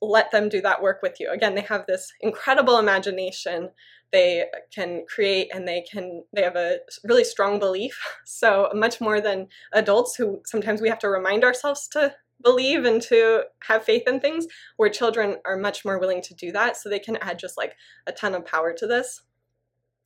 let 0.00 0.30
them 0.30 0.48
do 0.48 0.60
that 0.62 0.82
work 0.82 1.00
with 1.02 1.18
you. 1.18 1.30
Again, 1.30 1.54
they 1.54 1.62
have 1.62 1.86
this 1.86 2.12
incredible 2.20 2.78
imagination. 2.78 3.70
They 4.12 4.46
can 4.74 5.04
create 5.08 5.50
and 5.52 5.66
they 5.66 5.84
can 5.90 6.24
they 6.32 6.42
have 6.42 6.56
a 6.56 6.78
really 7.04 7.24
strong 7.24 7.58
belief. 7.58 7.98
So 8.24 8.70
much 8.72 9.00
more 9.00 9.20
than 9.20 9.48
adults 9.72 10.14
who 10.14 10.40
sometimes 10.44 10.80
we 10.80 10.88
have 10.88 11.00
to 11.00 11.08
remind 11.08 11.44
ourselves 11.44 11.88
to 11.88 12.14
believe 12.42 12.84
and 12.84 13.02
to 13.02 13.42
have 13.64 13.84
faith 13.84 14.04
in 14.06 14.20
things 14.20 14.46
where 14.76 14.88
children 14.88 15.38
are 15.44 15.56
much 15.56 15.84
more 15.84 15.98
willing 15.98 16.22
to 16.22 16.34
do 16.34 16.52
that. 16.52 16.76
So 16.76 16.88
they 16.88 17.00
can 17.00 17.16
add 17.16 17.38
just 17.38 17.56
like 17.56 17.74
a 18.06 18.12
ton 18.12 18.34
of 18.34 18.46
power 18.46 18.72
to 18.74 18.86
this. 18.86 19.22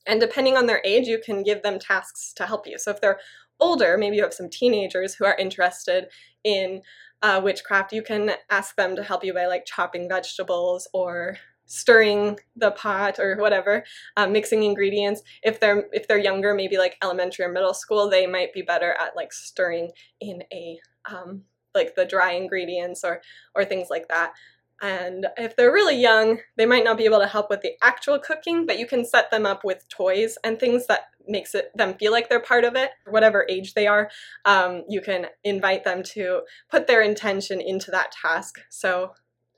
And 0.07 0.19
depending 0.19 0.57
on 0.57 0.65
their 0.65 0.81
age 0.83 1.07
you 1.07 1.19
can 1.23 1.43
give 1.43 1.61
them 1.61 1.77
tasks 1.77 2.33
to 2.37 2.47
help 2.47 2.65
you. 2.65 2.79
So 2.79 2.91
if 2.91 3.01
they're 3.01 3.19
older 3.59 3.97
maybe 3.97 4.15
you 4.15 4.23
have 4.23 4.33
some 4.33 4.49
teenagers 4.49 5.13
who 5.13 5.25
are 5.25 5.37
interested 5.37 6.07
in 6.43 6.81
uh, 7.23 7.41
witchcraft 7.43 7.93
you 7.93 8.03
can 8.03 8.31
ask 8.51 8.75
them 8.75 8.95
to 8.95 9.03
help 9.03 9.23
you 9.23 9.33
by 9.33 9.47
like 9.47 9.65
chopping 9.65 10.07
vegetables 10.07 10.87
or 10.93 11.37
stirring 11.65 12.37
the 12.57 12.71
pot 12.71 13.17
or 13.19 13.37
whatever, 13.37 13.83
um, 14.17 14.31
mixing 14.33 14.63
ingredients. 14.63 15.23
If 15.41 15.59
they're 15.59 15.85
if 15.93 16.07
they're 16.07 16.17
younger, 16.19 16.53
maybe 16.53 16.77
like 16.77 16.97
elementary 17.01 17.45
or 17.45 17.51
middle 17.51 17.73
school, 17.73 18.09
they 18.09 18.27
might 18.27 18.53
be 18.53 18.61
better 18.61 18.95
at 18.99 19.15
like 19.15 19.33
stirring 19.33 19.91
in 20.19 20.43
a 20.51 20.79
um, 21.09 21.43
like 21.73 21.95
the 21.95 22.05
dry 22.05 22.33
ingredients 22.33 23.03
or 23.03 23.21
or 23.55 23.65
things 23.65 23.87
like 23.89 24.07
that. 24.09 24.33
And 24.81 25.27
if 25.37 25.55
they're 25.55 25.71
really 25.71 25.95
young, 25.95 26.39
they 26.57 26.65
might 26.65 26.83
not 26.83 26.97
be 26.97 27.05
able 27.05 27.19
to 27.19 27.27
help 27.27 27.49
with 27.49 27.61
the 27.61 27.73
actual 27.81 28.19
cooking, 28.19 28.65
but 28.65 28.79
you 28.79 28.85
can 28.85 29.05
set 29.05 29.31
them 29.31 29.45
up 29.45 29.63
with 29.63 29.87
toys 29.87 30.37
and 30.43 30.59
things 30.59 30.87
that 30.87 31.05
makes 31.25 31.55
it 31.55 31.71
them 31.75 31.93
feel 31.93 32.11
like 32.11 32.27
they're 32.27 32.41
part 32.41 32.65
of 32.65 32.75
it, 32.75 32.89
whatever 33.07 33.45
age 33.49 33.75
they 33.75 33.87
are. 33.87 34.09
Um, 34.43 34.83
you 34.89 34.99
can 34.99 35.27
invite 35.43 35.85
them 35.85 36.03
to 36.03 36.41
put 36.69 36.87
their 36.87 37.01
intention 37.01 37.61
into 37.61 37.91
that 37.91 38.11
task. 38.11 38.59
So 38.69 39.13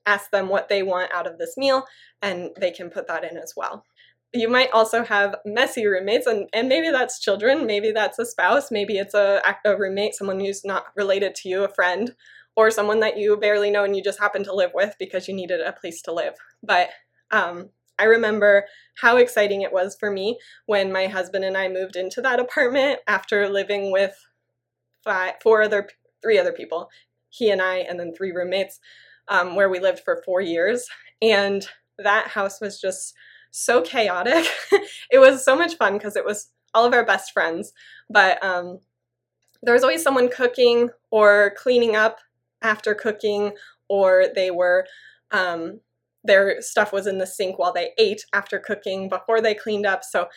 ask 0.05 0.29
them 0.29 0.47
what 0.47 0.69
they 0.69 0.83
want 0.83 1.11
out 1.11 1.25
of 1.25 1.39
this 1.39 1.57
meal, 1.57 1.85
and 2.21 2.51
they 2.59 2.69
can 2.69 2.91
put 2.91 3.07
that 3.07 3.23
in 3.23 3.37
as 3.37 3.53
well. 3.57 3.83
You 4.33 4.49
might 4.49 4.69
also 4.71 5.03
have 5.03 5.37
messy 5.45 5.87
roommates, 5.87 6.27
and, 6.27 6.47
and 6.53 6.67
maybe 6.67 6.91
that's 6.91 7.19
children, 7.19 7.65
maybe 7.65 7.91
that's 7.91 8.19
a 8.19 8.25
spouse, 8.25 8.69
maybe 8.69 8.97
it's 8.97 9.13
a, 9.13 9.41
a 9.65 9.77
roommate, 9.77 10.13
someone 10.13 10.39
who's 10.39 10.63
not 10.63 10.85
related 10.95 11.33
to 11.35 11.49
you, 11.49 11.63
a 11.63 11.69
friend, 11.69 12.13
or 12.55 12.71
someone 12.71 12.99
that 13.01 13.17
you 13.17 13.37
barely 13.37 13.69
know 13.69 13.83
and 13.83 13.95
you 13.95 14.03
just 14.03 14.19
happen 14.19 14.43
to 14.43 14.53
live 14.53 14.71
with 14.73 14.95
because 14.97 15.27
you 15.27 15.33
needed 15.33 15.61
a 15.61 15.73
place 15.73 16.01
to 16.03 16.13
live. 16.13 16.35
But 16.63 16.89
um, 17.31 17.69
I 17.99 18.05
remember 18.05 18.65
how 19.01 19.17
exciting 19.17 19.61
it 19.61 19.73
was 19.73 19.95
for 19.99 20.11
me 20.11 20.37
when 20.65 20.91
my 20.91 21.07
husband 21.07 21.43
and 21.43 21.57
I 21.57 21.67
moved 21.67 21.95
into 21.95 22.21
that 22.21 22.39
apartment 22.39 22.99
after 23.07 23.49
living 23.49 23.91
with 23.91 24.15
five, 25.03 25.35
four 25.41 25.63
other, 25.63 25.89
three 26.21 26.37
other 26.37 26.53
people, 26.53 26.89
he 27.29 27.49
and 27.49 27.61
I, 27.61 27.77
and 27.77 27.99
then 27.99 28.13
three 28.13 28.31
roommates, 28.31 28.79
um, 29.27 29.55
where 29.55 29.69
we 29.69 29.79
lived 29.79 29.99
for 29.99 30.21
four 30.25 30.41
years. 30.41 30.87
And 31.21 31.65
that 31.97 32.29
house 32.29 32.59
was 32.59 32.79
just 32.79 33.13
so 33.51 33.81
chaotic. 33.81 34.45
it 35.11 35.19
was 35.19 35.43
so 35.43 35.55
much 35.55 35.75
fun 35.75 35.93
because 35.93 36.15
it 36.15 36.25
was 36.25 36.49
all 36.73 36.85
of 36.85 36.93
our 36.93 37.05
best 37.05 37.31
friends, 37.31 37.71
but 38.09 38.43
um, 38.43 38.79
there 39.61 39.73
was 39.73 39.83
always 39.83 40.03
someone 40.03 40.29
cooking 40.29 40.89
or 41.09 41.53
cleaning 41.57 41.95
up 41.95 42.19
after 42.65 42.93
cooking, 42.93 43.53
or 43.87 44.25
they 44.33 44.51
were 44.51 44.85
um, 45.31 45.79
their 46.23 46.61
stuff 46.61 46.91
was 46.91 47.07
in 47.07 47.19
the 47.19 47.27
sink 47.27 47.59
while 47.59 47.73
they 47.73 47.91
ate 47.97 48.25
after 48.33 48.59
cooking 48.59 49.09
before 49.09 49.41
they 49.41 49.53
cleaned 49.53 49.85
up. 49.85 50.03
So 50.03 50.27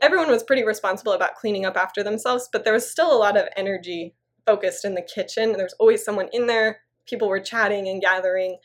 everyone 0.00 0.30
was 0.30 0.42
pretty 0.42 0.64
responsible 0.64 1.12
about 1.12 1.34
cleaning 1.34 1.66
up 1.66 1.76
after 1.76 2.02
themselves, 2.02 2.48
but 2.52 2.64
there 2.64 2.72
was 2.72 2.90
still 2.90 3.12
a 3.12 3.18
lot 3.18 3.36
of 3.36 3.48
energy 3.56 4.14
focused 4.46 4.84
in 4.84 4.94
the 4.94 5.02
kitchen. 5.02 5.52
There's 5.52 5.74
always 5.74 6.04
someone 6.04 6.28
in 6.32 6.46
there. 6.46 6.80
People 7.06 7.28
were 7.28 7.40
chatting 7.40 7.88
and 7.88 8.00
gathering. 8.00 8.58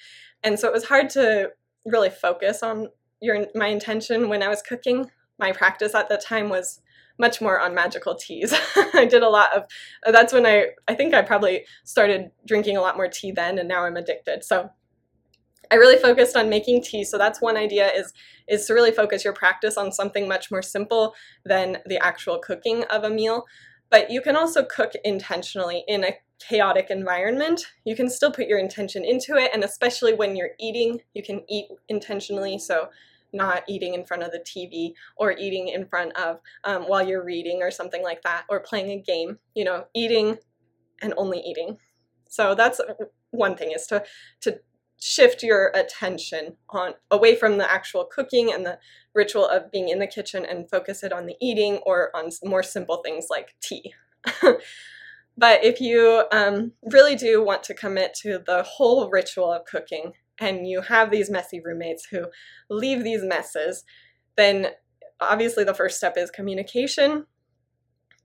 And 0.44 0.60
so 0.60 0.68
it 0.68 0.74
was 0.74 0.86
hard 0.86 1.10
to 1.12 1.52
really 1.86 2.10
focus 2.10 2.64
on 2.64 2.90
your 3.22 3.48
my 3.56 3.68
intention 3.68 4.30
when 4.30 4.44
I 4.44 4.48
was 4.48 4.62
cooking. 4.62 5.10
My 5.40 5.52
practice 5.52 5.96
at 5.96 6.10
the 6.10 6.18
time 6.18 6.50
was 6.50 6.82
much 7.18 7.42
more 7.42 7.60
on 7.60 7.74
magical 7.74 8.16
teas. 8.16 8.54
I 8.94 9.06
did 9.06 9.24
a 9.24 9.30
lot 9.30 9.56
of 9.56 9.64
uh, 10.06 10.12
that's 10.12 10.34
when 10.34 10.46
I 10.46 10.68
I 10.88 10.96
think 10.96 11.14
I 11.14 11.22
probably 11.22 11.66
started 11.84 12.32
drinking 12.46 12.78
a 12.78 12.82
lot 12.82 12.98
more 12.98 13.08
tea 13.08 13.32
then 13.32 13.58
and 13.58 13.68
now 13.68 13.86
I'm 13.86 13.98
addicted. 13.98 14.44
So 14.44 14.70
I 15.72 15.76
really 15.76 15.98
focused 15.98 16.36
on 16.36 16.50
making 16.50 16.84
tea. 16.84 17.04
So 17.04 17.18
that's 17.18 17.42
one 17.42 17.58
idea 17.58 17.92
is 17.92 18.14
is 18.48 18.66
to 18.68 18.74
really 18.74 18.92
focus 18.92 19.24
your 19.24 19.34
practice 19.34 19.78
on 19.78 19.92
something 19.92 20.28
much 20.28 20.52
more 20.52 20.62
simple 20.62 21.16
than 21.44 21.78
the 21.86 22.04
actual 22.04 22.38
cooking 22.40 22.84
of 22.86 23.04
a 23.04 23.10
meal. 23.10 23.46
But 23.90 24.12
you 24.12 24.22
can 24.22 24.36
also 24.36 24.64
cook 24.64 24.92
intentionally 25.04 25.84
in 25.88 26.04
a 26.04 26.16
chaotic 26.40 26.88
environment. 26.90 27.66
You 27.86 27.96
can 27.96 28.10
still 28.10 28.32
put 28.32 28.48
your 28.48 28.60
intention 28.60 29.06
into 29.06 29.36
it 29.36 29.52
and 29.54 29.64
especially 29.64 30.14
when 30.14 30.36
you're 30.36 30.52
eating, 30.60 31.02
you 31.14 31.24
can 31.24 31.44
eat 31.50 31.68
intentionally. 31.88 32.60
So 32.60 32.90
not 33.36 33.64
eating 33.68 33.94
in 33.94 34.06
front 34.06 34.24
of 34.24 34.32
the 34.32 34.40
TV 34.40 34.94
or 35.18 35.34
eating 35.34 35.68
in 35.68 35.86
front 35.86 36.18
of 36.18 36.40
um, 36.64 36.84
while 36.84 37.08
you're 37.08 37.24
reading 37.24 37.62
or 37.62 37.70
something 37.70 38.02
like 38.02 38.22
that 38.24 38.46
or 38.50 38.60
playing 38.60 38.90
a 38.92 39.02
game, 39.02 39.38
you 39.54 39.64
know, 39.64 39.86
eating 39.94 40.38
and 41.02 41.14
only 41.18 41.40
eating. 41.40 41.78
So 42.30 42.56
that's 42.56 42.82
one 43.32 43.56
thing 43.56 43.72
is 43.76 43.86
to 43.88 44.04
to 44.42 44.60
shift 45.00 45.44
your 45.44 45.72
attention 45.76 46.56
on 46.70 46.94
away 47.12 47.36
from 47.36 47.58
the 47.58 47.72
actual 47.72 48.06
cooking 48.06 48.52
and 48.52 48.66
the 48.66 48.80
ritual 49.14 49.48
of 49.48 49.72
being 49.72 49.90
in 49.90 50.00
the 50.00 50.08
kitchen 50.08 50.46
and 50.46 50.70
focus 50.70 51.04
it 51.04 51.14
on 51.14 51.26
the 51.26 51.36
eating 51.42 51.78
or 51.86 52.16
on 52.16 52.30
more 52.44 52.64
simple 52.64 53.02
things 53.04 53.28
like 53.30 53.56
tea. 53.62 53.94
but 55.38 55.64
if 55.64 55.82
you 55.82 56.24
um, 56.32 56.72
really 56.84 57.16
do 57.16 57.44
want 57.44 57.64
to 57.64 57.74
commit 57.74 58.14
to 58.14 58.42
the 58.46 58.64
whole 58.64 59.10
ritual 59.10 59.52
of 59.52 59.66
cooking 59.66 60.14
and 60.40 60.68
you 60.68 60.82
have 60.82 61.12
these 61.12 61.30
messy 61.30 61.62
roommates 61.64 62.08
who 62.12 62.26
leave 62.70 63.04
these 63.04 63.24
messes, 63.24 63.84
then 64.36 64.68
obviously 65.20 65.64
the 65.64 65.74
first 65.74 65.98
step 65.98 66.18
is 66.18 66.30
communication 66.30 67.26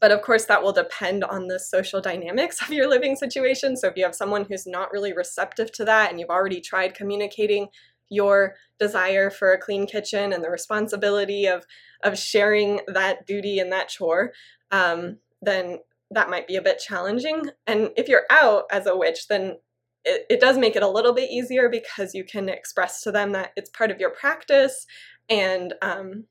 but 0.00 0.10
of 0.10 0.22
course, 0.22 0.46
that 0.46 0.62
will 0.62 0.72
depend 0.72 1.24
on 1.24 1.46
the 1.46 1.60
social 1.60 2.00
dynamics 2.00 2.62
of 2.62 2.70
your 2.70 2.88
living 2.88 3.14
situation. 3.16 3.76
So 3.76 3.86
if 3.88 3.96
you 3.96 4.04
have 4.04 4.14
someone 4.14 4.46
who's 4.46 4.66
not 4.66 4.90
really 4.92 5.12
receptive 5.12 5.70
to 5.72 5.84
that 5.84 6.10
and 6.10 6.18
you've 6.18 6.30
already 6.30 6.60
tried 6.60 6.94
communicating 6.94 7.68
your 8.08 8.56
desire 8.80 9.30
for 9.30 9.52
a 9.52 9.60
clean 9.60 9.86
kitchen 9.86 10.32
and 10.32 10.42
the 10.42 10.50
responsibility 10.50 11.46
of, 11.46 11.64
of 12.02 12.18
sharing 12.18 12.80
that 12.88 13.26
duty 13.26 13.58
and 13.58 13.70
that 13.70 13.88
chore, 13.88 14.32
um, 14.72 15.18
then 15.42 15.78
that 16.10 16.30
might 16.30 16.48
be 16.48 16.56
a 16.56 16.62
bit 16.62 16.80
challenging. 16.80 17.50
And 17.66 17.90
if 17.96 18.08
you're 18.08 18.26
out 18.30 18.64
as 18.72 18.86
a 18.86 18.96
witch, 18.96 19.28
then 19.28 19.58
it, 20.04 20.26
it 20.30 20.40
does 20.40 20.58
make 20.58 20.76
it 20.76 20.82
a 20.82 20.88
little 20.88 21.12
bit 21.12 21.30
easier 21.30 21.68
because 21.68 22.14
you 22.14 22.24
can 22.24 22.48
express 22.48 23.02
to 23.02 23.12
them 23.12 23.32
that 23.32 23.52
it's 23.56 23.70
part 23.70 23.90
of 23.90 24.00
your 24.00 24.10
practice 24.10 24.86
and 25.28 25.74
um, 25.82 26.24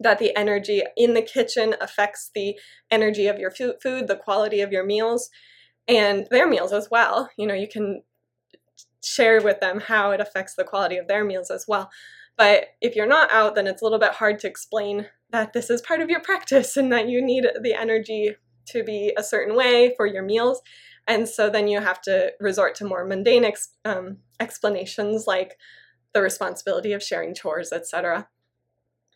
that 0.00 0.18
the 0.18 0.36
energy 0.36 0.82
in 0.96 1.14
the 1.14 1.22
kitchen 1.22 1.74
affects 1.80 2.30
the 2.34 2.56
energy 2.90 3.26
of 3.26 3.38
your 3.38 3.50
food, 3.50 4.08
the 4.08 4.20
quality 4.22 4.60
of 4.60 4.72
your 4.72 4.84
meals, 4.84 5.28
and 5.86 6.26
their 6.30 6.48
meals 6.48 6.72
as 6.72 6.88
well. 6.90 7.30
You 7.36 7.46
know, 7.46 7.54
you 7.54 7.68
can 7.68 8.02
share 9.02 9.40
with 9.42 9.60
them 9.60 9.80
how 9.80 10.10
it 10.10 10.20
affects 10.20 10.54
the 10.54 10.64
quality 10.64 10.96
of 10.96 11.08
their 11.08 11.24
meals 11.24 11.50
as 11.50 11.66
well. 11.66 11.90
But 12.36 12.68
if 12.80 12.94
you're 12.94 13.06
not 13.06 13.32
out, 13.32 13.54
then 13.54 13.66
it's 13.66 13.82
a 13.82 13.84
little 13.84 13.98
bit 13.98 14.12
hard 14.12 14.38
to 14.40 14.46
explain 14.48 15.06
that 15.30 15.52
this 15.52 15.70
is 15.70 15.82
part 15.82 16.00
of 16.00 16.08
your 16.08 16.20
practice 16.20 16.76
and 16.76 16.92
that 16.92 17.08
you 17.08 17.20
need 17.20 17.46
the 17.60 17.74
energy 17.74 18.36
to 18.66 18.84
be 18.84 19.12
a 19.16 19.22
certain 19.22 19.56
way 19.56 19.94
for 19.96 20.06
your 20.06 20.22
meals. 20.22 20.62
And 21.08 21.26
so 21.26 21.48
then 21.48 21.66
you 21.66 21.80
have 21.80 22.02
to 22.02 22.32
resort 22.38 22.74
to 22.76 22.84
more 22.84 23.04
mundane 23.04 23.44
ex- 23.44 23.70
um, 23.84 24.18
explanations 24.38 25.26
like 25.26 25.56
the 26.12 26.20
responsibility 26.22 26.92
of 26.92 27.02
sharing 27.02 27.34
chores, 27.34 27.72
etc. 27.72 28.28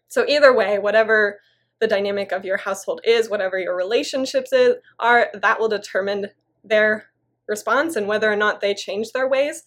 So 0.09 0.25
either 0.27 0.55
way, 0.55 0.79
whatever 0.79 1.41
the 1.81 1.87
dynamic 1.87 2.33
of 2.33 2.45
your 2.45 2.57
household 2.57 3.03
is, 3.05 3.29
whatever 3.29 3.59
your 3.59 3.77
relationships 3.77 4.53
is, 4.53 4.77
are, 4.99 5.29
that 5.35 5.61
will 5.61 5.69
determine 5.69 6.29
their 6.65 7.07
response 7.47 7.95
and 7.95 8.07
whether 8.07 8.33
or 8.33 8.37
not 8.37 8.61
they 8.61 8.73
change 8.73 9.13
their 9.13 9.29
ways. 9.29 9.65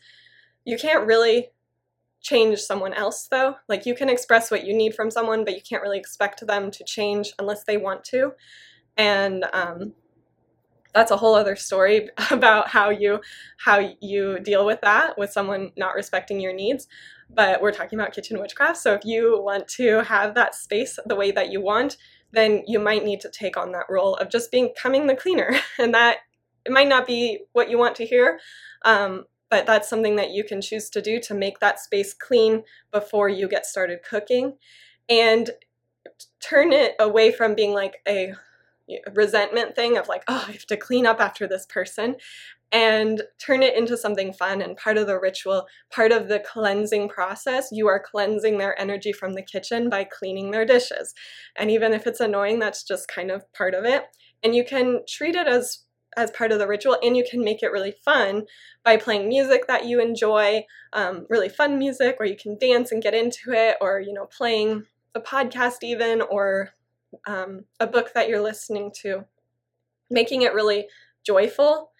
You 0.63 0.77
can't 0.77 1.05
really 1.05 1.49
change 2.21 2.59
someone 2.59 2.93
else 2.93 3.27
though. 3.29 3.55
Like 3.69 3.85
you 3.85 3.93
can 3.93 4.09
express 4.09 4.49
what 4.49 4.65
you 4.65 4.73
need 4.73 4.95
from 4.95 5.11
someone, 5.11 5.45
but 5.45 5.53
you 5.53 5.61
can't 5.61 5.83
really 5.83 5.99
expect 5.99 6.45
them 6.47 6.71
to 6.71 6.83
change 6.83 7.33
unless 7.37 7.65
they 7.65 7.77
want 7.77 8.03
to. 8.05 8.33
And 8.97 9.45
um, 9.53 9.93
that's 10.95 11.11
a 11.11 11.17
whole 11.17 11.35
other 11.35 11.55
story 11.55 12.09
about 12.31 12.69
how 12.69 12.89
you 12.89 13.21
how 13.59 13.93
you 14.01 14.39
deal 14.39 14.65
with 14.65 14.81
that 14.81 15.15
with 15.17 15.31
someone 15.31 15.71
not 15.77 15.93
respecting 15.93 16.39
your 16.39 16.53
needs 16.53 16.87
but 17.29 17.61
we're 17.61 17.71
talking 17.71 17.99
about 17.99 18.13
kitchen 18.13 18.39
witchcraft. 18.39 18.77
So 18.77 18.93
if 18.93 19.03
you 19.03 19.41
want 19.41 19.67
to 19.69 20.03
have 20.03 20.35
that 20.35 20.55
space 20.55 20.99
the 21.05 21.15
way 21.15 21.31
that 21.31 21.51
you 21.51 21.61
want, 21.61 21.97
then 22.31 22.63
you 22.67 22.79
might 22.79 23.03
need 23.03 23.21
to 23.21 23.29
take 23.29 23.57
on 23.57 23.71
that 23.71 23.85
role 23.89 24.15
of 24.15 24.29
just 24.29 24.51
being 24.51 24.67
becoming 24.67 25.07
the 25.07 25.15
cleaner. 25.15 25.55
And 25.79 25.93
that 25.93 26.17
it 26.65 26.71
might 26.71 26.87
not 26.87 27.05
be 27.05 27.39
what 27.53 27.69
you 27.69 27.77
want 27.77 27.95
to 27.97 28.05
hear, 28.05 28.39
um, 28.85 29.25
but 29.49 29.65
that's 29.65 29.89
something 29.89 30.15
that 30.15 30.31
you 30.31 30.43
can 30.43 30.61
choose 30.61 30.89
to 30.91 31.01
do 31.01 31.19
to 31.21 31.33
make 31.33 31.59
that 31.59 31.79
space 31.79 32.13
clean 32.13 32.63
before 32.91 33.29
you 33.29 33.47
get 33.47 33.65
started 33.65 33.99
cooking. 34.07 34.57
And 35.07 35.51
turn 36.39 36.71
it 36.71 36.95
away 36.99 37.31
from 37.31 37.55
being 37.55 37.73
like 37.73 37.97
a 38.07 38.33
resentment 39.13 39.75
thing 39.75 39.97
of 39.97 40.07
like, 40.07 40.23
oh, 40.27 40.45
I 40.47 40.51
have 40.53 40.65
to 40.67 40.77
clean 40.77 41.05
up 41.05 41.19
after 41.19 41.47
this 41.47 41.65
person, 41.65 42.15
and 42.71 43.21
turn 43.39 43.63
it 43.63 43.77
into 43.77 43.95
something 43.95 44.33
fun 44.33 44.61
and 44.61 44.75
part 44.75 44.97
of 44.97 45.07
the 45.07 45.19
ritual, 45.19 45.65
part 45.91 46.11
of 46.11 46.27
the 46.27 46.39
cleansing 46.39 47.07
process. 47.07 47.69
You 47.71 47.87
are 47.87 48.03
cleansing 48.03 48.57
their 48.57 48.79
energy 48.79 49.13
from 49.13 49.33
the 49.33 49.41
kitchen 49.41 49.89
by 49.89 50.03
cleaning 50.03 50.51
their 50.51 50.65
dishes. 50.65 51.13
And 51.55 51.71
even 51.71 51.93
if 51.93 52.05
it's 52.05 52.19
annoying, 52.19 52.59
that's 52.59 52.83
just 52.83 53.07
kind 53.07 53.31
of 53.31 53.51
part 53.53 53.75
of 53.75 53.85
it. 53.85 54.03
And 54.43 54.55
you 54.55 54.65
can 54.65 55.01
treat 55.07 55.35
it 55.35 55.47
as 55.47 55.85
as 56.17 56.31
part 56.31 56.53
of 56.53 56.59
the 56.59 56.67
ritual 56.67 56.97
and 57.03 57.17
you 57.17 57.25
can 57.29 57.43
make 57.43 57.61
it 57.61 57.73
really 57.73 57.93
fun 58.05 58.45
by 58.85 58.95
playing 58.95 59.27
music 59.27 59.67
that 59.67 59.85
you 59.85 59.99
enjoy 59.99 60.65
um, 60.93 61.25
really 61.29 61.49
fun 61.49 61.77
music 61.77 62.17
where 62.17 62.29
you 62.29 62.37
can 62.37 62.57
dance 62.57 62.89
and 62.89 63.03
get 63.03 63.13
into 63.13 63.51
it 63.51 63.75
or 63.81 63.99
you 63.99 64.13
know 64.13 64.25
playing 64.25 64.85
a 65.13 65.19
podcast 65.19 65.83
even 65.83 66.21
or 66.21 66.69
um, 67.27 67.65
a 67.79 67.87
book 67.87 68.11
that 68.13 68.29
you're 68.29 68.41
listening 68.41 68.91
to 69.01 69.25
making 70.09 70.43
it 70.43 70.53
really 70.53 70.87
joyful. 71.25 71.91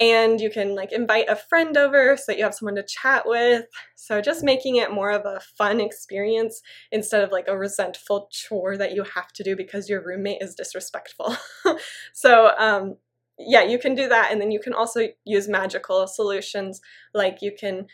And 0.00 0.40
you 0.40 0.50
can 0.50 0.74
like 0.74 0.90
invite 0.90 1.28
a 1.28 1.36
friend 1.36 1.76
over 1.76 2.16
so 2.16 2.24
that 2.28 2.38
you 2.38 2.42
have 2.42 2.54
someone 2.54 2.74
to 2.74 2.82
chat 2.82 3.28
with. 3.28 3.66
So 3.94 4.20
just 4.20 4.42
making 4.42 4.76
it 4.76 4.90
more 4.90 5.10
of 5.10 5.24
a 5.24 5.40
fun 5.56 5.80
experience 5.80 6.62
instead 6.90 7.22
of 7.22 7.30
like 7.30 7.46
a 7.46 7.56
resentful 7.56 8.28
chore 8.32 8.76
that 8.76 8.92
you 8.92 9.04
have 9.04 9.32
to 9.34 9.44
do 9.44 9.54
because 9.54 9.88
your 9.88 10.04
roommate 10.04 10.42
is 10.42 10.54
disrespectful. 10.54 11.36
So 12.12 12.52
um, 12.58 12.96
yeah 13.38 13.62
you 13.62 13.78
can 13.78 13.94
do 13.94 14.08
that. 14.08 14.30
And 14.32 14.40
then 14.40 14.50
you 14.50 14.60
can 14.60 14.74
also 14.74 15.08
use 15.24 15.48
magical 15.48 16.06
solutions. 16.06 16.80
Like 17.14 17.40
you 17.40 17.52
can 17.58 17.86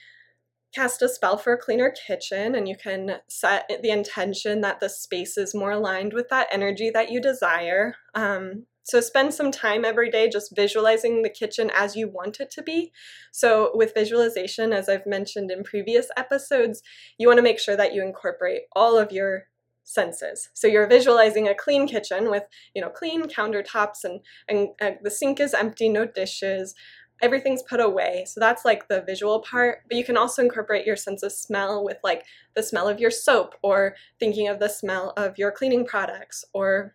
cast 0.74 1.02
a 1.02 1.08
spell 1.08 1.36
for 1.36 1.52
a 1.52 1.58
cleaner 1.58 1.92
kitchen 2.06 2.54
and 2.54 2.68
you 2.68 2.76
can 2.76 3.16
set 3.28 3.70
the 3.82 3.90
intention 3.90 4.60
that 4.60 4.80
the 4.80 4.88
space 4.88 5.36
is 5.36 5.54
more 5.54 5.72
aligned 5.72 6.12
with 6.12 6.28
that 6.28 6.48
energy 6.52 6.90
that 6.90 7.10
you 7.10 7.20
desire. 7.20 7.96
Um, 8.14 8.66
so 8.82 9.00
spend 9.00 9.34
some 9.34 9.52
time 9.52 9.84
every 9.84 10.10
day 10.10 10.28
just 10.28 10.54
visualizing 10.56 11.22
the 11.22 11.30
kitchen 11.30 11.70
as 11.74 11.96
you 11.96 12.08
want 12.08 12.40
it 12.40 12.50
to 12.52 12.62
be. 12.62 12.92
So 13.30 13.70
with 13.74 13.94
visualization, 13.94 14.72
as 14.72 14.88
I've 14.88 15.06
mentioned 15.06 15.50
in 15.50 15.62
previous 15.62 16.08
episodes, 16.16 16.82
you 17.18 17.28
want 17.28 17.38
to 17.38 17.42
make 17.42 17.58
sure 17.58 17.76
that 17.76 17.94
you 17.94 18.02
incorporate 18.02 18.62
all 18.74 18.98
of 18.98 19.12
your 19.12 19.44
senses. 19.84 20.48
So 20.54 20.66
you're 20.66 20.86
visualizing 20.86 21.48
a 21.48 21.54
clean 21.54 21.86
kitchen 21.88 22.30
with, 22.30 22.44
you 22.74 22.80
know, 22.82 22.90
clean 22.90 23.24
countertops 23.24 24.04
and 24.04 24.20
and 24.48 24.68
uh, 24.80 24.92
the 25.02 25.10
sink 25.10 25.40
is 25.40 25.54
empty, 25.54 25.88
no 25.88 26.06
dishes, 26.06 26.74
everything's 27.22 27.62
put 27.62 27.80
away. 27.80 28.24
So 28.26 28.40
that's 28.40 28.64
like 28.64 28.88
the 28.88 29.02
visual 29.02 29.40
part. 29.40 29.82
But 29.88 29.96
you 29.96 30.04
can 30.04 30.16
also 30.16 30.42
incorporate 30.42 30.86
your 30.86 30.96
sense 30.96 31.22
of 31.22 31.32
smell 31.32 31.84
with 31.84 31.98
like 32.02 32.24
the 32.54 32.62
smell 32.62 32.88
of 32.88 33.00
your 33.00 33.10
soap 33.10 33.54
or 33.62 33.94
thinking 34.18 34.48
of 34.48 34.58
the 34.58 34.68
smell 34.68 35.12
of 35.16 35.38
your 35.38 35.50
cleaning 35.50 35.86
products 35.86 36.44
or 36.52 36.94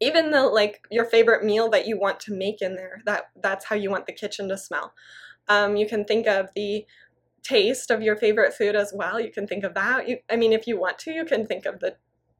even 0.00 0.30
the 0.30 0.42
like 0.42 0.86
your 0.90 1.04
favorite 1.04 1.44
meal 1.44 1.68
that 1.70 1.86
you 1.86 1.98
want 1.98 2.20
to 2.20 2.34
make 2.34 2.62
in 2.62 2.74
there. 2.74 3.02
That 3.06 3.30
that's 3.42 3.64
how 3.64 3.76
you 3.76 3.90
want 3.90 4.06
the 4.06 4.12
kitchen 4.12 4.48
to 4.48 4.58
smell. 4.58 4.92
Um, 5.48 5.76
you 5.76 5.86
can 5.86 6.04
think 6.04 6.26
of 6.26 6.48
the 6.54 6.86
taste 7.42 7.90
of 7.90 8.02
your 8.02 8.16
favorite 8.16 8.54
food 8.54 8.74
as 8.74 8.92
well. 8.94 9.20
You 9.20 9.30
can 9.30 9.46
think 9.46 9.64
of 9.64 9.74
that. 9.74 10.08
You, 10.08 10.18
I 10.30 10.36
mean, 10.36 10.52
if 10.52 10.66
you 10.66 10.80
want 10.80 10.98
to, 11.00 11.12
you 11.12 11.24
can 11.24 11.46
think 11.46 11.66
of 11.66 11.80
the 11.80 11.96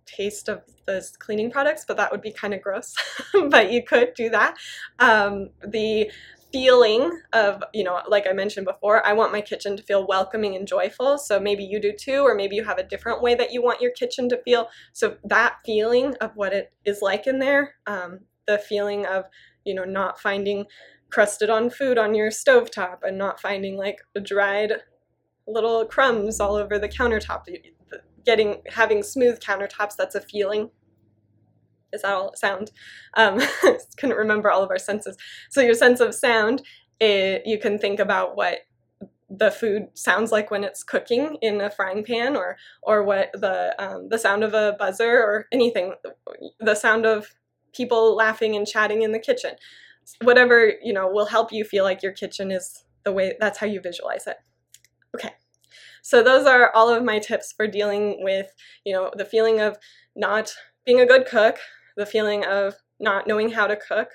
taste 0.06 0.48
of 0.48 0.62
the 0.86 1.06
cleaning 1.18 1.50
products, 1.50 1.84
but 1.86 1.96
that 1.96 2.10
would 2.10 2.22
be 2.22 2.32
kind 2.32 2.54
of 2.54 2.62
gross. 2.62 2.94
but 3.50 3.72
you 3.72 3.82
could 3.82 4.14
do 4.14 4.30
that. 4.30 4.56
Um, 4.98 5.50
the 5.66 6.10
feeling 6.54 7.20
of, 7.32 7.64
you 7.72 7.82
know, 7.82 8.00
like 8.06 8.28
I 8.28 8.32
mentioned 8.32 8.64
before, 8.64 9.04
I 9.04 9.12
want 9.12 9.32
my 9.32 9.40
kitchen 9.40 9.76
to 9.76 9.82
feel 9.82 10.06
welcoming 10.06 10.54
and 10.54 10.68
joyful. 10.68 11.18
So 11.18 11.40
maybe 11.40 11.64
you 11.64 11.80
do 11.80 11.92
too, 11.92 12.20
or 12.20 12.36
maybe 12.36 12.54
you 12.54 12.62
have 12.62 12.78
a 12.78 12.84
different 12.84 13.20
way 13.20 13.34
that 13.34 13.52
you 13.52 13.60
want 13.60 13.80
your 13.80 13.90
kitchen 13.90 14.28
to 14.28 14.40
feel. 14.44 14.68
So 14.92 15.16
that 15.24 15.56
feeling 15.66 16.14
of 16.20 16.30
what 16.36 16.52
it 16.52 16.72
is 16.84 17.02
like 17.02 17.26
in 17.26 17.40
there, 17.40 17.74
um, 17.88 18.20
the 18.46 18.58
feeling 18.58 19.04
of, 19.04 19.24
you 19.64 19.74
know, 19.74 19.82
not 19.82 20.20
finding 20.20 20.66
crusted 21.10 21.50
on 21.50 21.70
food 21.70 21.98
on 21.98 22.14
your 22.14 22.30
stovetop 22.30 22.98
and 23.02 23.18
not 23.18 23.40
finding 23.40 23.76
like 23.76 23.98
dried 24.22 24.74
little 25.48 25.84
crumbs 25.86 26.38
all 26.38 26.54
over 26.54 26.78
the 26.78 26.88
countertop. 26.88 27.46
Getting 28.24 28.62
having 28.68 29.02
smooth 29.02 29.40
countertops, 29.40 29.96
that's 29.96 30.14
a 30.14 30.20
feeling 30.20 30.70
is 31.94 32.04
all 32.04 32.34
sound? 32.36 32.70
Um, 33.14 33.40
couldn't 33.96 34.16
remember 34.16 34.50
all 34.50 34.62
of 34.62 34.70
our 34.70 34.78
senses. 34.78 35.16
So 35.50 35.60
your 35.60 35.74
sense 35.74 36.00
of 36.00 36.14
sound, 36.14 36.62
it, 37.00 37.42
you 37.46 37.58
can 37.58 37.78
think 37.78 38.00
about 38.00 38.36
what 38.36 38.60
the 39.30 39.50
food 39.50 39.88
sounds 39.94 40.30
like 40.30 40.50
when 40.50 40.64
it's 40.64 40.82
cooking 40.82 41.38
in 41.40 41.60
a 41.60 41.70
frying 41.70 42.04
pan, 42.04 42.36
or 42.36 42.56
or 42.82 43.02
what 43.02 43.30
the 43.32 43.74
um, 43.78 44.08
the 44.08 44.18
sound 44.18 44.44
of 44.44 44.54
a 44.54 44.76
buzzer 44.78 45.18
or 45.18 45.46
anything, 45.50 45.94
the 46.60 46.74
sound 46.74 47.06
of 47.06 47.34
people 47.72 48.14
laughing 48.14 48.54
and 48.54 48.66
chatting 48.66 49.02
in 49.02 49.12
the 49.12 49.18
kitchen, 49.18 49.52
whatever 50.22 50.72
you 50.82 50.92
know 50.92 51.08
will 51.08 51.26
help 51.26 51.52
you 51.52 51.64
feel 51.64 51.84
like 51.84 52.02
your 52.02 52.12
kitchen 52.12 52.50
is 52.50 52.84
the 53.04 53.12
way. 53.12 53.34
That's 53.40 53.58
how 53.58 53.66
you 53.66 53.80
visualize 53.80 54.26
it. 54.26 54.36
Okay. 55.14 55.32
So 56.02 56.22
those 56.22 56.46
are 56.46 56.70
all 56.74 56.90
of 56.90 57.02
my 57.02 57.18
tips 57.18 57.54
for 57.56 57.66
dealing 57.66 58.22
with, 58.22 58.52
you 58.84 58.92
know, 58.92 59.10
the 59.16 59.24
feeling 59.24 59.60
of 59.60 59.78
not 60.14 60.54
being 60.84 61.00
a 61.00 61.06
good 61.06 61.26
cook, 61.26 61.58
the 61.96 62.06
feeling 62.06 62.44
of 62.44 62.74
not 63.00 63.26
knowing 63.26 63.50
how 63.50 63.66
to 63.66 63.76
cook, 63.76 64.08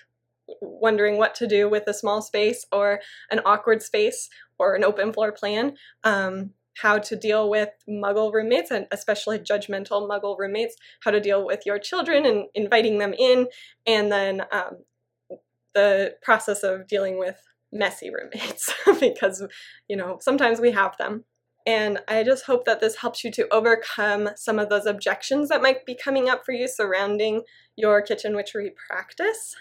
wondering 0.61 1.17
what 1.17 1.35
to 1.35 1.47
do 1.47 1.69
with 1.69 1.83
a 1.87 1.93
small 1.93 2.21
space 2.21 2.65
or 2.71 3.01
an 3.29 3.39
awkward 3.45 3.81
space 3.81 4.29
or 4.57 4.75
an 4.75 4.83
open 4.83 5.13
floor 5.13 5.31
plan, 5.31 5.75
um, 6.03 6.51
how 6.77 6.97
to 6.97 7.15
deal 7.15 7.49
with 7.49 7.69
muggle 7.89 8.33
roommates 8.33 8.71
and 8.71 8.87
especially 8.91 9.37
judgmental 9.37 10.09
muggle 10.09 10.37
roommates, 10.37 10.75
how 11.01 11.11
to 11.11 11.19
deal 11.19 11.45
with 11.45 11.65
your 11.65 11.77
children 11.77 12.25
and 12.25 12.45
inviting 12.55 12.99
them 12.99 13.13
in, 13.17 13.47
and 13.85 14.11
then 14.11 14.43
um, 14.51 14.77
the 15.73 16.15
process 16.21 16.63
of 16.63 16.87
dealing 16.87 17.19
with 17.19 17.37
messy 17.71 18.09
roommates 18.13 18.73
because, 18.99 19.43
you 19.87 19.95
know, 19.95 20.17
sometimes 20.21 20.59
we 20.59 20.71
have 20.71 20.95
them. 20.97 21.25
And 21.65 21.99
I 22.07 22.23
just 22.23 22.45
hope 22.45 22.65
that 22.65 22.79
this 22.79 22.97
helps 22.97 23.23
you 23.23 23.31
to 23.31 23.47
overcome 23.53 24.29
some 24.35 24.59
of 24.59 24.69
those 24.69 24.85
objections 24.85 25.49
that 25.49 25.61
might 25.61 25.85
be 25.85 25.95
coming 25.95 26.29
up 26.29 26.45
for 26.45 26.51
you 26.51 26.67
surrounding 26.67 27.43
your 27.75 28.01
kitchen 28.01 28.35
witchery 28.35 28.73
practice. 28.87 29.55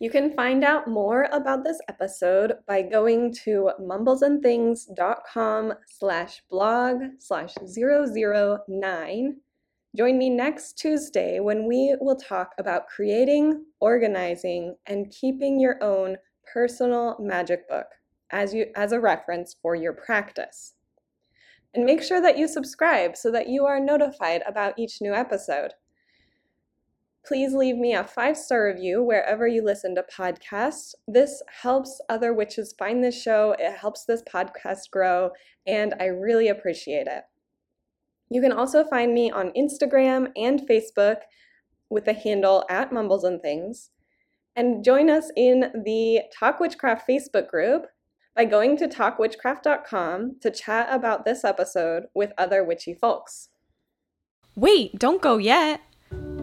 You 0.00 0.10
can 0.10 0.34
find 0.34 0.64
out 0.64 0.88
more 0.88 1.28
about 1.32 1.64
this 1.64 1.78
episode 1.88 2.56
by 2.66 2.82
going 2.82 3.32
to 3.44 3.70
mumblesandthings.com 3.80 5.72
slash 5.86 6.42
blog 6.50 7.02
slash 7.20 7.54
009. 7.64 9.36
Join 9.96 10.18
me 10.18 10.28
next 10.28 10.76
Tuesday 10.76 11.38
when 11.38 11.66
we 11.68 11.96
will 12.00 12.16
talk 12.16 12.50
about 12.58 12.88
creating, 12.88 13.64
organizing, 13.80 14.74
and 14.86 15.10
keeping 15.10 15.60
your 15.60 15.82
own 15.82 16.16
personal 16.52 17.16
magic 17.20 17.68
book 17.68 17.86
as, 18.30 18.54
you, 18.54 18.66
as 18.74 18.92
a 18.92 19.00
reference 19.00 19.56
for 19.60 19.74
your 19.74 19.92
practice. 19.92 20.74
And 21.74 21.84
make 21.84 22.02
sure 22.02 22.20
that 22.20 22.38
you 22.38 22.46
subscribe 22.46 23.16
so 23.16 23.30
that 23.32 23.48
you 23.48 23.66
are 23.66 23.80
notified 23.80 24.42
about 24.46 24.78
each 24.78 25.00
new 25.00 25.12
episode. 25.12 25.72
Please 27.26 27.54
leave 27.54 27.76
me 27.76 27.94
a 27.94 28.04
five 28.04 28.36
star 28.36 28.66
review 28.66 29.02
wherever 29.02 29.48
you 29.48 29.64
listen 29.64 29.94
to 29.94 30.04
podcasts. 30.14 30.94
This 31.08 31.42
helps 31.62 32.00
other 32.08 32.34
witches 32.34 32.74
find 32.78 33.02
this 33.02 33.20
show, 33.20 33.56
it 33.58 33.76
helps 33.76 34.04
this 34.04 34.22
podcast 34.22 34.90
grow, 34.90 35.30
and 35.66 35.94
I 35.98 36.06
really 36.06 36.48
appreciate 36.48 37.06
it. 37.06 37.24
You 38.30 38.42
can 38.42 38.52
also 38.52 38.84
find 38.84 39.14
me 39.14 39.30
on 39.30 39.52
Instagram 39.56 40.32
and 40.36 40.60
Facebook 40.68 41.18
with 41.88 42.04
the 42.04 42.12
handle 42.12 42.64
at 42.68 42.92
Mumbles 42.92 43.24
and 43.24 43.40
Things. 43.40 43.90
And 44.56 44.84
join 44.84 45.10
us 45.10 45.30
in 45.36 45.72
the 45.84 46.22
Talk 46.38 46.60
Witchcraft 46.60 47.08
Facebook 47.08 47.48
group 47.48 47.86
by 48.34 48.44
going 48.44 48.76
to 48.78 48.88
talkwitchcraft.com 48.88 50.36
to 50.40 50.50
chat 50.50 50.88
about 50.90 51.24
this 51.24 51.44
episode 51.44 52.06
with 52.14 52.32
other 52.36 52.64
witchy 52.64 52.94
folks. 52.94 53.50
Wait, 54.56 54.98
don't 54.98 55.22
go 55.22 55.36
yet! 55.36 55.80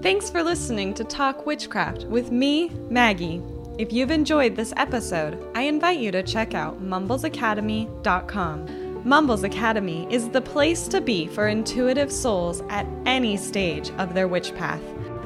Thanks 0.01 0.29
for 0.29 0.43
listening 0.43 0.93
to 0.95 1.03
Talk 1.03 1.45
Witchcraft 1.45 2.05
with 2.05 2.31
me, 2.31 2.69
Maggie. 2.89 3.41
If 3.77 3.93
you've 3.93 4.11
enjoyed 4.11 4.55
this 4.55 4.73
episode, 4.77 5.45
I 5.55 5.63
invite 5.63 5.99
you 5.99 6.11
to 6.11 6.23
check 6.23 6.53
out 6.53 6.83
mumblesacademy.com. 6.83 8.91
Mumbles 9.03 9.43
Academy 9.43 10.05
is 10.13 10.29
the 10.29 10.41
place 10.41 10.87
to 10.87 11.01
be 11.01 11.25
for 11.25 11.47
intuitive 11.47 12.11
souls 12.11 12.61
at 12.69 12.85
any 13.05 13.35
stage 13.35 13.89
of 13.97 14.13
their 14.13 14.27
witch 14.27 14.53
path. 14.55 14.81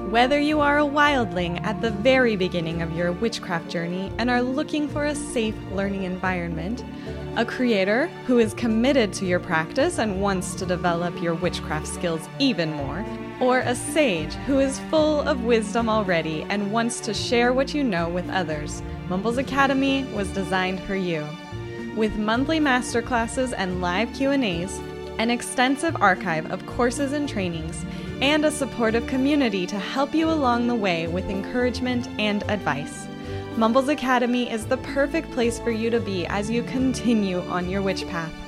Whether 0.10 0.39
you 0.39 0.62
are 0.62 0.78
a 0.78 0.84
wildling 0.84 1.62
at 1.66 1.82
the 1.82 1.89
very 1.89 2.36
beginning 2.36 2.84
of 2.84 2.95
your 2.95 3.12
witchcraft 3.12 3.70
journey 3.70 4.12
and 4.20 4.30
are 4.30 4.41
looking 4.41 4.88
for 4.88 5.06
a 5.06 5.16
safe 5.16 5.56
learning 5.72 6.03
environment, 6.03 6.86
a 7.36 7.43
creator 7.43 8.06
who 8.28 8.38
is 8.38 8.53
committed 8.53 9.12
to 9.14 9.26
your 9.26 9.39
practice 9.39 9.97
and 9.97 10.22
wants 10.22 10.53
to 10.56 10.66
develop 10.66 11.20
your 11.22 11.34
witchcraft 11.34 11.88
skills 11.88 12.30
even 12.38 12.72
more, 12.72 13.03
or 13.41 13.60
a 13.62 13.74
sage 13.74 14.34
who 14.45 14.60
is 14.60 14.80
full 14.91 15.22
of 15.22 15.43
wisdom 15.43 15.89
already 15.89 16.43
and 16.49 16.72
wants 16.72 16.99
to 16.99 17.14
share 17.14 17.51
what 17.51 17.74
you 17.74 17.84
know 17.84 18.08
with 18.08 18.30
others, 18.30 18.84
Mumbles 19.10 19.39
Academy 19.39 20.06
was 20.14 20.30
designed 20.30 20.80
for 20.82 20.95
you. 20.95 21.26
With 21.97 22.16
monthly 22.16 22.60
masterclasses 22.60 23.56
and 23.58 23.82
live 23.82 24.14
Q&As, 24.14 24.80
an 25.18 25.32
extensive 25.32 25.95
archive 25.99 26.51
of 26.51 26.66
courses 26.68 27.12
and 27.12 27.28
trainings, 27.28 27.84
and 28.22 28.45
a 28.45 28.51
supportive 28.51 29.07
community 29.07 29.66
to 29.68 29.80
help 29.80 30.13
you 30.13 30.30
along 30.30 30.68
the 30.68 30.76
way 30.76 31.07
with 31.07 31.30
encouragement 31.30 32.07
and 32.20 32.43
advice. 32.49 33.07
Mumbles 33.57 33.89
Academy 33.89 34.51
is 34.51 34.66
the 34.66 34.78
perfect 34.78 35.32
place 35.32 35.59
for 35.59 35.72
you 35.72 35.89
to 35.89 35.99
be 35.99 36.26
as 36.28 36.49
you 36.49 36.63
continue 36.63 37.39
on 37.41 37.70
your 37.70 37.82
witch 37.82 38.07
path. 38.07 38.45